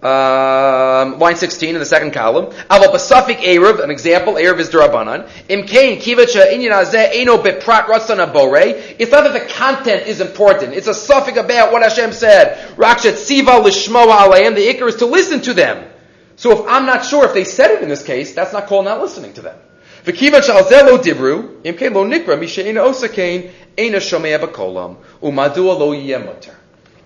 um, 0.01 1.18
line 1.18 1.34
16 1.34 1.74
in 1.74 1.78
the 1.80 1.84
second 1.84 2.12
column. 2.12 2.46
Aval 2.70 2.92
basafik 2.92 3.38
Erev, 3.38 3.82
an 3.82 3.90
example, 3.90 4.34
Erev 4.34 4.61
is 4.61 4.68
Durabanan. 4.70 5.28
Imkain 5.49 6.01
kivacha 6.01 6.53
inyan 6.53 6.94
eno 7.14 7.38
beprat 7.38 7.86
ratzana 7.86 8.32
bore. 8.32 8.61
It's 8.99 9.11
not 9.11 9.24
that 9.24 9.32
the 9.32 9.53
content 9.55 10.07
is 10.07 10.20
important. 10.20 10.74
It's 10.74 10.86
a 10.86 10.92
safek 10.92 11.36
about 11.36 11.72
what 11.72 11.82
Hashem 11.82 12.12
said. 12.12 12.76
Rakshat 12.76 13.16
siva 13.16 13.53
lishmoa 13.53 14.18
aleim. 14.18 14.55
The 14.55 14.68
ikr 14.68 14.88
is 14.88 14.96
to 14.96 15.07
listen 15.07 15.40
to 15.42 15.55
them. 15.55 15.90
So 16.36 16.53
if 16.53 16.68
I'm 16.68 16.86
not 16.86 17.05
sure 17.05 17.24
if 17.24 17.34
they 17.34 17.44
said 17.44 17.72
it 17.72 17.82
in 17.82 17.88
this 17.88 18.05
case, 18.05 18.34
that's 18.34 18.53
not 18.53 18.68
called 18.68 18.84
not 18.84 19.01
listening 19.01 19.32
to 19.32 19.42
them. 19.42 19.59
V'kiva 20.05 20.40
shalzelo 20.40 20.99
dibru, 20.99 21.61
imkein 21.62 21.92
lo 21.92 22.07
nikra, 22.07 22.38
mishe'ena 22.38 22.84
osakain, 22.86 23.51
ena 23.76 23.99
shomea 23.99 24.38
b'kolam, 24.38 24.99
umadua 25.20 25.76
lo 25.76 25.92
yemuter. 25.92 26.55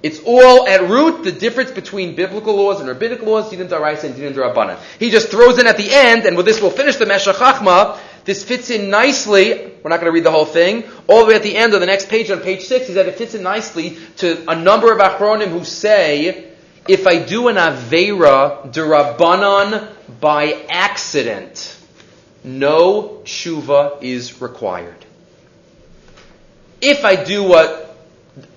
It's 0.03 0.21
all 0.25 0.67
at 0.67 0.89
root 0.89 1.23
the 1.23 1.31
difference 1.31 1.71
between 1.71 2.17
biblical 2.17 2.57
laws 2.57 2.81
and 2.81 2.89
rabbinic 2.89 3.23
laws, 3.23 3.51
din 3.51 3.69
daraisa 3.69 4.05
and 4.05 4.17
din 4.17 4.35
darabanan. 4.35 4.79
He 4.99 5.11
just 5.11 5.29
throws 5.29 5.59
in 5.59 5.67
at 5.67 5.77
the 5.77 5.91
end, 5.93 6.27
and 6.27 6.37
with 6.37 6.47
this 6.47 6.61
we'll 6.61 6.71
finish 6.73 6.97
the 6.97 7.07
Meshech 7.07 7.37
Chachma. 7.37 7.99
This 8.25 8.45
fits 8.45 8.71
in 8.71 8.91
nicely. 8.91 9.73
We're 9.83 9.91
not 9.91 10.01
going 10.01 10.07
to 10.07 10.13
read 10.13 10.25
the 10.25 10.31
whole 10.31 10.45
thing. 10.45 10.85
All 11.09 11.21
the 11.21 11.27
way 11.27 11.35
at 11.35 11.43
the 11.43 11.57
end 11.57 11.75
of 11.75 11.81
the 11.81 11.87
next 11.87 12.09
page, 12.09 12.31
on 12.31 12.41
page 12.41 12.63
six, 12.63 12.89
is 12.89 12.97
that 12.97 13.07
it 13.07 13.17
fits 13.17 13.35
in 13.35 13.43
nicely 13.43 13.97
to 14.19 14.49
a 14.51 14.57
number 14.57 14.93
of 14.93 14.99
achronim 14.99 15.49
who 15.49 15.65
say, 15.65 16.49
if 16.89 17.07
I 17.07 17.23
do 17.23 17.49
an 17.49 17.57
avera 17.57 18.73
derabanan 18.73 19.93
by 20.21 20.53
accident, 20.69 21.77
no 22.45 23.23
tshuva 23.25 24.03
is 24.03 24.41
required. 24.41 25.05
If 26.81 27.05
I 27.05 27.23
do 27.23 27.55
a 27.55 27.92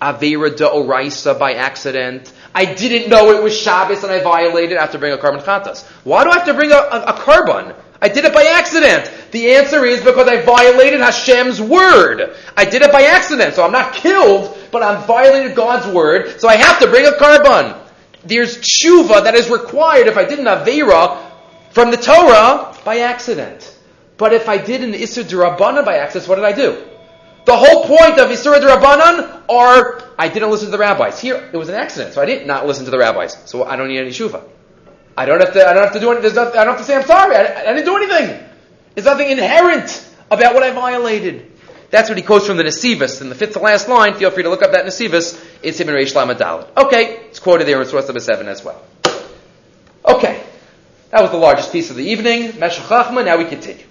Avera 0.01 0.55
de 0.55 0.63
Oraisa 0.63 1.37
by 1.37 1.53
accident, 1.55 2.31
I 2.53 2.65
didn't 2.65 3.09
know 3.09 3.31
it 3.31 3.43
was 3.43 3.57
Shabbos 3.57 4.03
and 4.03 4.11
I 4.11 4.23
violated, 4.23 4.77
I 4.77 4.81
have 4.81 4.91
to 4.93 4.99
bring 4.99 5.11
a 5.11 5.17
korban 5.17 5.41
chatas. 5.41 5.85
Why 6.03 6.23
do 6.23 6.29
I 6.29 6.35
have 6.35 6.45
to 6.45 6.53
bring 6.53 6.71
a, 6.71 6.75
a, 6.75 7.03
a 7.07 7.13
korban? 7.13 7.75
I 8.01 8.07
did 8.07 8.23
it 8.23 8.33
by 8.33 8.43
accident. 8.43 9.11
The 9.31 9.53
answer 9.53 9.83
is 9.85 10.03
because 10.03 10.27
I 10.27 10.41
violated 10.41 11.01
Hashem's 11.01 11.61
word. 11.61 12.35
I 12.55 12.63
did 12.63 12.81
it 12.81 12.91
by 12.91 13.03
accident, 13.03 13.55
so 13.55 13.65
I'm 13.65 13.71
not 13.71 13.93
killed, 13.93 14.57
but 14.71 14.81
I 14.81 15.03
violated 15.05 15.55
God's 15.55 15.87
word, 15.93 16.39
so 16.39 16.47
I 16.47 16.55
have 16.55 16.79
to 16.79 16.87
bring 16.87 17.05
a 17.05 17.11
korban. 17.11 17.77
There's 18.23 18.57
tshuva 18.57 19.23
that 19.23 19.35
is 19.35 19.49
required 19.49 20.07
if 20.07 20.17
I 20.17 20.25
did 20.25 20.39
an 20.39 20.45
Avera 20.45 21.21
from 21.71 21.91
the 21.91 21.97
Torah 21.97 22.75
by 22.85 22.99
accident. 22.99 23.75
But 24.17 24.33
if 24.33 24.47
I 24.47 24.57
did 24.57 24.83
an 24.83 24.93
Isser 24.93 25.85
by 25.85 25.97
accident, 25.97 26.29
what 26.29 26.35
did 26.35 26.45
I 26.45 26.53
do? 26.53 26.81
The 27.45 27.55
whole 27.55 27.85
point 27.85 28.19
of 28.19 28.29
Isser 28.29 28.59
Durabanan 28.59 29.43
are, 29.49 30.03
I 30.17 30.29
didn't 30.29 30.49
listen 30.49 30.67
to 30.67 30.71
the 30.71 30.79
rabbis. 30.79 31.21
Here, 31.21 31.49
it 31.53 31.55
was 31.55 31.69
an 31.69 31.75
accident, 31.75 32.13
so 32.13 32.21
I 32.21 32.25
did 32.25 32.47
not 32.47 32.65
listen 32.65 32.85
to 32.85 32.91
the 32.91 32.97
rabbis. 32.97 33.37
So 33.45 33.63
I 33.63 33.75
don't 33.75 33.87
need 33.87 33.99
any 33.99 34.09
shuva. 34.09 34.43
I 35.15 35.25
don't 35.25 35.39
have 35.39 35.53
to, 35.53 35.65
I 35.65 35.73
don't 35.73 35.83
have 35.83 35.93
to 35.93 35.99
do 35.99 36.11
anything, 36.11 36.37
I 36.37 36.43
don't 36.43 36.67
have 36.67 36.77
to 36.79 36.83
say 36.83 36.95
I'm 36.95 37.05
sorry, 37.05 37.35
I, 37.35 37.69
I 37.69 37.73
didn't 37.73 37.85
do 37.85 37.95
anything. 37.95 38.43
There's 38.95 39.05
nothing 39.05 39.29
inherent 39.29 40.09
about 40.31 40.55
what 40.55 40.63
I 40.63 40.71
violated. 40.71 41.51
That's 41.91 42.09
what 42.09 42.17
he 42.17 42.23
quotes 42.23 42.47
from 42.47 42.57
the 42.57 42.63
Nesivus. 42.63 43.21
In 43.21 43.29
the 43.29 43.35
fifth 43.35 43.53
to 43.53 43.59
last 43.59 43.87
line, 43.87 44.15
feel 44.15 44.31
free 44.31 44.43
to 44.43 44.49
look 44.49 44.63
up 44.63 44.71
that 44.71 44.85
Nesivus. 44.85 45.41
It's 45.61 45.79
him 45.79 45.87
in 45.89 45.95
Reish 45.95 46.13
Lamadal. 46.13 46.67
Okay, 46.75 47.27
it's 47.27 47.39
quoted 47.39 47.67
there 47.67 47.79
in 47.79 47.87
Source 47.87 48.07
number 48.07 48.19
7 48.19 48.47
as 48.47 48.63
well. 48.63 48.81
Okay, 50.03 50.43
that 51.11 51.21
was 51.21 51.31
the 51.31 51.37
largest 51.37 51.71
piece 51.71 51.91
of 51.91 51.95
the 51.95 52.03
evening. 52.03 52.59
Meshech 52.59 52.85
Chachma, 52.85 53.23
now 53.23 53.37
we 53.37 53.45
continue. 53.45 53.85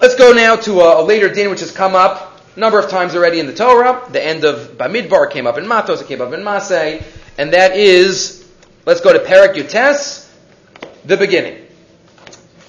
Let's 0.00 0.14
go 0.14 0.32
now 0.32 0.56
to 0.56 0.80
a, 0.80 1.02
a, 1.02 1.04
later 1.04 1.28
din 1.28 1.50
which 1.50 1.60
has 1.60 1.70
come 1.70 1.94
up 1.94 2.40
a 2.56 2.58
number 2.58 2.78
of 2.78 2.88
times 2.88 3.14
already 3.14 3.38
in 3.38 3.46
the 3.46 3.52
Torah. 3.52 4.02
The 4.10 4.24
end 4.24 4.44
of 4.44 4.78
Bamidbar 4.78 5.30
came 5.30 5.46
up 5.46 5.58
in 5.58 5.68
Matos, 5.68 6.00
it 6.00 6.08
came 6.08 6.22
up 6.22 6.32
in 6.32 6.40
Masei, 6.40 7.04
and 7.36 7.52
that 7.52 7.76
is, 7.76 8.48
let's 8.86 9.02
go 9.02 9.12
to 9.12 9.18
Perak 9.18 9.56
Yutes, 9.56 10.26
the 11.04 11.18
beginning. 11.18 11.66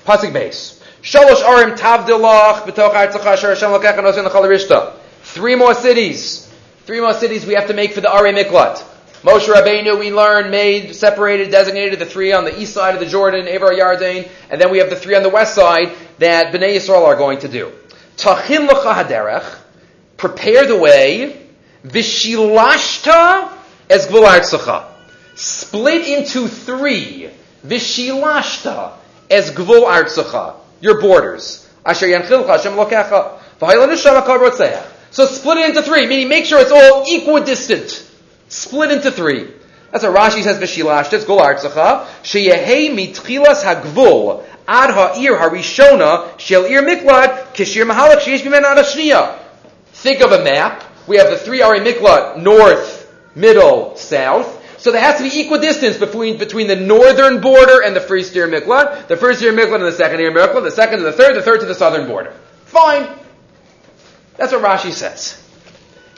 Pasuk 0.05 0.33
base. 0.33 0.83
Shalosh 1.01 1.41
Arim 1.41 1.77
Tavdilach 1.77 2.63
b'toch 2.63 3.23
Hashem 3.23 4.99
Three 5.23 5.55
more 5.55 5.73
cities. 5.73 6.51
Three 6.85 6.99
more 6.99 7.13
cities 7.13 7.45
we 7.45 7.53
have 7.53 7.67
to 7.67 7.73
make 7.73 7.93
for 7.93 8.01
the 8.01 8.11
Ari 8.11 8.33
Miklat. 8.33 8.83
Moshe 9.23 9.53
Rabbeinu, 9.53 9.99
we 9.99 10.11
learn, 10.11 10.49
made, 10.49 10.95
separated, 10.95 11.51
designated 11.51 11.99
the 11.99 12.07
three 12.07 12.33
on 12.33 12.43
the 12.43 12.59
east 12.59 12.73
side 12.73 12.95
of 12.95 12.99
the 12.99 13.05
Jordan, 13.05 13.47
Avar 13.47 13.71
Yarden, 13.71 14.27
and 14.49 14.59
then 14.59 14.71
we 14.71 14.79
have 14.79 14.89
the 14.89 14.95
three 14.95 15.13
on 15.13 15.21
the 15.21 15.29
west 15.29 15.53
side 15.53 15.91
that 16.17 16.51
Bnei 16.51 16.77
Yisrael 16.77 17.05
are 17.05 17.15
going 17.15 17.37
to 17.39 17.47
do. 17.47 17.71
Tachin 18.17 18.67
haderech, 18.67 19.59
prepare 20.17 20.65
the 20.65 20.75
way, 20.75 21.39
vishilashta 21.85 23.51
es 23.87 24.07
gvul 24.07 24.87
Split 25.35 26.07
into 26.07 26.47
three, 26.47 27.29
vishilashta 27.63 28.93
es 29.29 29.51
gvul 29.51 30.55
your 30.81 30.99
borders. 30.99 31.69
Asher 31.85 32.07
yanchilcha 32.07 32.47
Hashem 32.47 32.73
lokecha, 32.73 33.37
v'haylan 33.59 34.83
So 35.11 35.25
split 35.27 35.57
it 35.59 35.69
into 35.69 35.83
three, 35.83 36.07
meaning 36.07 36.27
make 36.27 36.45
sure 36.45 36.59
it's 36.59 36.71
all 36.71 37.03
equidistant 37.05 38.07
split 38.51 38.91
into 38.91 39.11
three. 39.11 39.49
That's 39.91 40.03
what 40.03 40.15
Rashi 40.15 40.43
says, 40.43 40.57
V'shilashtes 40.57 41.25
gol 41.25 41.39
artzacha, 41.39 42.05
sheyehei 42.23 42.91
mitchilas 42.91 43.63
hagvul, 43.63 44.45
ad 44.67 44.91
ha'ir 44.91 45.37
harishona, 45.37 46.39
shel 46.39 46.65
ir 46.65 46.81
miklat, 46.81 47.53
kishir 47.53 47.89
mahalak 47.89 48.19
sheyesh 48.19 48.41
bimen 48.41 48.63
ad 48.63 49.39
Think 49.93 50.21
of 50.21 50.31
a 50.31 50.43
map. 50.43 50.83
We 51.07 51.17
have 51.17 51.29
the 51.29 51.37
three 51.37 51.61
Ari 51.61 51.79
Miklat, 51.79 52.41
north, 52.41 53.11
middle, 53.35 53.95
south. 53.95 54.59
So 54.79 54.91
there 54.91 55.01
has 55.01 55.17
to 55.17 55.23
be 55.23 55.41
equidistance 55.41 55.97
between, 55.97 56.37
between 56.37 56.67
the 56.67 56.75
northern 56.75 57.41
border 57.41 57.83
and 57.83 57.95
the 57.95 58.01
first 58.01 58.35
Ir 58.35 58.47
Miklat, 58.47 59.07
the 59.07 59.17
first 59.17 59.41
Ir 59.41 59.51
Miklat 59.51 59.75
and 59.75 59.83
the 59.83 59.91
second 59.91 60.21
Ir 60.21 60.31
Miklat, 60.31 60.63
the 60.63 60.71
second 60.71 60.99
to 60.99 61.03
the 61.03 61.11
third, 61.11 61.35
the 61.35 61.41
third 61.41 61.59
to 61.59 61.65
the 61.65 61.75
southern 61.75 62.07
border. 62.07 62.33
Fine. 62.65 63.07
That's 64.37 64.53
what 64.53 64.63
Rashi 64.63 64.91
says. 64.91 65.37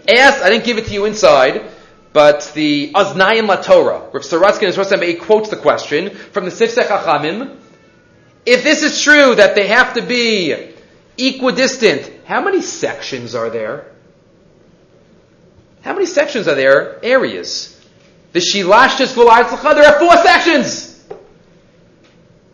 Ask, 0.07 0.41
I 0.41 0.49
didn't 0.49 0.65
give 0.65 0.77
it 0.77 0.85
to 0.85 0.93
you 0.93 1.05
inside, 1.05 1.69
but 2.13 2.51
the 2.53 2.91
Aznayim 2.93 3.47
LaTorah, 3.47 4.13
Rav 4.13 4.23
Sorotzkin 4.23 4.67
is 4.67 4.77
Rosh 4.77 5.19
quotes 5.19 5.49
the 5.49 5.57
question 5.57 6.11
from 6.11 6.45
the 6.45 6.51
Sifsei 6.51 6.87
Chachamim. 6.87 7.57
If 8.45 8.63
this 8.63 8.83
is 8.83 9.01
true 9.01 9.35
that 9.35 9.55
they 9.55 9.67
have 9.67 9.95
to 9.95 10.01
be 10.01 10.73
equidistant, 11.17 12.11
how 12.25 12.43
many 12.43 12.61
sections 12.61 13.33
are 13.33 13.49
there? 13.49 13.91
How 15.81 15.93
many 15.93 16.05
sections 16.05 16.47
are 16.47 16.55
there? 16.55 17.03
Areas. 17.03 17.69
The 18.31 18.39
Shilashtis 18.39 19.13
V'La'atzlacha, 19.13 19.75
there 19.75 19.85
are 19.85 19.99
four 19.99 20.15
sections! 20.23 20.91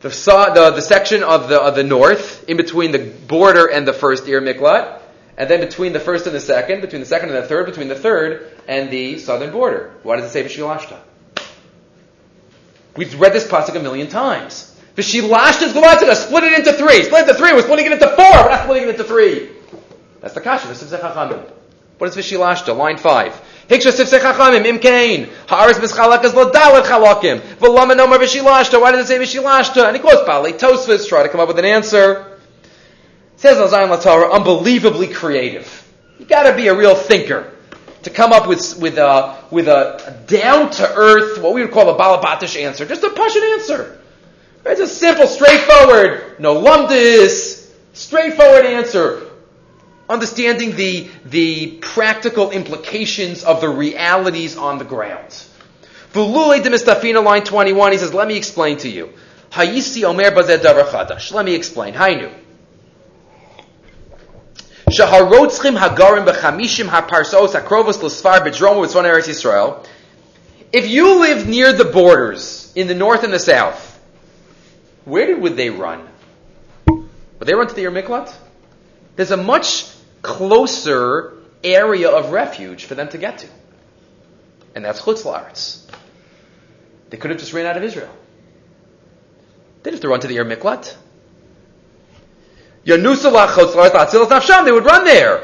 The, 0.02 0.10
the, 0.10 0.72
the 0.76 0.82
section 0.82 1.24
of 1.24 1.50
the, 1.50 1.62
of 1.62 1.76
the 1.76 1.84
north, 1.84 2.48
in 2.48 2.56
between 2.56 2.92
the 2.92 3.00
border 3.00 3.66
and 3.66 3.86
the 3.86 3.94
first 3.94 4.28
Ir 4.28 4.42
miklat, 4.42 4.99
and 5.40 5.50
then 5.50 5.62
between 5.62 5.94
the 5.94 6.02
first 6.02 6.28
and 6.28 6.36
the 6.36 6.40
second, 6.42 6.82
between 6.82 7.00
the 7.00 7.08
second 7.08 7.30
and 7.30 7.38
the 7.38 7.48
third, 7.48 7.66
between 7.66 7.88
the 7.88 7.96
third 7.96 8.52
and 8.68 8.92
the 8.92 9.18
southern 9.20 9.52
border. 9.52 9.94
Why 10.04 10.18
does 10.18 10.26
it 10.26 10.30
say 10.32 10.44
V'Shilashta? 10.44 11.00
We've 12.98 13.18
read 13.18 13.32
this 13.32 13.48
pasuk 13.48 13.74
a 13.74 13.80
million 13.80 14.10
times. 14.10 14.78
V'Shilashta 14.98 15.64
is 15.64 15.74
Galatzah, 15.74 16.14
split 16.16 16.44
it 16.44 16.60
into 16.60 16.74
three. 16.74 17.04
Split 17.04 17.22
it 17.22 17.30
into 17.30 17.36
three, 17.36 17.54
we're 17.54 17.62
splitting 17.62 17.86
it 17.86 17.94
into 17.94 18.10
four, 18.10 18.32
we're 18.44 18.50
not 18.50 18.64
splitting 18.64 18.90
it 18.90 18.92
into 18.92 19.06
three. 19.06 19.50
That's 20.20 20.34
the 20.34 20.42
kasha, 20.42 20.68
this 20.68 20.84
is 20.84 20.92
Chachamim. 20.92 21.50
What 22.00 22.10
is 22.10 22.18
V'Shilashta? 22.18 22.76
Line 22.76 22.98
five. 22.98 23.42
Hiksha 23.70 23.92
sifsei 23.94 24.20
chachamim 24.20 24.66
im 24.66 24.80
kain. 24.80 25.30
Haaretz 25.48 25.80
mischalakas 25.80 26.34
l'dalet 26.34 26.84
chalakim. 26.84 27.40
V'lama 27.40 27.96
nomar 27.96 28.18
v'shilashta. 28.18 28.82
Why 28.82 28.92
does 28.92 29.10
it 29.10 29.26
say 29.26 29.40
v'shilashta? 29.40 29.88
And 29.88 29.96
he 29.96 30.02
quotes 30.02 30.26
Bali 30.28 30.52
Tosfos, 30.52 31.08
try 31.08 31.24
to 31.24 31.30
come 31.30 31.40
up 31.40 31.48
with 31.48 31.60
an 31.60 31.66
answer. 31.66 32.29
Says 33.40 33.58
Al 33.74 34.02
Torah, 34.02 34.32
unbelievably 34.34 35.08
creative. 35.08 35.88
You 36.20 36.26
gotta 36.26 36.56
be 36.56 36.68
a 36.68 36.76
real 36.76 36.94
thinker 36.94 37.54
to 38.04 38.10
come 38.10 38.34
up 38.34 38.48
with, 38.48 38.78
with 38.78 38.98
a, 38.98 39.38
with 39.50 39.68
a 39.68 40.24
down 40.28 40.70
to 40.72 40.94
earth, 40.94 41.42
what 41.42 41.54
we 41.54 41.62
would 41.62 41.72
call 41.72 41.90
a 41.90 41.98
balabatish 41.98 42.62
answer. 42.62 42.86
Just 42.86 43.04
a 43.04 43.10
passion 43.10 43.42
answer. 43.54 44.02
It's 44.66 44.82
a 44.82 44.88
simple, 44.88 45.26
straightforward, 45.26 46.40
no 46.40 46.62
lumdis, 46.62 47.72
straightforward 47.94 48.66
answer 48.66 49.26
understanding 50.10 50.76
the, 50.76 51.08
the 51.26 51.78
practical 51.82 52.52
implications 52.52 53.44
of 53.44 53.62
the 53.62 53.70
realities 53.70 54.58
on 54.58 54.80
the 54.80 54.84
ground. 54.84 55.30
Vulule 56.12 56.62
de 56.62 56.70
Mistafina, 56.70 57.24
line 57.24 57.44
21, 57.44 57.92
he 57.92 57.98
says, 58.00 58.14
let 58.14 58.28
me 58.28 58.36
explain 58.36 58.78
to 58.80 58.90
you. 58.90 59.14
Hayisi 59.52 60.04
Omer 60.04 60.32
Bazed. 60.32 61.32
Let 61.32 61.46
me 61.46 61.54
explain. 61.54 61.94
Hainu. 61.94 62.34
Shaharotzchim 64.90 65.78
Hagarim 65.78 66.26
HaParsos 66.26 67.54
V'Tzvon 67.54 69.04
Eretz. 69.04 69.88
If 70.74 70.90
you 70.90 71.20
live 71.20 71.48
near 71.48 71.74
the 71.74 71.86
borders, 71.86 72.74
in 72.76 72.88
the 72.88 72.96
north 72.96 73.24
and 73.24 73.32
the 73.32 73.40
south, 73.40 74.00
where 75.06 75.38
would 75.38 75.56
they 75.56 75.70
run? 75.70 76.08
Would 76.88 77.08
they 77.40 77.54
run 77.54 77.68
to 77.68 77.76
the 77.76 77.84
Ir 77.84 77.92
Miklat? 77.92 78.34
There's 79.16 79.32
a 79.32 79.38
much 79.38 79.86
closer 80.22 81.34
area 81.64 82.10
of 82.10 82.32
refuge 82.32 82.86
for 82.86 82.96
them 82.96 83.10
to 83.10 83.18
get 83.18 83.40
to. 83.40 83.48
And 84.74 84.84
that's 84.84 85.02
Chutz 85.02 85.24
La'aretz. 85.24 85.86
They 87.10 87.18
could 87.18 87.32
have 87.32 87.40
just 87.40 87.54
ran 87.54 87.66
out 87.66 87.78
of 87.78 87.84
Israel. 87.84 88.14
They 89.84 89.92
didn't 89.92 89.96
have 89.96 90.02
to 90.02 90.10
run 90.10 90.20
to 90.22 90.28
the 90.28 90.38
They 92.98 94.72
would 94.72 94.86
run 94.86 95.06
there. 95.06 95.44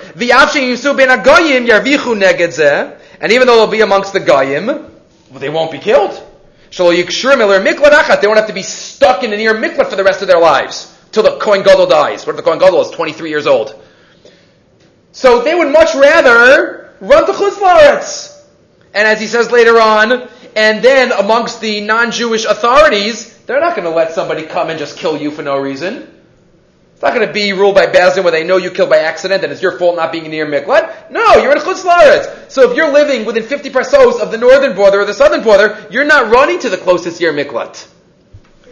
And 3.21 3.31
even 3.31 3.47
though 3.47 3.55
they'll 3.55 3.67
be 3.67 3.81
amongst 3.81 4.13
the 4.13 4.19
Goyim, 4.19 4.91
they 5.33 5.49
won't 5.49 5.71
be 5.71 5.79
killed. 5.79 6.21
They 6.77 6.85
won't 6.87 8.37
have 8.37 8.47
to 8.47 8.53
be 8.53 8.61
stuck 8.63 9.23
in 9.23 9.31
an 9.33 9.39
Ir 9.39 9.53
miklat 9.53 9.89
for 9.89 9.95
the 9.95 10.03
rest 10.03 10.21
of 10.21 10.27
their 10.27 10.39
lives 10.39 10.93
till 11.11 11.23
the 11.23 11.37
Kohen 11.37 11.63
Gadol 11.63 11.87
dies. 11.87 12.25
What 12.25 12.31
if 12.31 12.37
the 12.37 12.43
Kohen 12.43 12.59
Gadol 12.59 12.81
is 12.81 12.91
23 12.91 13.29
years 13.29 13.47
old? 13.47 13.81
So 15.13 15.41
they 15.41 15.55
would 15.55 15.71
much 15.71 15.95
rather 15.95 16.93
run 16.99 17.25
to 17.25 17.31
Chutz 17.31 18.41
And 18.93 19.07
as 19.07 19.21
he 19.21 19.27
says 19.27 19.49
later 19.51 19.79
on, 19.79 20.27
and 20.55 20.83
then 20.83 21.11
amongst 21.11 21.61
the 21.61 21.81
non-Jewish 21.81 22.45
authorities, 22.45 23.37
they're 23.45 23.61
not 23.61 23.75
going 23.75 23.87
to 23.87 23.95
let 23.95 24.11
somebody 24.11 24.43
come 24.43 24.69
and 24.69 24.79
just 24.79 24.97
kill 24.97 25.17
you 25.17 25.31
for 25.31 25.41
no 25.41 25.57
reason. 25.57 26.14
It's 26.95 27.01
not 27.01 27.13
going 27.13 27.27
to 27.27 27.33
be 27.33 27.51
ruled 27.51 27.75
by 27.75 27.87
Beis 27.87 28.15
Din 28.15 28.23
where 28.23 28.31
they 28.31 28.45
know 28.45 28.55
you 28.55 28.71
killed 28.71 28.89
by 28.89 28.99
accident 28.99 29.43
and 29.43 29.51
it's 29.51 29.61
your 29.61 29.77
fault 29.77 29.97
not 29.97 30.13
being 30.13 30.29
near 30.29 30.45
Miklat. 30.45 31.11
No, 31.11 31.35
you're 31.35 31.51
in 31.51 31.57
Chutz 31.57 32.49
So 32.49 32.71
if 32.71 32.77
you're 32.77 32.93
living 32.93 33.25
within 33.25 33.43
50 33.43 33.69
parsos 33.69 34.21
of 34.21 34.31
the 34.31 34.37
northern 34.37 34.77
border 34.77 35.01
or 35.01 35.05
the 35.05 35.13
southern 35.13 35.43
border, 35.43 35.85
you're 35.91 36.05
not 36.05 36.31
running 36.31 36.57
to 36.59 36.69
the 36.69 36.77
closest 36.77 37.19
Ir 37.19 37.33
Miklat. 37.33 37.85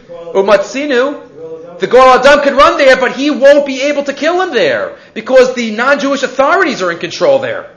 Umatsinu, 0.08 1.80
the 1.80 1.88
Goel 1.88 2.20
Adam 2.20 2.42
could 2.42 2.54
run 2.54 2.78
there, 2.78 2.96
but 2.96 3.12
he 3.12 3.30
won't 3.30 3.66
be 3.66 3.82
able 3.82 4.06
to 4.06 4.14
kill 4.14 4.42
him 4.42 4.54
there 4.54 4.98
because 5.14 5.54
the 5.54 5.72
non-Jewish 5.72 6.24
authorities 6.24 6.82
are 6.82 6.94
in 6.94 7.00
control 7.00 7.40
there. 7.40 7.76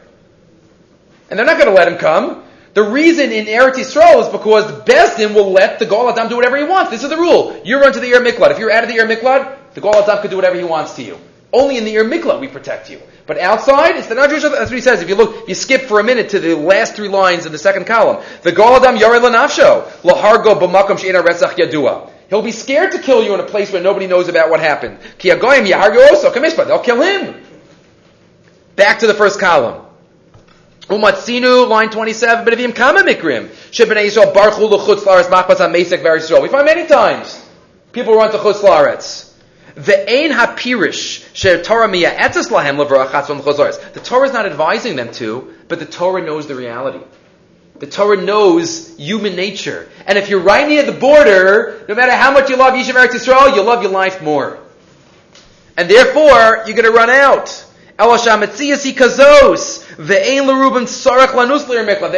And 1.28 1.36
they're 1.36 1.46
not 1.46 1.58
going 1.58 1.68
to 1.68 1.74
let 1.74 1.88
him 1.88 1.98
come. 1.98 2.44
The 2.74 2.84
reason 2.84 3.32
in 3.32 3.46
Eretz 3.46 3.74
Yisrael 3.74 4.22
is 4.22 4.28
because 4.28 4.70
Beis 4.82 5.16
Din 5.16 5.34
will 5.34 5.50
let 5.50 5.80
the 5.80 5.86
Goel 5.86 6.08
Adam 6.08 6.28
do 6.28 6.36
whatever 6.36 6.56
he 6.56 6.62
wants. 6.62 6.92
This 6.92 7.02
is 7.02 7.10
the 7.10 7.16
rule. 7.16 7.60
You 7.64 7.80
run 7.80 7.92
to 7.94 8.00
the 8.00 8.10
Ir 8.10 8.20
Miklat. 8.20 8.52
If 8.52 8.58
you're 8.58 8.70
out 8.70 8.84
of 8.84 8.90
the 8.90 8.96
Ir 8.96 9.08
Miklat, 9.08 9.55
the 9.76 9.82
Goel 9.82 10.02
Adam 10.02 10.22
could 10.22 10.30
do 10.30 10.36
whatever 10.36 10.56
he 10.56 10.64
wants 10.64 10.94
to 10.94 11.02
you. 11.02 11.18
Only 11.52 11.76
in 11.76 11.84
the 11.84 11.92
Ir 11.96 12.04
Mikla 12.04 12.40
we 12.40 12.48
protect 12.48 12.88
you. 12.88 12.98
But 13.26 13.38
outside, 13.38 13.96
it's 13.96 14.06
the 14.06 14.14
non-Jewish, 14.14 14.40
that's 14.42 14.54
what 14.54 14.72
he 14.72 14.80
says. 14.80 15.02
If 15.02 15.10
you 15.10 15.16
look, 15.16 15.46
you 15.46 15.54
skip 15.54 15.82
for 15.82 16.00
a 16.00 16.02
minute 16.02 16.30
to 16.30 16.40
the 16.40 16.56
last 16.56 16.96
three 16.96 17.08
lines 17.08 17.44
in 17.44 17.52
the 17.52 17.58
second 17.58 17.84
column. 17.86 18.24
The 18.40 18.52
Goel 18.52 18.76
Adam 18.76 18.96
Yarei 18.96 19.20
Lanafsho. 19.20 19.86
Lahargo 20.00 20.58
b'makom 20.58 20.98
she'ena 20.98 21.22
retzach 21.22 21.56
yadua. 21.56 22.10
He'll 22.30 22.40
be 22.40 22.52
scared 22.52 22.92
to 22.92 23.00
kill 23.00 23.22
you 23.22 23.34
in 23.34 23.40
a 23.40 23.44
place 23.44 23.70
where 23.70 23.82
nobody 23.82 24.06
knows 24.06 24.28
about 24.28 24.48
what 24.48 24.60
happened. 24.60 24.98
They'll 25.18 26.78
kill 26.78 27.02
him. 27.02 27.44
Back 28.76 29.00
to 29.00 29.06
the 29.06 29.14
first 29.14 29.38
column. 29.38 29.84
Umatzinu, 30.88 31.68
line 31.68 31.90
27, 31.90 32.46
but 32.46 32.54
if 32.54 32.60
you 32.60 32.72
kama 32.72 33.02
mikrim, 33.02 33.48
shebnei 33.72 34.06
Yisrael 34.06 34.32
barchu 34.32 34.70
l'chutz 34.70 35.04
la'aretz 35.04 35.28
machbas 35.28 35.58
ha'mesek 35.58 36.00
v'eretz 36.00 36.40
We 36.40 36.48
find 36.48 36.64
many 36.64 36.86
times 36.86 37.44
people 37.92 38.14
run 38.14 38.30
to 38.32 38.38
chutz 38.38 38.62
la'aretz. 38.62 39.25
Ve'ein 39.76 40.32
ha'pirish 40.32 41.28
she'torah 41.34 41.88
miya'etzes 41.88 42.48
lahem 42.48 42.82
levrachatz 42.82 43.26
from 43.26 43.42
chutz 43.42 43.92
The 43.92 44.00
Torah 44.00 44.26
is 44.26 44.32
not 44.32 44.46
advising 44.46 44.96
them 44.96 45.12
to, 45.12 45.54
but 45.68 45.78
the 45.78 45.84
Torah 45.86 46.24
knows 46.24 46.46
the 46.46 46.54
reality. 46.54 47.04
The 47.78 47.86
Torah 47.86 48.16
knows 48.16 48.96
human 48.96 49.36
nature. 49.36 49.86
And 50.06 50.16
if 50.16 50.30
you're 50.30 50.40
right 50.40 50.66
near 50.66 50.82
the 50.82 50.92
border, 50.92 51.84
no 51.88 51.94
matter 51.94 52.12
how 52.12 52.32
much 52.32 52.48
you 52.48 52.56
love 52.56 52.72
Yishuv 52.72 52.94
Eretz 52.94 53.08
Yisrael, 53.08 53.54
you 53.54 53.62
love 53.62 53.82
your 53.82 53.92
life 53.92 54.22
more. 54.22 54.58
And 55.76 55.90
therefore, 55.90 56.64
you're 56.66 56.74
going 56.74 56.84
to 56.84 56.92
run 56.92 57.10
out. 57.10 57.64
They 59.98 60.40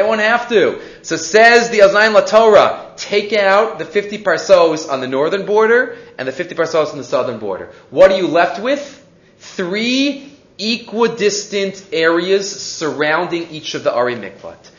won't 0.03 0.21
have 0.21 0.49
to. 0.49 0.81
So 1.03 1.17
says 1.17 1.71
the 1.71 1.79
Aznayim 1.81 2.13
La 2.13 2.23
Torah, 2.23 2.93
take 2.97 3.33
out 3.33 3.79
the 3.79 3.85
50 3.85 4.19
parsos 4.19 4.89
on 4.89 5.01
the 5.01 5.07
northern 5.07 5.47
border 5.47 5.97
and 6.19 6.27
the 6.27 6.33
50 6.33 6.55
parsos 6.55 6.91
on 6.91 6.99
the 6.99 7.05
southern 7.05 7.39
border. 7.39 7.71
What 7.91 8.11
are 8.11 8.17
you 8.17 8.27
left 8.27 8.61
with? 8.61 9.07
Three 9.39 10.33
equidistant 10.59 11.87
areas 11.93 12.51
surrounding 12.61 13.49
each 13.51 13.75
of 13.75 13.85
the 13.85 13.93
Ari 13.93 14.17
Miklat. 14.17 14.71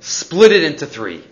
Split 0.00 0.52
it 0.52 0.64
into 0.64 0.86
three. 0.86 1.22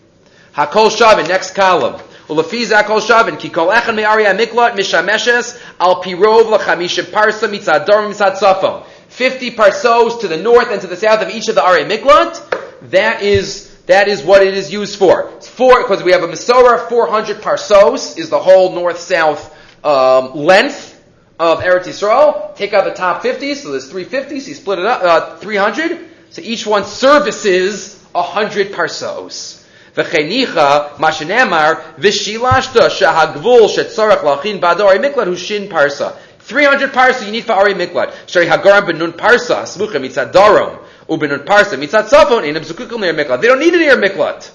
Hakol 0.55 0.91
shavin, 0.91 1.27
next 1.29 1.55
column. 1.55 2.03
Ulefiz 2.29 2.71
hakol 2.71 3.01
shavin, 3.01 3.39
ki 3.39 3.49
kol 3.49 3.69
echan 3.69 3.95
me'ari 3.95 4.25
miklat 4.25 4.73
mishameshes 4.73 5.61
al 5.81 6.03
pirov 6.03 6.57
lachamishim 6.57 7.05
parsa 7.05 7.49
mitzad 7.49 7.87
dorim 7.87 8.13
mitzad 8.13 8.37
safon. 8.37 8.85
Fifty 9.09 9.51
parsos 9.51 10.21
to 10.21 10.29
the 10.29 10.37
north 10.37 10.71
and 10.71 10.81
to 10.83 10.87
the 10.87 10.97
south 10.97 11.23
of 11.23 11.31
each 11.31 11.49
of 11.49 11.55
the 11.55 11.65
Ari 11.65 11.85
Miklat. 11.85 12.91
That 12.91 13.23
is, 13.23 13.75
that 13.87 14.07
is 14.07 14.23
what 14.23 14.47
it 14.47 14.55
is 14.55 14.73
used 14.73 14.99
for. 14.99 15.31
It's 15.37 15.49
four, 15.49 15.83
because 15.83 16.03
we 16.03 16.13
have 16.13 16.23
a 16.23 16.29
Masorah, 16.29 16.89
400 16.89 17.41
parsos 17.41 18.17
is 18.17 18.29
the 18.29 18.39
whole 18.39 18.75
north-south 18.75 19.57
um, 19.85 20.35
length 20.35 21.03
of 21.41 21.61
Eretz 21.61 21.85
Yisrael, 21.85 22.55
take 22.55 22.73
out 22.73 22.85
the 22.85 22.93
top 22.93 23.23
50, 23.23 23.55
so 23.55 23.71
there's 23.71 23.91
350, 23.91 24.41
so 24.41 24.49
you 24.49 24.55
split 24.55 24.79
it 24.79 24.85
up, 24.87 25.03
uh, 25.03 25.37
300, 25.37 26.09
so 26.31 26.43
each 26.43 26.67
one 26.67 26.85
services 26.85 28.01
100 28.13 28.73
parsos. 28.73 29.58
V'chenicha, 29.99 30.95
mashenemar, 30.97 31.97
v'shilashta, 31.97 32.89
shahagvul, 32.89 33.69
shetzorach 33.69 34.23
lachin 34.23 34.61
bador, 34.61 34.97
miklat 34.99 35.27
hushin 35.27 35.69
parsa. 35.69 36.17
300 36.49 36.93
parsa 36.93 37.27
you 37.27 37.33
need 37.33 37.45
for 37.45 37.53
Ari 37.53 37.75
Miklat. 37.75 38.27
Shari 38.27 38.47
Hagaram 38.47 38.89
benun 38.89 39.13
parsa, 39.13 39.65
smucha 39.65 40.01
mitzad 40.01 40.33
darom, 40.33 40.83
ubenun 41.07 41.45
parsa 41.45 41.77
mitzad 41.79 42.09
safon, 42.09 42.49
in 42.49 42.55
abzukukul 42.55 42.99
near 43.01 43.13
Miklat. 43.13 43.43
They 43.43 43.49
don't 43.49 43.59
need 43.59 43.75
it 43.75 43.79
near 43.79 43.97
Miklat. 43.97 44.51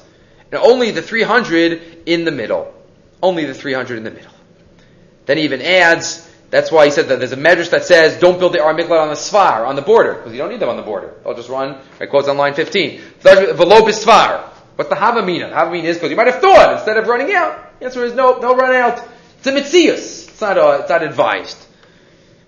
And 0.51 0.61
only 0.61 0.89
the 0.89 1.03
300 1.03 2.03
in 2.07 2.25
the 2.25 2.31
middle. 2.31 2.73
Only 3.21 3.45
the 3.45 3.53
300 3.53 3.97
in 3.97 4.03
the 4.03 4.11
middle. 4.11 4.31
Then 5.27 5.37
he 5.37 5.43
even 5.43 5.61
adds, 5.61 6.27
that's 6.49 6.71
why 6.71 6.85
he 6.85 6.91
said 6.91 7.09
that 7.09 7.19
there's 7.19 7.31
a 7.31 7.37
medrash 7.37 7.69
that 7.69 7.85
says, 7.85 8.19
don't 8.19 8.39
build 8.39 8.53
the 8.53 8.63
Ar 8.63 8.73
Miklat 8.73 9.01
on 9.01 9.09
the 9.09 9.13
Svar, 9.13 9.67
on 9.67 9.75
the 9.75 9.81
border, 9.83 10.15
because 10.15 10.31
you 10.31 10.39
don't 10.39 10.49
need 10.49 10.59
them 10.59 10.69
on 10.69 10.77
the 10.77 10.83
border. 10.83 11.13
I'll 11.25 11.35
just 11.35 11.49
run, 11.49 11.77
I 11.99 12.07
quotes 12.07 12.27
on 12.27 12.37
line 12.37 12.55
15. 12.55 13.01
Velo 13.19 13.81
Bisvar. 13.81 14.49
What's 14.75 14.89
the 14.89 14.95
Havamina? 14.95 15.49
The 15.49 15.55
Havamina 15.55 15.83
is 15.83 15.97
because 15.97 16.09
you 16.09 16.17
might 16.17 16.27
have 16.27 16.41
thought, 16.41 16.73
instead 16.73 16.97
of 16.97 17.07
running 17.07 17.33
out, 17.33 17.79
the 17.79 17.85
answer 17.85 18.03
is 18.03 18.13
no, 18.13 18.39
no 18.39 18.55
run 18.55 18.73
out. 18.73 19.03
It's 19.37 19.47
a 19.47 19.51
mitzias. 19.51 20.29
It's 20.29 20.41
not, 20.41 20.57
a, 20.57 20.79
it's 20.79 20.89
not 20.89 21.03
advised. 21.03 21.57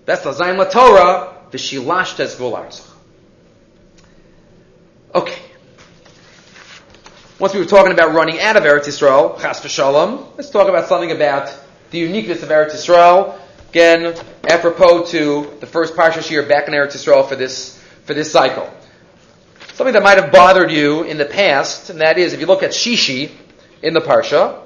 That's 0.06 0.22
the 0.22 0.32
Zayin 0.32 0.56
La 0.56 0.64
Torah, 0.64 1.34
the 1.50 1.58
Shilash 1.58 2.16
Tezgul 2.16 2.92
Okay. 5.14 5.42
Once 7.38 7.52
we 7.52 7.60
were 7.60 7.66
talking 7.66 7.92
about 7.92 8.14
running 8.14 8.40
out 8.40 8.56
of 8.56 8.62
Eretz 8.62 8.86
Yisrael, 8.86 9.40
Chas 9.40 9.60
v'shalom, 9.60 10.26
let's 10.36 10.50
talk 10.50 10.68
about 10.68 10.88
something 10.88 11.12
about 11.12 11.54
the 11.90 11.98
uniqueness 11.98 12.42
of 12.42 12.48
Eretz 12.48 12.70
Yisrael. 12.70 13.38
Again, 13.68 14.16
apropos 14.48 15.10
to 15.10 15.52
the 15.60 15.66
first 15.66 15.94
Parsha 15.94 16.28
year 16.30 16.42
back 16.44 16.66
in 16.66 16.74
Eretz 16.74 16.96
Yisrael 16.96 17.28
for 17.28 17.36
this, 17.36 17.78
for 18.04 18.14
this 18.14 18.32
cycle. 18.32 18.72
Something 19.76 19.92
that 19.92 20.02
might 20.02 20.16
have 20.16 20.32
bothered 20.32 20.70
you 20.70 21.02
in 21.02 21.18
the 21.18 21.26
past, 21.26 21.90
and 21.90 22.00
that 22.00 22.16
is, 22.16 22.32
if 22.32 22.40
you 22.40 22.46
look 22.46 22.62
at 22.62 22.70
Shishi 22.70 23.30
in 23.82 23.92
the 23.92 24.00
Parsha, 24.00 24.58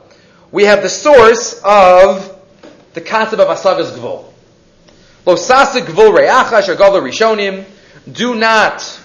we 0.52 0.66
have 0.66 0.82
the 0.82 0.88
source 0.88 1.60
of 1.64 2.40
the 2.94 3.00
concept 3.00 3.42
of 3.42 3.48
Asagas 3.48 3.90
Gvul. 3.90 4.32
Lo 5.26 5.34
sasa 5.34 5.80
gvul 5.80 6.16
re'acha 6.16 6.62
shagavla 6.62 7.02
rishonim. 7.02 7.64
Do 8.12 8.36
not 8.36 9.00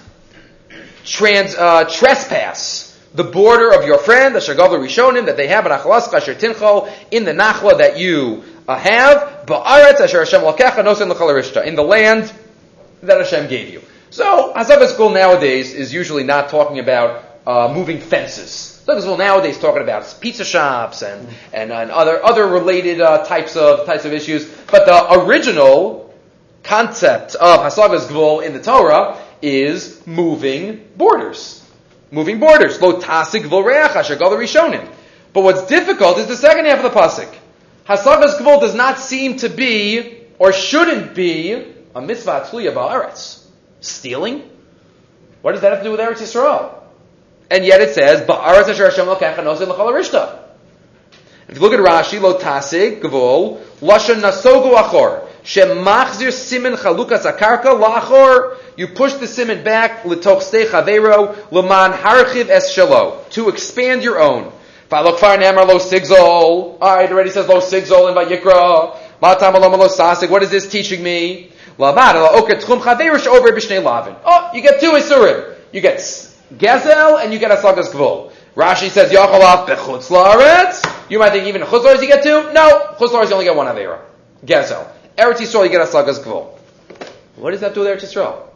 trans, 1.04 1.56
uh, 1.56 1.86
trespass 1.86 2.96
the 3.16 3.24
border 3.24 3.72
of 3.72 3.88
your 3.88 3.98
friend, 3.98 4.36
the 4.36 4.40
shagavla 4.42 4.78
rishonim, 4.78 5.26
that 5.26 5.38
they 5.38 5.48
have 5.48 5.66
an 5.66 5.72
achalas 5.72 6.04
kasher 6.04 6.36
tincho 6.36 6.88
in 7.10 7.26
the 7.26 7.34
nachla 7.34 7.80
that 7.80 7.98
you 7.98 8.44
uh, 8.68 8.78
have, 8.78 9.48
ba'aretz 9.48 10.02
asher 10.02 10.20
Hashem 10.20 10.42
lakecha 10.42 10.84
nosen 10.84 11.10
l'chalarishta, 11.10 11.66
in 11.66 11.74
the 11.74 11.84
land 11.84 12.32
that 13.02 13.18
Hashem 13.18 13.48
gave 13.48 13.74
you. 13.74 13.82
So, 14.10 14.54
Hazav 14.54 14.88
school 14.88 15.10
nowadays 15.10 15.74
is 15.74 15.94
usually 15.94 16.24
not 16.24 16.50
talking 16.50 16.80
about 16.80 17.24
uh, 17.46 17.72
moving 17.74 18.00
fences. 18.00 18.84
Well, 18.88 19.18
nowadays 19.18 19.58
talking 19.58 19.82
about 19.82 20.18
pizza 20.20 20.46
shops 20.46 21.02
and, 21.02 21.28
and, 21.54 21.72
and 21.72 21.92
other 21.92 22.24
other 22.24 22.48
related 22.48 23.02
uh, 23.02 23.26
types 23.26 23.56
of 23.56 23.86
types 23.86 24.06
of 24.06 24.14
issues. 24.14 24.46
But 24.72 24.86
the 24.86 25.14
original 25.22 26.14
concept 26.64 27.36
of 27.36 27.60
Hasagas 27.62 28.08
Gvul 28.08 28.44
in 28.44 28.54
the 28.54 28.62
Torah 28.62 29.20
is 29.42 30.06
moving 30.06 30.88
borders. 30.96 31.64
Moving 32.12 32.40
borders. 32.40 32.80
Lo 32.80 33.00
tasik 33.00 33.44
rishonim. 33.44 34.88
But 35.34 35.44
what's 35.44 35.66
difficult 35.66 36.18
is 36.20 36.28
the 36.28 36.38
second 36.38 36.66
half 36.66 36.84
of 36.84 36.94
the 36.94 37.00
pasuk. 37.00 37.34
Hasagas 37.88 38.40
Gvul 38.40 38.62
does 38.62 38.76
not 38.76 39.00
seem 39.00 39.38
to 39.38 39.50
be, 39.50 40.22
or 40.40 40.54
shouldn't 40.54 41.14
be, 41.16 41.74
a 41.94 42.02
mitzvah 42.02 42.48
tzliya 42.50 42.74
ba'aretz. 42.74 43.45
Stealing? 43.86 44.50
What 45.42 45.54
does 45.54 45.62
that 45.62 45.72
have 45.72 45.80
to 45.80 45.86
do 45.86 45.92
with 45.92 46.00
Eretz 46.00 46.22
Yisrael? 46.22 46.74
And 47.52 47.64
yet 47.66 47.82
it 47.82 47.94
says, 47.94 48.22
Ba'aretz 48.22 48.70
asher 48.70 48.90
Hashem 48.90 49.08
l'chol 49.08 50.40
If 51.48 51.56
you 51.56 51.62
look 51.62 51.74
at 51.74 51.80
Rashi, 51.80 52.20
lo 52.20 52.40
tasig, 52.40 53.02
gvul, 53.02 53.62
lashon 53.80 54.22
nasogu 54.22 54.74
achor, 54.74 55.28
shemachzir 55.44 56.32
simen 56.32 56.76
chalukas 56.76 57.32
akarka 57.32 57.80
la'achor, 57.80 58.58
you 58.76 58.88
push 58.88 59.14
the 59.14 59.28
simen 59.28 59.64
back, 59.64 60.04
l'toch 60.06 60.40
stei 60.40 60.66
chavero, 60.66 61.52
l'man 61.52 61.94
harchiv 61.94 62.50
es 62.50 62.76
shelo, 62.76 63.30
to 63.30 63.50
expand 63.50 64.04
your 64.04 64.20
own. 64.20 64.52
Falok 64.90 65.20
far 65.20 65.38
namar 65.38 65.66
lo 65.66 65.78
sigzol, 65.78 66.82
alright, 66.82 67.06
it 67.06 67.12
already 67.12 67.30
says 67.30 67.48
lo 67.48 67.60
sigzol 67.60 68.10
in 68.10 68.16
Vayikra, 68.16 69.02
what 69.22 70.44
is 70.44 70.50
this 70.50 70.68
teaching 70.68 71.02
me? 71.02 71.52
Oh, 74.26 74.52
you 74.54 74.62
get 74.62 74.80
two 74.80 74.92
Isurim. 74.92 75.56
You 75.74 75.82
get 75.82 75.98
Gezel 75.98 77.22
and 77.22 77.34
you 77.34 77.40
get 77.40 77.52
Asagas 77.52 77.92
Gvul. 77.92 78.32
Rashi 78.56 78.90
says 78.90 79.12
Yachalaf 79.12 79.68
bechutz 79.68 80.10
laaretz. 80.10 81.10
You 81.10 81.20
might 81.20 81.32
think 81.32 81.48
even 81.48 81.62
chutz 81.64 82.02
you 82.02 82.08
get 82.08 82.24
two. 82.24 82.54
No, 82.54 82.94
chutz 82.98 83.12
you 83.12 83.34
only 83.34 83.46
get 83.46 83.56
one 83.56 83.68
Avera. 83.68 84.00
Gezel. 84.46 84.88
Eretz 85.18 85.38
Yisrael 85.38 85.66
you 85.66 85.70
get 85.70 85.82
Asagas 85.86 86.24
Gvul. 86.24 86.48
What 87.36 87.52
does 87.52 87.60
that 87.60 87.74
do 87.74 87.82
with 87.82 87.90
Eretz 87.90 88.06
Yisrael? 88.06 88.48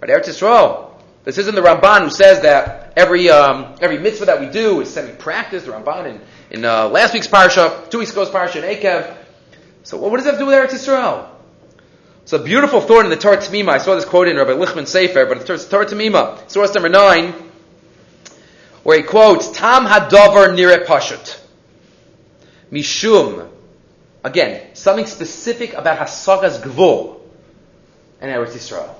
Right, 0.00 0.10
Eretz 0.10 0.26
Yisrael. 0.26 0.90
This 1.22 1.38
isn't 1.38 1.54
the 1.54 1.62
Ramban 1.62 2.02
who 2.02 2.10
says 2.10 2.40
that 2.42 2.92
every 2.96 3.30
um, 3.30 3.76
every 3.80 3.98
mitzvah 3.98 4.26
that 4.26 4.40
we 4.40 4.46
do 4.48 4.80
is 4.80 4.92
semi-practice. 4.92 5.64
The 5.64 5.72
Ramban 5.72 6.06
in, 6.10 6.20
in 6.50 6.64
uh, 6.64 6.88
last 6.88 7.14
week's 7.14 7.28
parsha, 7.28 7.88
two 7.90 7.98
weeks 7.98 8.10
ago's 8.10 8.30
parsha 8.30 8.56
in 8.56 8.64
Akev. 8.64 9.16
So 9.84 9.96
what, 9.98 10.10
what 10.10 10.16
does 10.16 10.26
that 10.26 10.38
do 10.38 10.46
with 10.46 10.54
Eretz 10.54 10.74
Yisrael? 10.74 11.28
It's 12.24 12.32
a 12.32 12.38
beautiful 12.38 12.80
thought 12.80 13.04
in 13.04 13.10
the 13.10 13.18
Torah 13.18 13.36
Tamima. 13.36 13.68
I 13.68 13.76
saw 13.76 13.96
this 13.96 14.06
quote 14.06 14.28
in 14.28 14.38
Rabbi 14.38 14.52
Lichtman 14.52 14.86
Sefer, 14.86 15.26
but 15.26 15.50
it's 15.50 15.68
Torah 15.68 15.84
Tamima, 15.84 16.50
source 16.50 16.72
number 16.72 16.88
nine, 16.88 17.34
where 18.82 18.96
he 18.96 19.02
quotes, 19.02 19.50
Tam 19.50 19.84
Hadover 19.84 20.56
Nire 20.56 20.86
Pashut. 20.86 21.38
Mishum. 22.72 23.46
Again, 24.24 24.74
something 24.74 25.04
specific 25.04 25.74
about 25.74 25.98
Hasagas 25.98 26.62
Gvul 26.62 27.20
and 28.22 28.30
Eretz 28.30 28.52
Yisrael. 28.52 28.94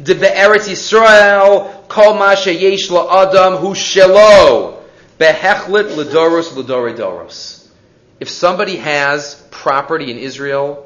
De 0.00 0.14
Eretz 0.14 0.68
Yisrael, 0.68 1.88
Kol 1.88 2.14
Ma 2.14 2.36
Sheyesh 2.36 2.92
Adam 2.92 3.56
Hu 3.56 3.74
Shelo, 3.74 4.80
Behechlet 5.18 5.96
Ledoros 5.96 6.54
Ledore 6.54 6.94
Doros. 6.96 7.66
If 8.20 8.28
somebody 8.28 8.76
has 8.76 9.34
property 9.50 10.12
in 10.12 10.18
Israel, 10.18 10.85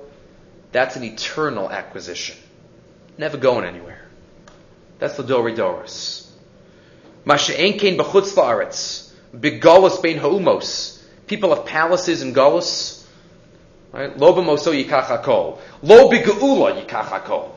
that's 0.73 0.97
an 0.97 1.05
eternal 1.05 1.71
acquisition. 1.71 2.37
Never 3.19 3.37
going 3.37 3.65
anywhere. 3.65 4.07
That's 4.99 5.17
the 5.17 5.23
Dori 5.23 5.55
Doris. 5.55 6.31
Masha'en 7.25 7.79
kein 7.79 7.97
b'chutz 7.99 8.35
la'aretz. 8.35 9.13
Begolus 9.35 10.03
bein 10.03 10.19
ha'umos. 10.19 11.03
People 11.27 11.53
of 11.53 11.67
palaces 11.67 12.23
and. 12.23 12.37
Right? 13.93 14.17
Lo 14.17 14.33
b'moso 14.33 14.73
yikach 14.73 15.05
hakol. 15.05 15.59
Lo 15.83 16.11
b'ge'ula 16.11 16.85
yikach 16.85 17.07
hakol. 17.07 17.51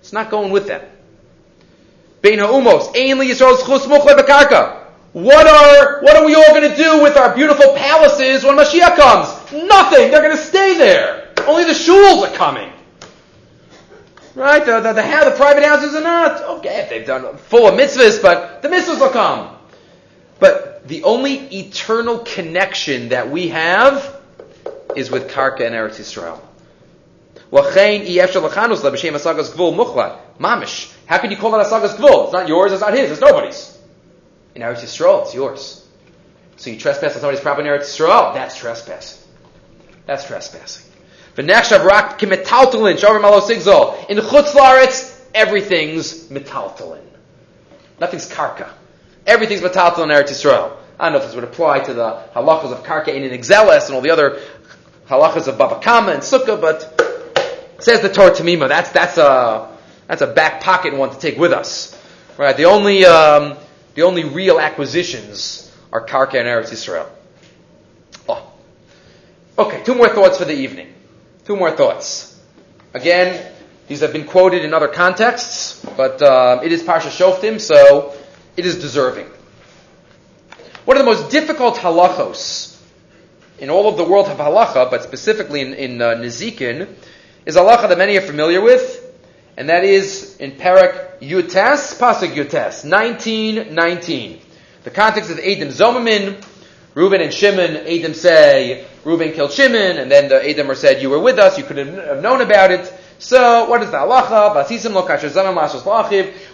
It's 0.00 0.12
not 0.12 0.30
going 0.30 0.50
with 0.50 0.66
them. 0.66 0.82
Bein 2.22 2.38
ha'umos. 2.38 2.96
Ein 2.96 3.18
li 3.18 3.28
Yisrael's 3.30 3.62
chus 3.62 3.86
muchle 3.86 4.18
b'karka. 4.18 4.84
What 5.12 5.46
are, 5.46 6.02
what 6.02 6.16
are 6.16 6.26
we 6.26 6.34
all 6.34 6.54
going 6.54 6.70
to 6.70 6.76
do 6.76 7.02
with 7.02 7.16
our 7.16 7.34
beautiful 7.34 7.74
palaces 7.74 8.44
when 8.44 8.56
Mashiach 8.56 8.94
comes? 8.94 9.28
Nothing. 9.66 10.10
They're 10.10 10.20
going 10.22 10.36
to 10.36 10.42
stay 10.42 10.76
there. 10.76 11.27
Only 11.48 11.64
the 11.64 11.70
shuls 11.70 12.28
are 12.28 12.36
coming. 12.36 12.70
Right? 14.34 14.64
The, 14.64 14.80
the, 14.80 14.92
the, 14.92 15.30
the, 15.30 15.34
private 15.34 15.64
houses 15.64 15.94
are 15.94 16.02
not. 16.02 16.42
Okay, 16.58 16.82
if 16.82 16.90
they've 16.90 17.06
done 17.06 17.38
full 17.38 17.66
of 17.66 17.74
mitzvahs, 17.74 18.20
but 18.20 18.60
the 18.60 18.68
mitzvahs 18.68 19.00
will 19.00 19.08
come. 19.08 19.56
But 20.38 20.86
the 20.86 21.04
only 21.04 21.36
eternal 21.36 22.18
connection 22.18 23.08
that 23.08 23.30
we 23.30 23.48
have 23.48 24.20
is 24.94 25.10
with 25.10 25.30
Karka 25.30 25.62
and 25.62 25.74
Eretz 25.74 25.98
Yisrael. 25.98 26.38
Mamish. 30.38 30.94
How 31.06 31.16
can 31.16 31.30
you 31.30 31.38
call 31.38 31.58
it 31.58 31.64
Asagas 31.66 31.96
Gvul? 31.96 32.24
It's 32.24 32.32
not 32.34 32.46
yours, 32.46 32.72
it's 32.72 32.82
not 32.82 32.92
his, 32.92 33.10
it's 33.10 33.20
nobody's. 33.22 33.76
In 34.54 34.60
Eretz 34.60 34.82
Yisrael, 34.82 35.22
it's 35.22 35.34
yours. 35.34 35.88
So 36.56 36.68
you 36.68 36.78
trespass 36.78 37.14
on 37.14 37.20
somebody's 37.22 37.40
property 37.40 37.66
in 37.68 37.74
Eretz 37.74 37.84
Yisrael, 37.84 38.34
that's 38.34 38.58
trespassing. 38.58 39.26
That's 40.04 40.26
trespassing. 40.26 40.87
V'nechshav 41.38 41.84
rak 41.84 42.18
kimetaltalin, 42.18 42.98
shavar 42.98 43.22
malo 43.22 43.40
sigzol. 43.40 44.10
In 44.10 44.18
chutz 44.18 44.50
laaretz, 44.54 45.16
everything's 45.32 46.28
metaltalin. 46.28 47.04
Nothing's 48.00 48.28
karka. 48.28 48.68
Everything's 49.24 49.60
metaltalin 49.60 50.04
in 50.04 50.08
Eretz 50.10 50.30
Yisrael. 50.30 50.72
I 50.98 51.04
don't 51.04 51.12
know 51.12 51.18
if 51.18 51.26
this 51.26 51.36
would 51.36 51.44
apply 51.44 51.78
to 51.80 51.94
the 51.94 52.24
halachas 52.34 52.72
of 52.72 52.82
karka 52.82 53.14
in 53.14 53.22
an 53.22 53.30
exeles 53.30 53.86
and 53.86 53.94
all 53.94 54.00
the 54.00 54.10
other 54.10 54.40
halachas 55.08 55.46
of 55.46 55.54
bava 55.54 55.80
kama 55.80 56.10
and 56.10 56.22
sukkah, 56.22 56.60
but 56.60 57.00
says 57.78 58.00
the 58.00 58.08
Torah 58.08 58.32
Tamima. 58.32 58.68
That's 58.68 58.90
that's 58.90 59.16
a 59.16 59.68
that's 60.08 60.22
a 60.22 60.26
back 60.26 60.60
pocket 60.60 60.96
one 60.96 61.10
to 61.10 61.18
take 61.20 61.38
with 61.38 61.52
us, 61.52 61.96
right? 62.36 62.56
The 62.56 62.64
only 62.64 63.04
um, 63.04 63.56
the 63.94 64.02
only 64.02 64.24
real 64.24 64.58
acquisitions 64.58 65.72
are 65.92 66.04
karka 66.04 66.34
and 66.34 66.48
Eretz 66.48 66.72
Yisrael. 66.72 67.08
Oh. 68.28 68.52
Okay, 69.56 69.84
two 69.84 69.94
more 69.94 70.08
thoughts 70.08 70.38
for 70.38 70.44
the 70.44 70.54
evening. 70.54 70.94
Two 71.48 71.56
more 71.56 71.70
thoughts. 71.70 72.38
Again, 72.92 73.50
these 73.86 74.00
have 74.00 74.12
been 74.12 74.26
quoted 74.26 74.66
in 74.66 74.74
other 74.74 74.88
contexts, 74.88 75.82
but 75.96 76.20
uh, 76.20 76.60
it 76.62 76.72
is 76.72 76.82
Parsha 76.82 77.08
Shoftim, 77.08 77.58
so 77.58 78.14
it 78.58 78.66
is 78.66 78.78
deserving. 78.78 79.28
One 80.84 80.98
of 80.98 81.06
the 81.06 81.10
most 81.10 81.30
difficult 81.30 81.76
halachos 81.76 82.78
in 83.58 83.70
all 83.70 83.88
of 83.88 83.96
the 83.96 84.04
world 84.04 84.26
of 84.26 84.36
halacha, 84.36 84.90
but 84.90 85.02
specifically 85.02 85.62
in, 85.62 85.72
in 85.72 86.02
uh, 86.02 86.16
Nizikin, 86.16 86.86
is 87.46 87.56
halacha 87.56 87.88
that 87.88 87.96
many 87.96 88.18
are 88.18 88.26
familiar 88.26 88.60
with, 88.60 89.10
and 89.56 89.70
that 89.70 89.84
is 89.84 90.36
in 90.36 90.50
Parak 90.50 91.20
Yutes, 91.20 91.98
Pasuk 91.98 92.34
Yutes, 92.34 92.84
1919. 92.84 94.40
The 94.84 94.90
context 94.90 95.30
of 95.30 95.38
Adam 95.38 95.68
Zomamin, 95.68 96.44
Reuben 96.98 97.20
and 97.20 97.32
Shimon, 97.32 97.76
Adam 97.86 98.12
say, 98.12 98.84
Reuben 99.04 99.30
killed 99.30 99.52
Shimon, 99.52 99.98
and 99.98 100.10
then 100.10 100.28
the 100.28 100.50
Adam 100.50 100.74
said, 100.74 101.00
you 101.00 101.10
were 101.10 101.20
with 101.20 101.38
us, 101.38 101.56
you 101.56 101.62
could 101.62 101.76
have 101.76 102.20
known 102.20 102.40
about 102.40 102.72
it. 102.72 102.92
So, 103.20 103.70
what 103.70 103.84
is 103.84 103.92
the 103.92 103.98
halacha? 103.98 104.66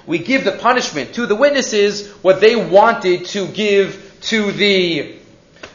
We 0.06 0.18
give 0.18 0.44
the 0.44 0.52
punishment 0.52 1.14
to 1.14 1.24
the 1.24 1.34
witnesses 1.34 2.10
what 2.20 2.42
they 2.42 2.56
wanted 2.56 3.24
to 3.28 3.46
give 3.48 4.18
to 4.24 4.52
the 4.52 5.16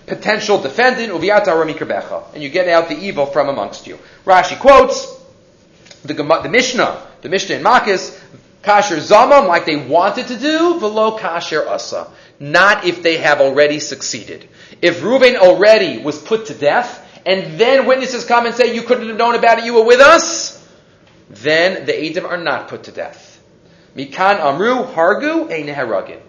potential 0.06 0.62
defendant, 0.62 1.12
and 1.12 2.44
you 2.44 2.50
get 2.50 2.68
out 2.68 2.90
the 2.90 3.00
evil 3.00 3.26
from 3.26 3.50
amongst 3.50 3.88
you. 3.88 3.98
Rashi 4.24 4.60
quotes 4.60 5.20
the, 6.04 6.14
the 6.14 6.50
Mishnah, 6.50 7.08
the 7.24 7.30
Mishnah 7.30 7.56
in 7.56 7.64
Makis, 7.64 8.16
kasher 8.62 8.98
zamam, 8.98 9.48
like 9.48 9.66
they 9.66 9.78
wanted 9.78 10.28
to 10.28 10.38
do, 10.38 10.80
velo 10.80 11.18
kasher 11.18 11.66
asa. 11.66 12.12
Not 12.40 12.86
if 12.86 13.04
they 13.04 13.18
have 13.18 13.42
already 13.42 13.80
succeeded. 13.80 14.48
If 14.82 15.04
Reuben 15.04 15.36
already 15.36 16.02
was 16.02 16.22
put 16.22 16.48
to 16.48 16.54
death, 16.54 17.06
and 17.26 17.60
then 17.60 17.86
witnesses 17.86 18.26
come 18.26 18.46
and 18.46 18.56
say, 18.56 18.74
you 18.74 18.84
couldn't 18.84 19.08
have 19.10 19.18
known 19.18 19.36
about 19.36 19.60
it, 19.60 19.66
you 19.66 19.74
were 19.74 19.84
with 19.84 20.00
us, 20.00 20.56
then 21.30 21.86
the 21.86 21.96
Edom 21.96 22.26
are 22.26 22.38
not 22.38 22.70
put 22.70 22.84
to 22.84 22.92
death. 22.92 23.42
Mikan 23.96 24.40
Amru 24.40 24.86
Hargu 24.86 25.52
Ein 25.52 25.68
Haragim. 25.74 26.22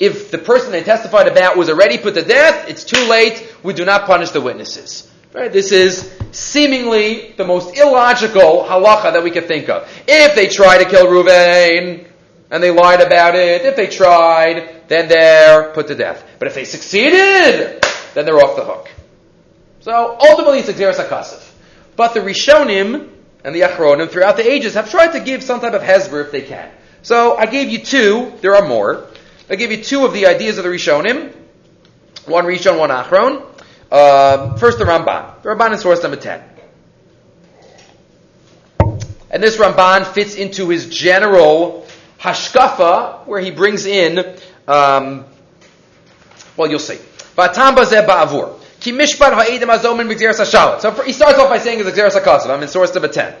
If 0.00 0.30
the 0.30 0.38
person 0.38 0.72
they 0.72 0.82
testified 0.82 1.28
about 1.28 1.56
was 1.56 1.68
already 1.68 1.98
put 1.98 2.14
to 2.14 2.22
death, 2.22 2.68
it's 2.68 2.84
too 2.84 3.04
late. 3.08 3.54
We 3.62 3.74
do 3.74 3.84
not 3.84 4.06
punish 4.06 4.30
the 4.30 4.40
witnesses. 4.40 5.08
Right? 5.32 5.52
This 5.52 5.72
is 5.72 6.12
seemingly 6.32 7.32
the 7.36 7.44
most 7.44 7.76
illogical 7.76 8.64
halacha 8.64 9.12
that 9.12 9.22
we 9.22 9.30
could 9.30 9.46
think 9.46 9.68
of. 9.68 9.88
If 10.06 10.34
they 10.34 10.48
try 10.48 10.82
to 10.82 10.88
kill 10.88 11.06
Ruvain 11.06 12.06
and 12.52 12.62
they 12.62 12.70
lied 12.70 13.00
about 13.00 13.34
it, 13.34 13.62
if 13.62 13.76
they 13.76 13.86
tried, 13.86 14.86
then 14.86 15.08
they're 15.08 15.72
put 15.72 15.86
to 15.88 15.94
death. 15.94 16.22
But 16.38 16.48
if 16.48 16.54
they 16.54 16.66
succeeded, 16.66 17.82
then 18.12 18.26
they're 18.26 18.36
off 18.36 18.56
the 18.56 18.64
hook. 18.64 18.90
So 19.80 20.18
ultimately, 20.20 20.58
it's 20.58 20.68
a 20.68 20.74
Xeris 20.74 21.50
But 21.96 22.12
the 22.12 22.20
Rishonim 22.20 23.08
and 23.42 23.54
the 23.54 23.62
Achronim 23.62 24.10
throughout 24.10 24.36
the 24.36 24.48
ages 24.48 24.74
have 24.74 24.90
tried 24.90 25.12
to 25.12 25.20
give 25.20 25.42
some 25.42 25.60
type 25.60 25.72
of 25.72 25.80
hezber 25.80 26.22
if 26.22 26.30
they 26.30 26.42
can. 26.42 26.70
So 27.00 27.38
I 27.38 27.46
gave 27.46 27.70
you 27.70 27.78
two. 27.78 28.34
There 28.42 28.54
are 28.54 28.68
more. 28.68 29.08
I 29.48 29.56
gave 29.56 29.72
you 29.72 29.82
two 29.82 30.04
of 30.04 30.12
the 30.12 30.26
ideas 30.26 30.58
of 30.58 30.64
the 30.64 30.70
Rishonim. 30.70 31.34
One 32.26 32.44
Rishon, 32.44 32.78
one 32.78 32.90
Achron. 32.90 33.46
Uh, 33.90 34.56
first, 34.58 34.78
the 34.78 34.84
Ramban. 34.84 35.42
The 35.42 35.48
Ramban 35.48 35.72
is 35.72 35.80
source 35.80 36.02
number 36.02 36.18
10. 36.18 36.42
And 39.30 39.42
this 39.42 39.56
Ramban 39.56 40.06
fits 40.12 40.34
into 40.34 40.68
his 40.68 40.86
general 40.90 41.86
hashkafa, 42.22 43.26
where 43.26 43.40
he 43.40 43.50
brings 43.50 43.84
in, 43.84 44.18
um, 44.68 45.24
well, 46.56 46.70
you'll 46.70 46.78
see. 46.78 46.98
ba'avur. 47.36 48.58
Ki 48.80 48.92
mishpat 48.92 49.32
ha'idim 49.32 49.70
azomin 49.70 50.12
b'gzeres 50.12 50.40
hashalat. 50.40 50.80
So 50.80 50.90
he 51.02 51.12
starts 51.12 51.38
off 51.38 51.48
by 51.48 51.58
saying 51.58 51.80
it's 51.80 51.90
gzeres 51.90 52.20
hakasav. 52.20 52.50
I'm 52.50 52.62
in 52.62 52.68
source 52.68 52.92
number 52.94 53.08
10. 53.08 53.34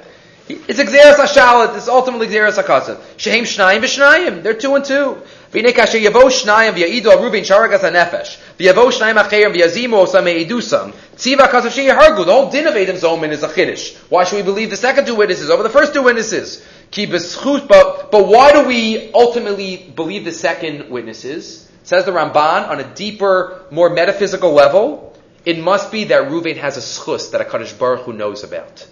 It's 0.48 0.78
gzeres 0.78 1.16
hashalat. 1.16 1.76
It's 1.76 1.88
ultimately 1.88 2.28
gzeres 2.28 2.62
hakasav. 2.62 3.00
Shehem 3.16 3.44
shnayim 3.44 3.80
v'shnayim. 3.80 4.42
They're 4.42 4.54
two 4.54 4.74
and 4.76 4.84
two. 4.84 5.18
V'nei 5.52 5.72
kasher 5.72 6.00
yavo 6.00 6.30
shnayim 6.30 6.74
v'ya'idu 6.74 7.06
al 7.06 7.22
rubin 7.22 7.42
sharagas 7.42 7.80
ha-nefesh. 7.80 8.38
V'yavo 8.56 8.92
shnayim 8.92 9.20
achayim 9.20 9.52
v'yazimu 9.52 10.06
osam 10.06 10.24
me'idusam. 10.24 10.94
Tziva 11.16 11.48
kasav 11.50 11.70
sheyahargu. 11.70 12.24
The 12.24 12.32
whole 12.32 12.50
din 12.50 12.68
of 12.68 12.76
Adam 12.76 12.96
Zomin 12.96 13.30
is 13.30 13.42
a 13.42 13.48
chiddush. 13.48 13.96
Why 14.10 14.22
should 14.22 14.36
we 14.36 14.42
believe 14.42 14.70
the 14.70 14.76
second 14.76 15.06
two 15.06 15.16
witnesses 15.16 15.50
over 15.50 15.64
the 15.64 15.70
first 15.70 15.92
two 15.92 16.02
witnesses? 16.02 16.64
But, 16.94 18.10
but 18.10 18.26
why 18.26 18.52
do 18.52 18.66
we 18.66 19.10
ultimately 19.12 19.90
believe 19.94 20.24
the 20.24 20.32
second 20.32 20.90
witnesses? 20.90 21.70
Says 21.84 22.04
the 22.04 22.12
Ramban 22.12 22.68
on 22.68 22.80
a 22.80 22.94
deeper, 22.94 23.64
more 23.70 23.90
metaphysical 23.90 24.52
level. 24.52 25.16
It 25.44 25.58
must 25.58 25.90
be 25.90 26.04
that 26.04 26.28
Reuven 26.28 26.56
has 26.58 26.76
a 26.76 26.80
schus 26.80 27.32
that 27.32 27.40
a 27.40 27.44
Kaddish 27.44 27.72
Baruch 27.72 28.02
Hu 28.02 28.12
knows 28.12 28.44
about. 28.44 28.86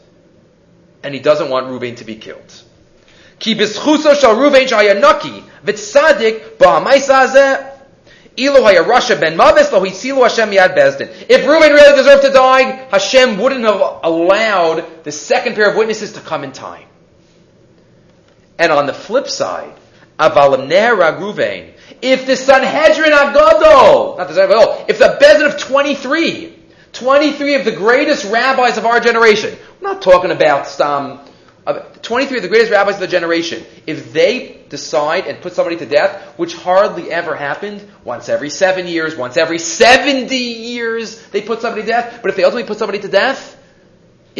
And 1.02 1.14
he 1.14 1.20
doesn't 1.20 1.50
want 1.50 1.66
Reuven 1.66 1.96
to 1.98 2.04
be 2.04 2.16
killed. 2.16 2.62
Ki 3.38 3.54
shal 3.54 4.34
Reuven 4.34 4.66
shayanaki 4.66 5.42
v'tzadik 5.64 6.56
hayarasha 8.48 9.20
ben 9.20 9.36
mavis 9.36 9.70
lo 9.72 9.80
Hashem 9.84 10.50
yad 10.50 10.76
bezdin. 10.76 11.10
If 11.28 11.46
Reuben 11.46 11.72
really 11.72 11.96
deserved 11.96 12.22
to 12.24 12.32
die, 12.32 12.62
Hashem 12.90 13.38
wouldn't 13.38 13.64
have 13.64 14.00
allowed 14.02 15.04
the 15.04 15.12
second 15.12 15.54
pair 15.54 15.70
of 15.70 15.76
witnesses 15.76 16.12
to 16.14 16.20
come 16.20 16.44
in 16.44 16.52
time. 16.52 16.86
And 18.60 18.70
on 18.70 18.84
the 18.84 18.92
flip 18.92 19.26
side, 19.26 19.72
aval 20.18 20.68
nera 20.68 21.16
if 22.02 22.26
the 22.26 22.36
Sanhedrin 22.36 23.10
Agadol, 23.10 24.18
not 24.18 24.28
the 24.28 24.34
Sanhedrin 24.34 24.58
Agadol, 24.58 24.84
if 24.90 24.98
the 24.98 25.18
Bezin 25.18 25.46
of 25.46 25.58
23, 25.58 26.54
23 26.92 27.54
of 27.54 27.64
the 27.64 27.72
greatest 27.72 28.26
rabbis 28.26 28.76
of 28.76 28.84
our 28.84 29.00
generation, 29.00 29.58
we're 29.80 29.92
not 29.92 30.02
talking 30.02 30.30
about 30.30 30.66
some, 30.66 31.20
uh, 31.66 31.80
23 32.02 32.36
of 32.36 32.42
the 32.42 32.48
greatest 32.50 32.70
rabbis 32.70 32.96
of 32.96 33.00
the 33.00 33.06
generation, 33.06 33.64
if 33.86 34.12
they 34.12 34.60
decide 34.68 35.26
and 35.26 35.40
put 35.40 35.54
somebody 35.54 35.76
to 35.76 35.86
death, 35.86 36.22
which 36.36 36.54
hardly 36.54 37.10
ever 37.10 37.34
happened, 37.34 37.82
once 38.04 38.28
every 38.28 38.50
seven 38.50 38.86
years, 38.86 39.16
once 39.16 39.38
every 39.38 39.58
70 39.58 40.36
years, 40.36 41.18
they 41.28 41.40
put 41.40 41.62
somebody 41.62 41.80
to 41.82 41.88
death, 41.88 42.18
but 42.20 42.30
if 42.30 42.36
they 42.36 42.44
ultimately 42.44 42.68
put 42.68 42.78
somebody 42.78 42.98
to 42.98 43.08
death, 43.08 43.56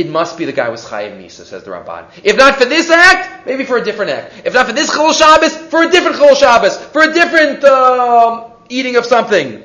it 0.00 0.08
must 0.08 0.38
be 0.38 0.46
the 0.46 0.52
guy 0.52 0.70
with 0.70 0.80
Chayiv 0.80 1.22
Misa, 1.22 1.44
says 1.44 1.62
the 1.62 1.70
Ramban. 1.70 2.06
If 2.24 2.36
not 2.36 2.56
for 2.56 2.64
this 2.64 2.90
act, 2.90 3.46
maybe 3.46 3.64
for 3.64 3.76
a 3.76 3.84
different 3.84 4.10
act. 4.10 4.46
If 4.46 4.54
not 4.54 4.66
for 4.66 4.72
this 4.72 4.90
Chol 4.90 5.12
Shabbos, 5.12 5.54
for 5.54 5.82
a 5.82 5.90
different 5.90 6.16
Chol 6.16 6.34
Shabbos, 6.34 6.78
for 6.78 7.02
a 7.02 7.12
different 7.12 7.62
um, 7.64 8.50
eating 8.70 8.96
of 8.96 9.04
something. 9.04 9.62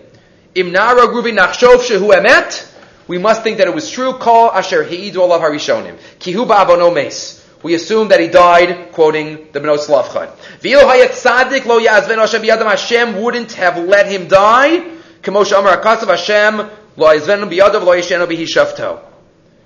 Imnara 0.53 1.07
Gruvi 1.07 1.33
Nachshov 1.33 1.77
Shehu 1.77 2.13
Emet, 2.13 2.69
we 3.07 3.17
must 3.17 3.43
think 3.43 3.59
that 3.59 3.67
it 3.67 3.73
was 3.73 3.89
true. 3.89 4.13
Call 4.13 4.51
Asher 4.51 4.83
Heidu 4.83 5.17
Allah 5.17 5.39
Harishonim. 5.39 5.97
Kihu 6.19 6.45
Ba'avono 6.45 6.93
Mes. 6.93 7.41
We 7.63 7.73
assume 7.73 8.09
that 8.09 8.19
he 8.19 8.27
died, 8.27 8.91
quoting 8.91 9.47
the 9.53 9.61
Benos 9.61 9.87
Lavchan. 9.87 10.29
V'il 10.59 10.81
hayat 10.81 11.11
tzadik 11.11 11.65
lo 11.65 11.79
yazven 11.79 12.17
Hashem 12.17 12.41
biyadam 12.41 12.69
Hashem 12.69 13.21
wouldn't 13.21 13.53
have 13.53 13.77
let 13.77 14.11
him 14.11 14.27
die. 14.27 14.79
Kemosha 15.21 15.59
Amar 15.59 15.81
Akasav 15.81 16.09
Hashem 16.09 16.57
lo 16.97 17.07
yazven 17.07 17.49
biyadav 17.49 17.85
lo 17.85 17.93
yishenu 17.93 18.27
bihi 18.27 19.14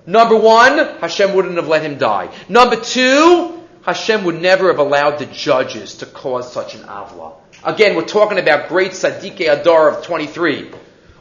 Number 0.10 0.36
one, 0.36 0.80
Hashem 1.02 1.36
wouldn't 1.36 1.58
have 1.58 1.68
let 1.68 1.84
him 1.84 2.00
die. 2.00 2.34
Number 2.50 2.78
two, 2.78 3.62
Hashem 3.84 4.24
would 4.24 4.42
never 4.42 4.70
have 4.70 4.80
allowed 4.80 5.20
the 5.20 5.28
judges 5.28 5.98
to 5.98 6.08
cause 6.08 6.52
such 6.52 6.74
an 6.74 6.82
avla. 6.82 7.34
Again, 7.64 7.96
we're 7.96 8.06
talking 8.06 8.40
about 8.40 8.70
great 8.70 8.94
Sadiqe 8.94 9.48
Adar 9.48 9.90
of 9.90 10.04
23. 10.04 10.72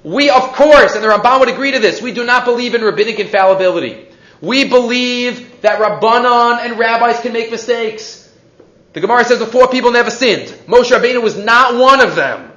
We, 0.05 0.31
of 0.31 0.55
course, 0.55 0.95
and 0.95 1.05
the 1.05 1.09
Ramban 1.09 1.41
would 1.41 1.51
agree 1.51 1.73
to 1.73 1.81
this, 1.81 2.01
we 2.01 2.13
do 2.13 2.25
not 2.25 2.47
believe 2.47 2.75
in 2.75 2.81
rabbinic 2.81 3.21
infallibility. 3.21 4.09
We 4.41 4.67
believe 4.67 5.61
that 5.61 5.81
Rabbanon 5.81 6.65
and 6.65 6.79
rabbis 6.79 7.21
can 7.21 7.35
make 7.35 7.51
mistakes. 7.51 8.33
The 8.95 9.01
Gemara 9.01 9.25
says 9.27 9.39
the 9.39 9.47
four 9.47 9.69
people 9.69 9.93
never 9.93 10.11
sinned. 10.11 10.49
Moshe 10.67 10.97
Rabbeinu 10.97 11.23
was 11.23 11.37
not 11.37 11.75
one 11.75 12.01
of 12.01 12.17
them. 12.17 12.48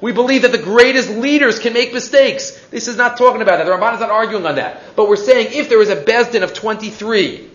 We 0.00 0.12
believe 0.12 0.42
that 0.42 0.52
the 0.52 0.58
greatest 0.58 1.10
leaders 1.10 1.58
can 1.58 1.72
make 1.72 1.92
mistakes. 1.92 2.52
This 2.66 2.86
is 2.86 2.96
not 2.96 3.16
talking 3.16 3.42
about 3.42 3.58
that. 3.58 3.64
The 3.64 3.72
Ramban 3.72 3.94
is 3.94 4.00
not 4.00 4.10
arguing 4.10 4.46
on 4.46 4.54
that. 4.54 4.94
But 4.94 5.08
we're 5.08 5.16
saying 5.16 5.48
if 5.52 5.68
there 5.68 5.82
is 5.82 5.90
a 5.90 5.96
Bezdin 5.96 6.42
of 6.42 6.54
23, 6.54 7.50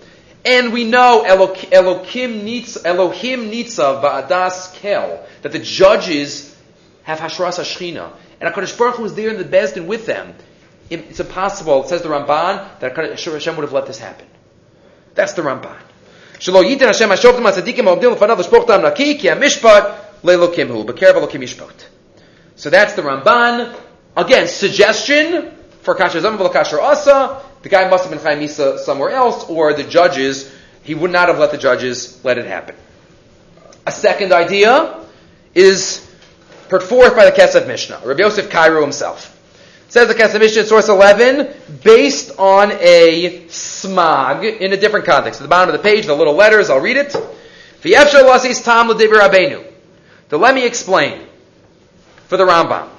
and 0.46 0.74
we 0.74 0.84
know 0.84 1.24
Elohim 1.24 2.46
Nitzav, 2.46 4.02
Ba'adas 4.04 4.74
Kel, 4.76 5.26
that 5.42 5.54
the 5.54 5.60
judges 5.60 6.54
have 7.04 7.20
Hashras 7.20 7.60
Hashchina, 7.60 8.12
and 8.42 8.54
HaKadosh 8.54 8.78
Baruch 8.78 8.96
Hu 8.96 9.06
is 9.06 9.14
there 9.16 9.30
in 9.30 9.38
the 9.38 9.46
Bezdin 9.46 9.86
with 9.86 10.06
them, 10.06 10.36
it's 10.90 11.22
impossible, 11.22 11.84
it 11.84 11.88
says 11.88 12.02
the 12.02 12.10
Ramban, 12.10 12.80
that 12.82 12.96
Hashem 12.96 13.56
would 13.56 13.64
have 13.64 13.72
let 13.72 13.86
this 13.88 14.00
happen. 14.00 14.28
That's 15.16 15.32
the 15.32 15.44
Ramban. 15.44 15.80
Shelo 16.40 16.62
yitin 16.62 16.88
Hashem 16.88 17.10
hashoftim 17.10 17.42
ha-tzadikim 17.44 17.86
ha-obdim 17.86 18.18
l'fanav 18.18 18.38
l'shpochtam 18.38 18.82
naki 18.82 19.16
ki 19.16 19.30
ha-mishpat 19.30 19.96
le'lokim 20.24 20.68
hu, 20.68 20.84
b'kerev 20.84 21.14
elokim 21.14 21.40
mishpat. 21.40 21.88
So 22.64 22.70
that's 22.70 22.94
the 22.94 23.02
Ramban. 23.02 23.78
Again, 24.16 24.48
suggestion 24.48 25.52
for 25.82 25.96
kasher 25.96 26.22
zam 26.22 26.38
kasher 26.38 26.80
asa. 26.80 27.42
The 27.62 27.68
guy 27.68 27.90
must 27.90 28.06
have 28.06 28.14
been 28.14 28.22
chayim 28.22 28.42
misa 28.42 28.80
somewhere 28.80 29.10
else, 29.10 29.44
or 29.50 29.74
the 29.74 29.84
judges. 29.84 30.50
He 30.82 30.96
would 30.96 31.12
not 31.12 31.28
have 31.28 31.40
let 31.40 31.52
the 31.52 31.58
judges 31.58 32.24
let 32.24 32.38
it 32.38 32.46
happen. 32.46 32.78
A 33.86 33.92
second 33.92 34.32
idea 34.32 34.98
is 35.54 36.10
put 36.70 36.84
forth 36.84 37.18
by 37.18 37.26
the 37.26 37.34
Kesef 37.34 37.68
Mishnah, 37.68 38.00
Rabbi 38.06 38.24
Yosef 38.24 38.50
Karo 38.50 38.82
himself. 38.82 39.38
Says 39.90 40.08
the 40.08 40.14
Kesef 40.14 40.40
Mishnah, 40.40 40.64
source 40.64 40.88
11, 40.88 41.54
based 41.84 42.40
on 42.40 42.72
a 42.80 43.44
Smag 43.50 44.62
in 44.62 44.72
a 44.72 44.78
different 44.78 45.06
context. 45.06 45.42
At 45.42 45.44
the 45.44 45.50
bottom 45.50 45.76
of 45.76 45.84
the 45.84 45.90
page, 45.90 46.06
the 46.06 46.16
little 46.16 46.36
letters, 46.36 46.70
I'll 46.70 46.80
read 46.80 46.96
it. 46.96 47.12
So 50.30 50.38
let 50.38 50.56
me 50.56 50.66
explain 50.66 51.28
for 52.28 52.38
the 52.38 52.46
Rambam. 52.46 52.90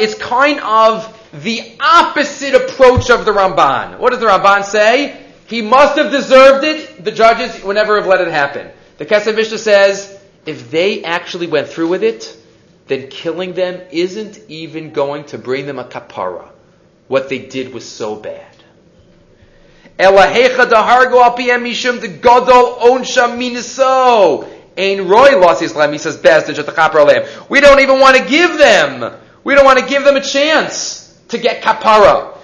It's 0.00 0.14
kind 0.14 0.60
of 0.60 1.30
the 1.32 1.76
opposite 1.80 2.54
approach 2.54 3.10
of 3.10 3.24
the 3.24 3.32
Ramban. 3.32 3.98
What 3.98 4.10
does 4.10 4.20
the 4.20 4.26
Ramban 4.26 4.64
say? 4.64 5.20
He 5.46 5.62
must 5.62 5.96
have 5.98 6.10
deserved 6.10 6.64
it. 6.64 7.04
The 7.04 7.12
judges 7.12 7.62
would 7.64 7.74
never 7.74 7.96
have 7.96 8.06
let 8.06 8.20
it 8.20 8.28
happen. 8.28 8.70
The 8.98 9.06
Kesef 9.06 9.34
Mishnah 9.34 9.58
says, 9.58 10.20
if 10.46 10.70
they 10.70 11.04
actually 11.04 11.46
went 11.46 11.68
through 11.68 11.88
with 11.88 12.02
it, 12.02 12.36
then 12.86 13.08
killing 13.08 13.54
them 13.54 13.80
isn't 13.90 14.38
even 14.48 14.92
going 14.92 15.24
to 15.26 15.38
bring 15.38 15.66
them 15.66 15.78
a 15.78 15.84
kapara. 15.84 16.48
What 17.08 17.28
they 17.28 17.38
did 17.38 17.72
was 17.72 17.88
so 17.88 18.16
bad. 18.16 18.54
Elahecha 19.98 20.66
dahargo 20.66 22.00
the 22.00 22.08
gadol 22.08 22.76
onsha 22.76 23.28
miniso. 23.36 24.48
Ein 24.76 25.06
roy 25.08 25.38
los 25.38 25.62
Islam, 25.62 25.92
he 25.92 25.98
says, 25.98 26.16
best 26.16 26.48
at 26.48 26.56
the 26.66 26.72
kapara 26.72 27.48
We 27.48 27.60
don't 27.60 27.80
even 27.80 28.00
want 28.00 28.16
to 28.16 28.24
give 28.24 28.58
them. 28.58 29.14
We 29.44 29.54
don't 29.54 29.64
want 29.64 29.78
to 29.78 29.86
give 29.86 30.04
them 30.04 30.16
a 30.16 30.22
chance 30.22 31.16
to 31.28 31.38
get 31.38 31.62
kapara. 31.62 32.36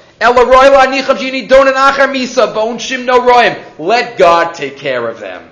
Let 3.79 4.19
God 4.19 4.55
take 4.55 4.77
care 4.77 5.09
of 5.09 5.19
them. 5.19 5.51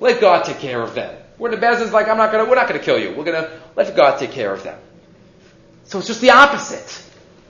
Let 0.00 0.20
God 0.20 0.44
take 0.44 0.58
care 0.58 0.80
of 0.80 0.94
them. 0.94 1.16
Where 1.36 1.50
the 1.50 1.56
Bezin's 1.56 1.92
like, 1.92 2.08
I'm 2.08 2.16
not 2.16 2.30
gonna, 2.30 2.48
we're 2.48 2.54
not 2.54 2.68
gonna 2.68 2.78
kill 2.78 2.98
you. 2.98 3.12
We're 3.14 3.24
gonna 3.24 3.50
let 3.76 3.94
God 3.96 4.18
take 4.18 4.30
care 4.30 4.52
of 4.52 4.62
them. 4.62 4.78
So 5.84 5.98
it's 5.98 6.06
just 6.06 6.20
the 6.20 6.30
opposite. 6.30 7.02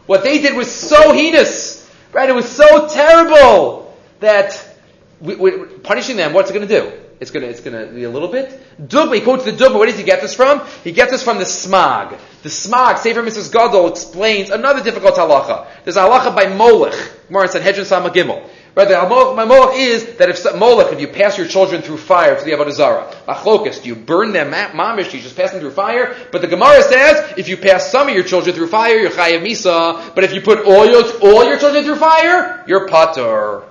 What 0.07 0.25
they 0.25 0.41
did 0.41 0.57
was 0.57 0.71
so 0.71 1.13
heinous, 1.13 1.89
right? 2.13 2.29
It 2.29 2.35
was 2.35 2.49
so 2.49 2.89
terrible 2.89 3.97
that 4.21 4.77
we, 5.21 5.37
we, 5.37 5.67
punishing 5.79 6.17
them. 6.17 6.33
What's 6.33 6.51
it 6.51 6.55
going 6.55 6.67
to 6.67 6.81
do? 6.81 7.02
It's 7.23 7.31
to 7.31 7.39
it's 7.39 7.61
to 7.61 7.87
be 7.95 8.03
a 8.03 8.11
little 8.11 8.27
bit. 8.27 8.61
Dugma. 8.83 9.15
He 9.15 9.21
quotes 9.21 9.45
the 9.45 9.53
Dugma. 9.53 9.79
Where 9.79 9.87
does 9.87 9.97
he 9.97 10.03
get 10.03 10.21
this 10.21 10.35
from? 10.35 10.61
He 10.83 10.91
gets 10.91 11.13
this 11.13 11.23
from 11.23 11.39
the 11.39 11.45
Smag. 11.45 12.19
The 12.43 12.49
Smag. 12.49 12.99
Sefer 12.99 13.23
Mitzvos 13.23 13.53
Gadol 13.53 13.87
explains 13.87 14.51
another 14.51 14.83
difficult 14.83 15.15
halacha. 15.15 15.69
There's 15.85 15.97
a 15.97 16.01
halacha 16.01 16.35
by 16.35 16.53
Molech. 16.53 17.29
Gemara 17.29 17.47
said 17.47 17.63
Hedron 17.63 17.85
Sama 17.85 18.11
Gimel. 18.11 18.45
Right, 18.75 18.89
the 18.89 19.47
Molech 19.47 19.79
is 19.79 20.17
that 20.17 20.31
if 20.31 20.45
Molech, 20.57 20.93
if 20.93 21.01
you 21.01 21.07
pass 21.07 21.39
your 21.39 21.47
children 21.47 21.81
through 21.83 21.99
fire 21.99 22.37
to 22.37 22.45
the 22.45 22.51
Avodah 22.51 22.73
Zarah, 22.73 23.15
achlokas, 23.29 23.85
do 23.85 23.91
you 23.91 23.95
burn 23.95 24.33
them 24.33 24.51
mamish? 24.51 25.15
You 25.15 25.21
just 25.21 25.37
pass 25.37 25.53
them 25.53 25.61
through 25.61 25.71
fire. 25.71 26.17
But 26.33 26.41
the 26.41 26.49
Gemara 26.49 26.83
says 26.83 27.35
if 27.39 27.49
you 27.49 27.57
pass 27.57 27.89
some 27.89 28.09
of 28.09 28.17
your 28.17 28.25
children 28.25 28.57
through 28.57 28.67
fire, 28.67 28.97
you're 28.97 29.11
chayav 29.13 29.47
misa. 29.47 30.13
But 30.13 30.25
if 30.25 30.35
you 30.35 30.41
put 30.41 30.65
all 30.67 30.87
your 30.87 31.05
all 31.21 31.45
your 31.45 31.59
children 31.59 31.85
through 31.85 31.97
fire, 31.97 32.65
you're 32.67 32.89
pater. 32.89 33.63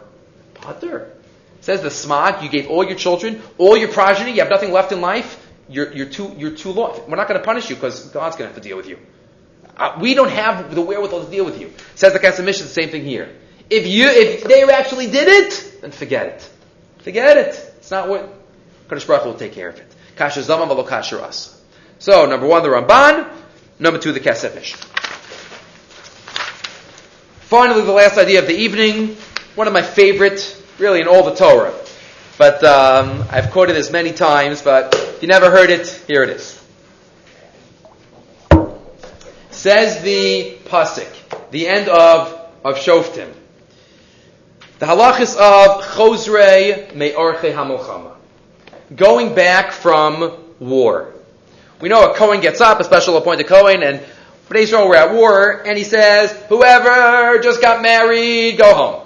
Pater. 0.54 1.18
Says 1.62 1.82
the 1.82 1.90
smag, 1.90 2.44
you 2.44 2.50
gave 2.50 2.68
all 2.68 2.84
your 2.84 2.96
children, 2.98 3.42
all 3.58 3.78
your 3.78 3.90
progeny, 3.90 4.32
you 4.32 4.40
have 4.42 4.50
nothing 4.50 4.72
left 4.72 4.92
in 4.92 5.00
life. 5.00 5.48
You're, 5.70 5.94
you're 5.94 6.08
too 6.10 6.36
you're 6.38 6.52
too 6.52 6.72
lost. 6.72 7.08
We're 7.08 7.16
not 7.16 7.28
going 7.28 7.40
to 7.40 7.46
punish 7.46 7.70
you 7.70 7.76
because 7.76 8.08
God's 8.08 8.36
going 8.36 8.50
to 8.50 8.54
have 8.54 8.62
to 8.62 8.68
deal 8.68 8.76
with 8.76 8.88
you. 8.88 9.00
Uh, 9.78 9.98
we 10.02 10.14
don't 10.14 10.30
have 10.30 10.76
the 10.76 10.82
wherewithal 10.82 11.24
to 11.24 11.32
deal 11.32 11.46
with 11.46 11.62
you. 11.62 11.72
Says 11.96 12.14
the 12.14 12.20
Kesef 12.20 12.44
Mishnah, 12.44 12.66
the 12.66 12.74
same 12.74 12.90
thing 12.90 13.06
here. 13.06 13.34
If 13.70 13.88
you, 13.88 14.10
if 14.10 14.44
they 14.44 14.64
actually 14.64 15.08
did 15.08 15.28
it, 15.28 15.82
then 15.82 15.92
forget 15.92 16.28
it. 16.28 16.50
Forget 17.04 17.38
it. 17.38 17.74
It's 17.78 17.90
not 17.90 18.10
what 18.10 18.34
Kadosh 18.90 19.08
Baruch 19.08 19.26
will 19.26 19.34
take 19.36 19.54
care 19.54 19.70
of 19.70 19.78
it. 19.78 19.96
Kasha 20.18 20.44
zama 20.44 20.66
v'lo 20.66 20.86
kasha 20.86 21.22
us. 21.24 21.64
So 22.00 22.26
number 22.26 22.48
one, 22.48 22.64
the 22.64 22.70
Ramban. 22.70 23.32
Number 23.80 24.00
two, 24.00 24.12
the 24.12 24.20
Kesef 24.20 24.56
Mishnah. 24.56 24.78
Finally, 27.48 27.82
the 27.82 27.92
last 27.92 28.18
idea 28.18 28.40
of 28.40 28.48
the 28.48 28.56
evening. 28.56 29.16
One 29.56 29.68
of 29.68 29.74
my 29.74 29.82
favorite, 29.82 30.40
really, 30.82 31.02
in 31.02 31.08
all 31.08 31.24
the 31.24 31.36
Torah. 31.36 31.74
But 32.38 32.64
um, 32.64 33.24
I've 33.30 33.52
quoted 33.52 33.76
this 33.76 33.92
many 33.92 34.12
times, 34.12 34.62
but 34.62 34.96
if 34.96 35.22
you 35.22 35.28
never 35.28 35.52
heard 35.52 35.70
it, 35.70 35.88
here 36.08 36.24
it 36.24 36.30
is. 36.30 36.58
Says 39.52 40.02
the 40.02 40.58
pasuk, 40.66 41.08
the 41.52 41.68
end 41.68 41.88
of 41.88 42.42
of 42.64 42.78
Shoftim. 42.78 43.32
The 44.80 44.86
halachis 44.88 45.36
of 45.36 45.84
Chosrei 45.84 46.96
Me'orche 46.96 47.54
Hamilchama. 47.54 48.16
Going 48.96 49.36
back 49.36 49.72
from 49.72 50.38
war. 50.60 51.14
We 51.80 51.90
know 51.90 52.12
a 52.12 52.16
Cohen 52.16 52.42
gets 52.42 52.62
up, 52.62 52.80
a 52.80 52.84
special 52.84 53.18
appointed 53.18 53.48
Cohen, 53.48 53.84
and 53.84 54.02
for 54.48 54.58
Israel 54.58 54.88
we're 54.88 54.96
at 54.96 55.14
war, 55.14 55.64
and 55.66 55.78
he 55.78 55.84
says, 55.84 56.32
whoever 56.50 57.40
just 57.40 57.62
got 57.62 57.82
married, 57.82 58.58
go 58.58 58.74
home. 58.74 59.01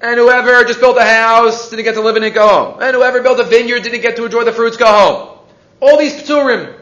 And 0.00 0.18
whoever 0.18 0.64
just 0.64 0.80
built 0.80 0.96
a 0.96 1.04
house, 1.04 1.70
didn't 1.70 1.84
get 1.84 1.94
to 1.94 2.00
live 2.00 2.16
in 2.16 2.22
it, 2.22 2.30
go 2.30 2.46
home. 2.46 2.82
And 2.82 2.94
whoever 2.94 3.20
built 3.22 3.40
a 3.40 3.44
vineyard, 3.44 3.82
didn't 3.82 4.00
get 4.00 4.16
to 4.16 4.24
enjoy 4.24 4.44
the 4.44 4.52
fruits, 4.52 4.76
go 4.76 4.86
home. 4.86 5.38
All 5.80 5.98
these 5.98 6.14
pturim. 6.22 6.74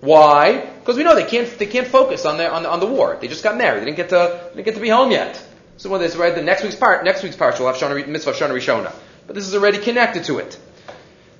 Why? 0.00 0.60
Because 0.80 0.96
we 0.96 1.04
know 1.04 1.14
they 1.14 1.24
can't, 1.24 1.48
they 1.58 1.66
can't 1.66 1.86
focus 1.86 2.26
on, 2.26 2.36
their, 2.36 2.50
on, 2.50 2.64
the, 2.64 2.70
on 2.70 2.80
the 2.80 2.86
war. 2.86 3.16
They 3.20 3.28
just 3.28 3.44
got 3.44 3.56
married. 3.56 3.82
They 3.82 3.86
didn't 3.86 3.96
get 3.96 4.08
to, 4.10 4.50
didn't 4.54 4.64
get 4.64 4.74
to 4.74 4.80
be 4.80 4.88
home 4.88 5.10
yet. 5.10 5.42
So 5.76 5.88
when 5.88 6.00
this 6.00 6.14
right, 6.16 6.34
the 6.34 6.42
next 6.42 6.62
week's 6.62 6.74
part, 6.74 7.04
next 7.04 7.22
week's 7.22 7.36
part 7.36 7.58
will 7.58 7.66
have 7.66 7.76
Shana, 7.76 8.06
mitzvah 8.06 8.32
Shana 8.32 8.50
Rishona. 8.50 8.92
But 9.26 9.34
this 9.34 9.46
is 9.46 9.54
already 9.54 9.78
connected 9.78 10.24
to 10.24 10.38
it. 10.38 10.58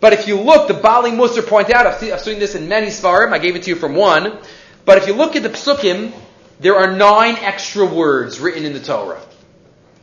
But 0.00 0.12
if 0.12 0.28
you 0.28 0.40
look, 0.40 0.68
the 0.68 0.74
Bali 0.74 1.10
Musar 1.10 1.46
point 1.46 1.72
out, 1.72 1.86
I've, 1.86 2.02
I've 2.12 2.20
seen 2.20 2.38
this 2.38 2.54
in 2.54 2.68
many 2.68 2.88
Svarim, 2.88 3.32
I 3.32 3.38
gave 3.38 3.56
it 3.56 3.64
to 3.64 3.70
you 3.70 3.76
from 3.76 3.94
one, 3.94 4.38
but 4.84 4.98
if 4.98 5.06
you 5.06 5.14
look 5.14 5.36
at 5.36 5.42
the 5.42 5.48
Psukim, 5.48 6.12
there 6.60 6.76
are 6.76 6.94
nine 6.94 7.36
extra 7.36 7.86
words 7.86 8.40
written 8.40 8.64
in 8.64 8.72
the 8.72 8.80
Torah 8.80 9.20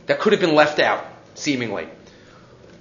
that 0.06 0.18
could 0.20 0.32
have 0.32 0.40
been 0.40 0.54
left 0.54 0.80
out, 0.80 1.04
seemingly. 1.34 1.88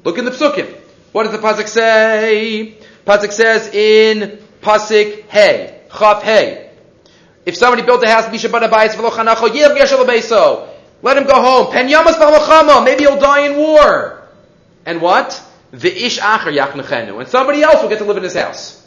Look 0.03 0.17
in 0.17 0.25
the 0.25 0.31
Psukim. 0.31 0.71
What 1.11 1.23
does 1.23 1.31
the 1.31 1.39
Pasuk 1.39 1.67
say? 1.67 2.77
Pasuk 3.05 3.31
says 3.31 3.73
in 3.73 4.39
Pasuk 4.61 5.25
Hey, 5.27 5.81
Chaf 5.97 6.23
Hey. 6.23 6.69
If 7.45 7.55
somebody 7.55 7.81
built 7.81 8.03
a 8.03 8.09
house, 8.09 8.31
Misha 8.31 8.49
Banabayis, 8.49 8.95
Velo 8.95 9.09
Chanacho, 9.09 9.49
Yev 9.49 9.75
Geshe 9.77 10.71
let 11.01 11.17
him 11.17 11.25
go 11.25 11.41
home. 11.41 11.71
Pen 11.71 11.87
yamas. 11.87 12.85
Maybe 12.85 13.03
he'll 13.03 13.19
die 13.19 13.47
in 13.47 13.57
war. 13.57 14.27
And 14.85 15.01
what? 15.01 15.41
The 15.71 16.05
ish 16.05 16.19
acher 16.19 16.55
yachnechenu. 16.55 17.19
And 17.19 17.27
somebody 17.27 17.63
else 17.63 17.81
will 17.81 17.89
get 17.89 17.99
to 17.99 18.05
live 18.05 18.17
in 18.17 18.23
his 18.23 18.35
house. 18.35 18.77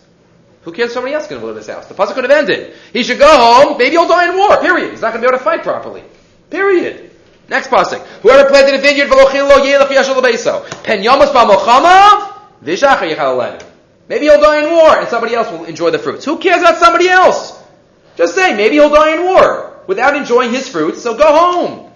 Who 0.62 0.72
cares 0.72 0.92
somebody 0.92 1.14
else 1.14 1.24
is 1.24 1.30
going 1.30 1.40
to 1.40 1.46
live 1.46 1.56
in 1.56 1.62
his 1.62 1.70
house? 1.70 1.86
The 1.86 1.94
pasuk 1.94 2.14
could 2.14 2.24
have 2.24 2.30
ended. 2.30 2.74
He 2.92 3.02
should 3.02 3.18
go 3.18 3.28
home. 3.28 3.78
Maybe 3.78 3.90
he'll 3.90 4.08
die 4.08 4.30
in 4.30 4.36
war. 4.36 4.60
Period. 4.60 4.92
He's 4.92 5.00
not 5.00 5.12
going 5.12 5.22
to 5.22 5.28
be 5.28 5.34
able 5.34 5.38
to 5.38 5.44
fight 5.44 5.62
properly. 5.62 6.04
Period. 6.50 7.10
Next 7.48 7.68
pasuk. 7.68 8.00
Whoever 8.22 8.48
planted 8.48 8.74
a 8.74 8.78
vineyard, 8.78 9.08
v'lochilo 9.08 9.64
yelach 9.64 9.88
yashal 9.88 10.20
beso. 10.22 10.64
Pen 10.82 11.02
yamas 11.02 11.32
b'mochama. 11.32 12.32
V'ishacher 12.64 13.14
yichal 13.14 13.62
Maybe 14.08 14.26
he'll 14.26 14.40
die 14.40 14.64
in 14.64 14.70
war, 14.70 14.98
and 14.98 15.08
somebody 15.08 15.34
else 15.34 15.50
will 15.50 15.64
enjoy 15.64 15.90
the 15.90 15.98
fruits. 15.98 16.24
Who 16.24 16.38
cares 16.38 16.60
about 16.60 16.78
somebody 16.78 17.08
else? 17.08 17.58
Just 18.16 18.34
say, 18.34 18.54
maybe 18.54 18.76
he'll 18.76 18.90
die 18.90 19.14
in 19.14 19.24
war 19.24 19.80
without 19.86 20.16
enjoying 20.16 20.50
his 20.50 20.68
fruits, 20.68 21.02
so 21.02 21.16
go 21.16 21.32
home. 21.34 21.90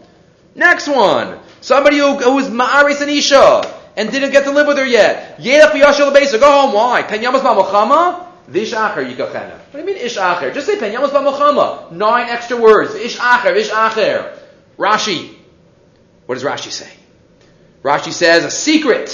Next 0.55 0.88
one. 0.88 1.38
Somebody 1.61 1.99
who, 1.99 2.16
who 2.16 2.34
was 2.34 2.49
Ma'aris 2.49 3.01
and 3.01 3.11
Isha 3.11 3.74
and 3.96 4.11
didn't 4.11 4.30
get 4.30 4.44
to 4.44 4.53
live 4.53 4.66
with 4.66 4.78
her 4.78 4.86
yet. 4.86 5.38
Yelech 5.38 5.70
v'yashel 5.72 6.14
beisa. 6.14 6.40
Go 6.40 6.51
home. 6.51 6.72
Why? 6.72 7.03
Pen 7.03 7.20
yamas 7.20 7.40
ba'mochama? 7.40 8.26
Vish 8.49 8.72
acher 8.72 9.05
yikachena. 9.05 9.59
What 9.59 9.72
do 9.72 9.78
you 9.78 9.84
mean 9.84 9.96
ish 9.96 10.16
acher? 10.16 10.55
Just 10.55 10.66
say 10.66 10.78
pen 10.78 10.92
yamas 10.92 11.11
ba'mochama. 11.11 11.92
Nine 11.92 12.28
extra 12.28 12.57
words. 12.57 12.94
Ish 12.94 13.18
acher, 13.18 13.55
ish 13.57 13.70
acher. 13.70 14.38
Rashi. 14.78 15.38
What 16.29 16.35
does 16.35 16.45
Rashi 16.45 16.70
say? 16.70 16.93
Rashi 17.83 18.12
says 18.12 18.45
a 18.45 18.51
secret. 18.51 19.09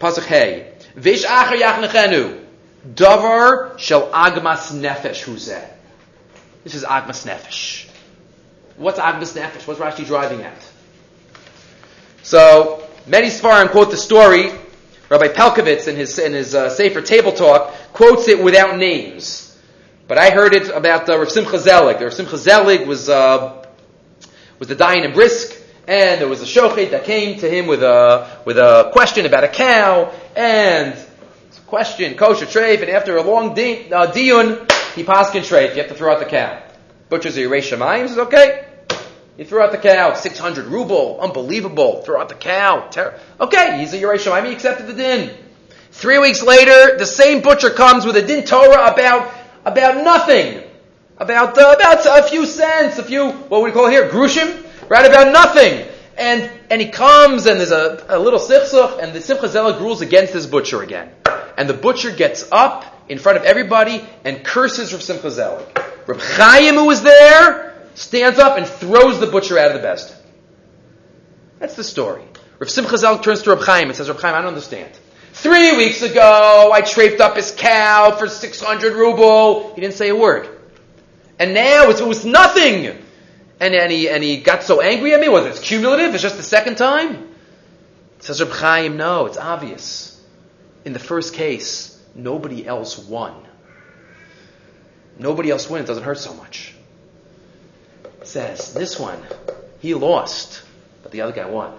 Pasuk 0.00 0.24
hey. 0.24 0.74
Vish 0.96 1.24
acher 1.24 1.60
yachnechenu. 1.60 2.44
Davar 2.88 3.78
shel 3.78 4.10
agmas 4.10 4.72
nefesh 4.72 5.22
huzeh. 5.22 5.64
This 6.64 6.74
is 6.74 6.82
agmas 6.82 7.24
nefesh. 7.24 7.88
What's 8.76 8.98
Agmas 8.98 9.38
Nefesh? 9.38 9.66
What's 9.66 9.78
Rashi 9.78 10.06
driving 10.06 10.42
at? 10.42 10.56
So, 12.22 12.88
many 13.06 13.28
Sfarim 13.28 13.70
quote 13.70 13.90
the 13.90 13.96
story. 13.96 14.50
Rabbi 15.08 15.28
Pelkovitz 15.28 15.88
in 15.88 15.96
his, 15.96 16.18
in 16.18 16.32
his 16.32 16.54
uh, 16.54 16.70
Sefer 16.70 17.02
Table 17.02 17.32
Talk 17.32 17.72
quotes 17.92 18.28
it 18.28 18.42
without 18.42 18.78
names. 18.78 19.56
But 20.08 20.18
I 20.18 20.30
heard 20.30 20.54
it 20.54 20.68
about 20.70 21.06
the 21.06 21.14
uh, 21.14 21.18
Rav 21.18 21.30
Simcha 21.30 21.58
Zelig. 21.58 21.98
The 21.98 22.04
Rav 22.06 22.14
Simcha 22.14 22.38
Zelig 22.38 22.86
was, 22.86 23.08
uh, 23.08 23.66
was 24.58 24.68
the 24.68 24.76
dayan 24.76 25.04
in 25.04 25.12
Brisk, 25.12 25.61
and 25.86 26.20
there 26.20 26.28
was 26.28 26.42
a 26.42 26.46
shochet 26.46 26.90
that 26.92 27.04
came 27.04 27.38
to 27.40 27.48
him 27.48 27.66
with 27.66 27.82
a, 27.82 28.40
with 28.44 28.58
a 28.58 28.90
question 28.92 29.26
about 29.26 29.44
a 29.44 29.48
cow, 29.48 30.12
and 30.36 30.96
question, 31.66 32.14
kosher 32.14 32.46
treif, 32.46 32.82
and 32.82 32.90
after 32.90 33.16
a 33.16 33.22
long 33.22 33.54
di- 33.54 33.90
uh, 33.90 34.12
diun, 34.12 34.70
he 34.94 35.04
paskin 35.04 35.40
treif, 35.40 35.70
you 35.70 35.80
have 35.80 35.88
to 35.88 35.94
throw 35.94 36.12
out 36.12 36.18
the 36.18 36.26
cow. 36.26 36.62
Butcher's 37.08 37.36
a 37.36 37.40
Yeresh 37.40 37.76
Shemayim 37.76 38.08
says, 38.08 38.18
okay, 38.18 38.66
you 39.38 39.44
threw 39.44 39.60
out 39.60 39.72
the 39.72 39.78
cow, 39.78 40.14
600 40.14 40.66
ruble, 40.66 41.18
unbelievable, 41.20 42.02
throw 42.02 42.20
out 42.20 42.28
the 42.28 42.34
cow, 42.34 42.88
ter- 42.90 43.18
okay, 43.40 43.78
he's 43.80 43.92
a 43.94 43.98
Yeresh 43.98 44.26
Shemayim, 44.26 44.46
he 44.46 44.52
accepted 44.52 44.86
the 44.86 44.92
din. 44.92 45.34
Three 45.90 46.18
weeks 46.18 46.42
later, 46.42 46.96
the 46.96 47.06
same 47.06 47.42
butcher 47.42 47.70
comes 47.70 48.06
with 48.06 48.16
a 48.16 48.22
din 48.22 48.44
Torah 48.44 48.92
about, 48.92 49.32
about 49.64 50.04
nothing. 50.04 50.62
About, 51.18 51.56
uh, 51.56 51.74
about 51.76 52.04
a 52.04 52.28
few 52.28 52.46
cents, 52.46 52.98
a 52.98 53.02
few, 53.02 53.30
what 53.30 53.62
we 53.62 53.70
call 53.72 53.88
here, 53.88 54.08
grushim? 54.08 54.61
Right, 54.88 55.06
about 55.06 55.32
nothing. 55.32 55.86
And, 56.16 56.50
and 56.70 56.80
he 56.80 56.88
comes 56.88 57.46
and 57.46 57.58
there's 57.58 57.70
a, 57.70 58.04
a 58.08 58.18
little 58.18 58.38
sichsuch 58.38 59.02
and 59.02 59.12
the 59.12 59.20
Simcha 59.20 59.48
Zelig 59.48 59.80
rules 59.80 60.02
against 60.02 60.32
this 60.32 60.46
butcher 60.46 60.82
again. 60.82 61.10
And 61.56 61.68
the 61.68 61.74
butcher 61.74 62.10
gets 62.10 62.48
up 62.52 62.84
in 63.08 63.18
front 63.18 63.38
of 63.38 63.44
everybody 63.44 64.04
and 64.24 64.44
curses 64.44 64.92
Rav 64.92 65.02
Simcha 65.02 65.30
Zelig. 65.30 65.66
Reb 66.06 66.20
Chaim, 66.20 66.74
who 66.74 66.86
was 66.86 67.02
there, 67.02 67.74
stands 67.94 68.38
up 68.38 68.58
and 68.58 68.66
throws 68.66 69.20
the 69.20 69.26
butcher 69.26 69.58
out 69.58 69.68
of 69.68 69.74
the 69.74 69.82
best. 69.82 70.14
That's 71.58 71.76
the 71.76 71.84
story. 71.84 72.24
Rav 72.58 72.70
Simcha 72.70 72.98
Zell 72.98 73.18
turns 73.18 73.42
to 73.42 73.50
Rav 73.50 73.64
Chaim 73.64 73.88
and 73.88 73.96
says, 73.96 74.08
Rav 74.08 74.20
Chaim, 74.20 74.34
I 74.34 74.38
don't 74.38 74.48
understand. 74.48 74.92
Three 75.32 75.76
weeks 75.76 76.02
ago, 76.02 76.70
I 76.72 76.82
traped 76.82 77.20
up 77.20 77.36
his 77.36 77.52
cow 77.52 78.16
for 78.16 78.28
600 78.28 78.92
ruble. 78.92 79.74
He 79.74 79.80
didn't 79.80 79.94
say 79.94 80.10
a 80.10 80.16
word. 80.16 80.48
And 81.38 81.54
now 81.54 81.88
it 81.88 82.06
was 82.06 82.24
nothing. 82.24 83.01
And, 83.62 83.76
and, 83.76 83.92
he, 83.92 84.08
and 84.08 84.24
he 84.24 84.38
got 84.38 84.64
so 84.64 84.80
angry 84.80 85.14
at 85.14 85.20
me. 85.20 85.28
Was 85.28 85.46
it 85.46 85.62
cumulative? 85.62 86.12
It's 86.14 86.22
just 86.22 86.36
the 86.36 86.42
second 86.42 86.78
time? 86.78 87.28
Says 88.18 88.42
Reb 88.42 88.50
Chaim, 88.50 88.96
no, 88.96 89.26
it's 89.26 89.38
obvious. 89.38 90.20
In 90.84 90.92
the 90.92 90.98
first 90.98 91.34
case, 91.34 91.96
nobody 92.12 92.66
else 92.66 92.98
won. 92.98 93.34
Nobody 95.16 95.48
else 95.48 95.70
wins. 95.70 95.84
It 95.84 95.86
doesn't 95.86 96.02
hurt 96.02 96.18
so 96.18 96.34
much. 96.34 96.74
Says, 98.24 98.74
this 98.74 98.98
one, 98.98 99.22
he 99.78 99.94
lost, 99.94 100.64
but 101.04 101.12
the 101.12 101.20
other 101.20 101.32
guy 101.32 101.46
won. 101.46 101.78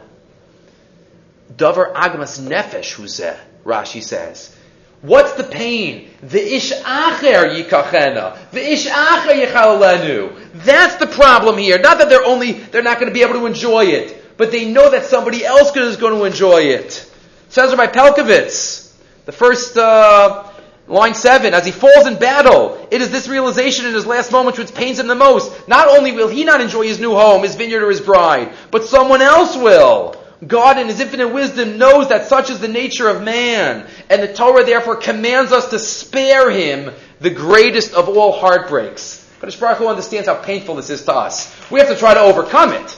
Dover 1.53 1.91
agmas 1.93 2.39
nefesh 2.39 2.95
huzeh, 2.95 3.37
Rashi 3.65 4.01
says. 4.01 4.55
What's 5.01 5.33
the 5.33 5.43
pain? 5.43 6.09
The 6.21 6.55
ish 6.55 6.71
acher 6.71 7.61
yikachena. 7.61 8.51
The 8.51 8.71
ish 8.71 8.87
acher 8.87 9.45
yichalenu. 9.45 10.42
That's 10.53 10.95
the 10.97 11.07
problem 11.07 11.57
here. 11.57 11.79
Not 11.79 11.97
that 11.97 12.09
they're 12.09 12.23
only, 12.23 12.53
they're 12.53 12.83
not 12.83 12.99
going 12.99 13.09
to 13.09 13.13
be 13.13 13.23
able 13.23 13.33
to 13.33 13.45
enjoy 13.47 13.85
it, 13.85 14.37
but 14.37 14.51
they 14.51 14.69
know 14.69 14.91
that 14.91 15.05
somebody 15.05 15.43
else 15.43 15.75
is 15.75 15.97
going 15.97 16.17
to 16.17 16.25
enjoy 16.25 16.61
it. 16.61 17.09
Says 17.49 17.75
Rabbi 17.75 17.91
Pelcovitz, 17.91 18.93
the 19.25 19.31
first, 19.31 19.77
uh, 19.77 20.49
Line 20.87 21.15
7, 21.15 21.53
as 21.53 21.65
he 21.65 21.71
falls 21.71 22.07
in 22.07 22.19
battle, 22.19 22.87
it 22.91 23.01
is 23.01 23.09
this 23.09 23.27
realization 23.27 23.85
in 23.85 23.93
his 23.93 24.05
last 24.05 24.31
moments 24.31 24.59
which 24.59 24.73
pains 24.75 24.99
him 24.99 25.07
the 25.07 25.15
most. 25.15 25.67
Not 25.67 25.87
only 25.87 26.11
will 26.11 26.27
he 26.27 26.43
not 26.43 26.61
enjoy 26.61 26.83
his 26.83 26.99
new 26.99 27.15
home, 27.15 27.43
his 27.43 27.55
vineyard, 27.55 27.83
or 27.83 27.89
his 27.89 28.01
bride, 28.01 28.53
but 28.69 28.83
someone 28.83 29.21
else 29.21 29.55
will. 29.55 30.15
God 30.45 30.77
in 30.77 30.87
his 30.87 30.99
infinite 30.99 31.29
wisdom 31.29 31.77
knows 31.77 32.09
that 32.09 32.27
such 32.27 32.49
is 32.49 32.59
the 32.59 32.67
nature 32.67 33.07
of 33.07 33.23
man, 33.23 33.87
and 34.09 34.21
the 34.21 34.33
Torah 34.33 34.65
therefore 34.65 34.97
commands 34.97 35.53
us 35.53 35.69
to 35.69 35.79
spare 35.79 36.51
him 36.51 36.91
the 37.21 37.29
greatest 37.29 37.93
of 37.93 38.09
all 38.09 38.33
heartbreaks. 38.33 39.22
But 39.43 39.59
Baruch 39.59 39.79
Hu 39.79 39.87
understands 39.89 40.29
how 40.29 40.35
painful 40.35 40.75
this 40.75 40.89
is 40.89 41.03
to 41.03 41.11
us. 41.11 41.53
We 41.69 41.81
have 41.81 41.89
to 41.89 41.97
try 41.97 42.13
to 42.13 42.21
overcome 42.21 42.71
it. 42.71 42.97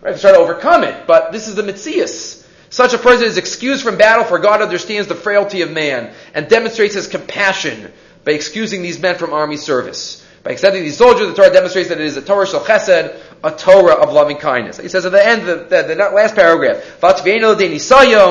We 0.00 0.10
have 0.10 0.14
to 0.14 0.22
try 0.22 0.30
to 0.30 0.38
overcome 0.38 0.84
it, 0.84 1.08
but 1.08 1.32
this 1.32 1.48
is 1.48 1.56
the 1.56 1.62
Mitzias. 1.62 2.46
Such 2.70 2.94
a 2.94 2.98
person 2.98 3.26
is 3.26 3.36
excused 3.36 3.82
from 3.82 3.98
battle, 3.98 4.22
for 4.22 4.38
God 4.38 4.62
understands 4.62 5.08
the 5.08 5.16
frailty 5.16 5.62
of 5.62 5.72
man 5.72 6.14
and 6.34 6.48
demonstrates 6.48 6.94
his 6.94 7.08
compassion 7.08 7.90
by 8.24 8.30
excusing 8.30 8.82
these 8.82 9.00
men 9.00 9.16
from 9.16 9.32
army 9.32 9.56
service. 9.56 10.24
By 10.44 10.52
accepting 10.52 10.84
these 10.84 10.98
soldiers, 10.98 11.26
the 11.26 11.34
Torah 11.34 11.52
demonstrates 11.52 11.88
that 11.88 12.00
it 12.00 12.06
is 12.06 12.16
a 12.16 12.22
Torah 12.22 12.46
shel 12.46 12.64
chesed, 12.64 13.18
a 13.42 13.50
Torah 13.50 13.94
of 13.94 14.12
loving 14.12 14.36
kindness. 14.36 14.78
He 14.78 14.88
says 14.88 15.04
at 15.04 15.10
the 15.10 15.26
end, 15.26 15.48
the, 15.48 15.66
the, 15.68 15.82
the 15.82 15.96
last 15.96 16.36
paragraph, 16.36 17.00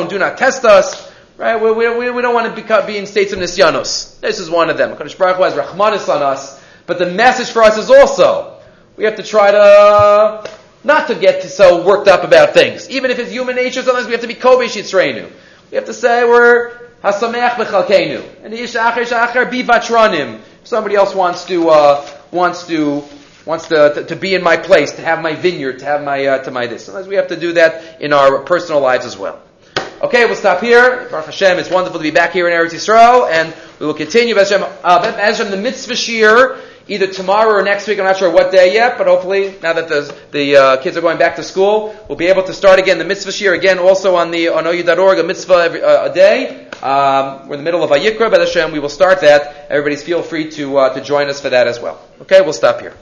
do 0.10 0.20
not 0.20 0.38
test 0.38 0.64
us. 0.64 1.12
Right? 1.38 1.62
We, 1.62 1.74
we, 1.74 2.12
we 2.12 2.22
don't 2.22 2.34
want 2.34 2.56
to 2.56 2.84
be, 2.88 2.98
in 2.98 3.06
states 3.06 3.34
of 3.34 3.40
nisyanos. 3.40 4.22
This 4.22 4.40
is 4.40 4.50
one 4.50 4.70
of 4.70 4.78
them. 4.78 4.96
Baruch 4.96 5.36
Hu 5.36 5.44
has 5.44 5.54
Rahmanis 5.54 6.08
on 6.08 6.24
us, 6.24 6.61
but 6.92 7.00
the 7.00 7.10
message 7.10 7.52
for 7.52 7.64
us 7.64 7.78
is 7.78 7.90
also, 7.90 8.60
we 8.98 9.06
have 9.06 9.16
to 9.16 9.24
try 9.24 9.50
to, 9.50 10.52
not 10.84 11.08
to 11.08 11.16
get 11.16 11.42
so 11.42 11.88
worked 11.88 12.10
up 12.10 12.26
about 12.26 12.54
things. 12.54 12.90
Even 12.90 13.12
if 13.12 13.18
it's 13.18 13.32
human 13.32 13.56
nature, 13.56 13.82
sometimes 13.82 14.08
we 14.08 14.12
have 14.12 14.20
to 14.20 14.28
be 14.28 14.34
kovish 14.34 14.76
yitzreinu. 14.76 15.32
We 15.72 15.76
have 15.76 15.86
to 15.86 15.94
say 15.94 16.26
we're 16.26 16.72
hasameach 17.02 17.52
b'chalkeinu. 17.52 18.44
And 18.44 18.54
ish 18.54 18.74
acher 18.74 19.50
bivatranim. 19.50 20.42
Somebody 20.66 20.96
else 20.96 21.16
wants 21.16 21.46
to, 21.46 21.70
uh, 21.70 22.10
wants 22.30 22.68
to, 22.68 23.06
wants 23.46 23.70
to, 23.70 23.94
to, 23.94 24.04
to, 24.04 24.16
be 24.18 24.36
in 24.36 24.44
my 24.44 24.58
place, 24.58 24.92
to 24.92 25.02
have 25.02 25.22
my 25.22 25.34
vineyard, 25.34 25.80
to 25.80 25.86
have 25.86 26.04
my, 26.04 26.26
uh, 26.26 26.44
to 26.44 26.52
my 26.52 26.68
this. 26.68 26.84
Sometimes 26.84 27.08
we 27.08 27.16
have 27.16 27.30
to 27.30 27.40
do 27.40 27.54
that 27.54 28.02
in 28.02 28.12
our 28.12 28.40
personal 28.40 28.82
lives 28.82 29.06
as 29.06 29.18
well. 29.18 29.42
Okay, 30.02 30.26
we'll 30.26 30.36
stop 30.36 30.62
here. 30.62 31.08
Baruch 31.12 31.28
Hashem, 31.28 31.60
it's 31.60 31.70
wonderful 31.70 32.00
to 32.00 32.04
be 32.04 32.10
back 32.10 32.34
here 32.34 32.50
in 32.50 32.54
Eretz 32.54 32.74
Yisrael, 32.74 33.32
and 33.32 33.54
we 33.80 33.86
will 33.86 33.94
continue. 33.94 34.36
As 34.36 34.50
Hashem, 34.50 34.68
uh, 34.84 35.12
Hashem 35.14 35.52
the 35.52 35.58
mitzvah 35.58 35.94
shiur, 35.94 36.60
either 36.88 37.08
tomorrow 37.08 37.52
or 37.52 37.64
next 37.64 37.88
week. 37.88 38.00
I'm 38.00 38.06
not 38.06 38.18
sure 38.18 38.32
what 38.32 38.52
day 38.52 38.74
yet, 38.74 38.98
but 38.98 39.08
hopefully, 39.08 39.56
now 39.62 39.74
that 39.74 39.88
the, 39.88 40.16
the 40.32 40.56
uh, 40.56 40.78
kids 40.82 40.98
are 40.98 41.02
going 41.02 41.18
back 41.18 41.36
to 41.38 41.44
school, 41.44 41.96
we'll 42.08 42.18
be 42.18 42.28
able 42.28 42.44
to 42.44 42.54
start 42.54 42.80
again 42.80 42.98
the 42.98 43.06
mitzvah 43.06 43.32
shiur 43.32 43.56
again, 43.56 43.80
also 43.80 44.16
on 44.16 44.32
the 44.32 44.50
on 44.50 44.66
ou.org, 44.68 45.20
a 45.20 45.24
mitzvah 45.24 45.54
every, 45.54 45.84
uh, 45.84 46.12
a 46.12 46.14
day. 46.14 46.68
Um, 46.82 47.48
we're 47.48 47.56
in 47.56 47.60
the 47.60 47.64
middle 47.64 47.84
of 47.84 47.92
Vayikra, 47.92 48.32
but 48.32 48.40
Hashem, 48.40 48.72
we 48.72 48.80
will 48.80 48.90
start 48.90 49.22
that. 49.22 49.68
Everybody's 49.70 50.04
feel 50.04 50.24
free 50.24 50.50
to 50.52 50.78
uh, 50.78 50.94
to 50.94 51.02
join 51.02 51.30
us 51.30 51.40
for 51.42 51.50
that 51.50 51.68
as 51.68 51.80
well. 51.80 52.02
Okay, 52.22 52.42
we'll 52.42 52.54
stop 52.54 52.82
here. 52.82 52.96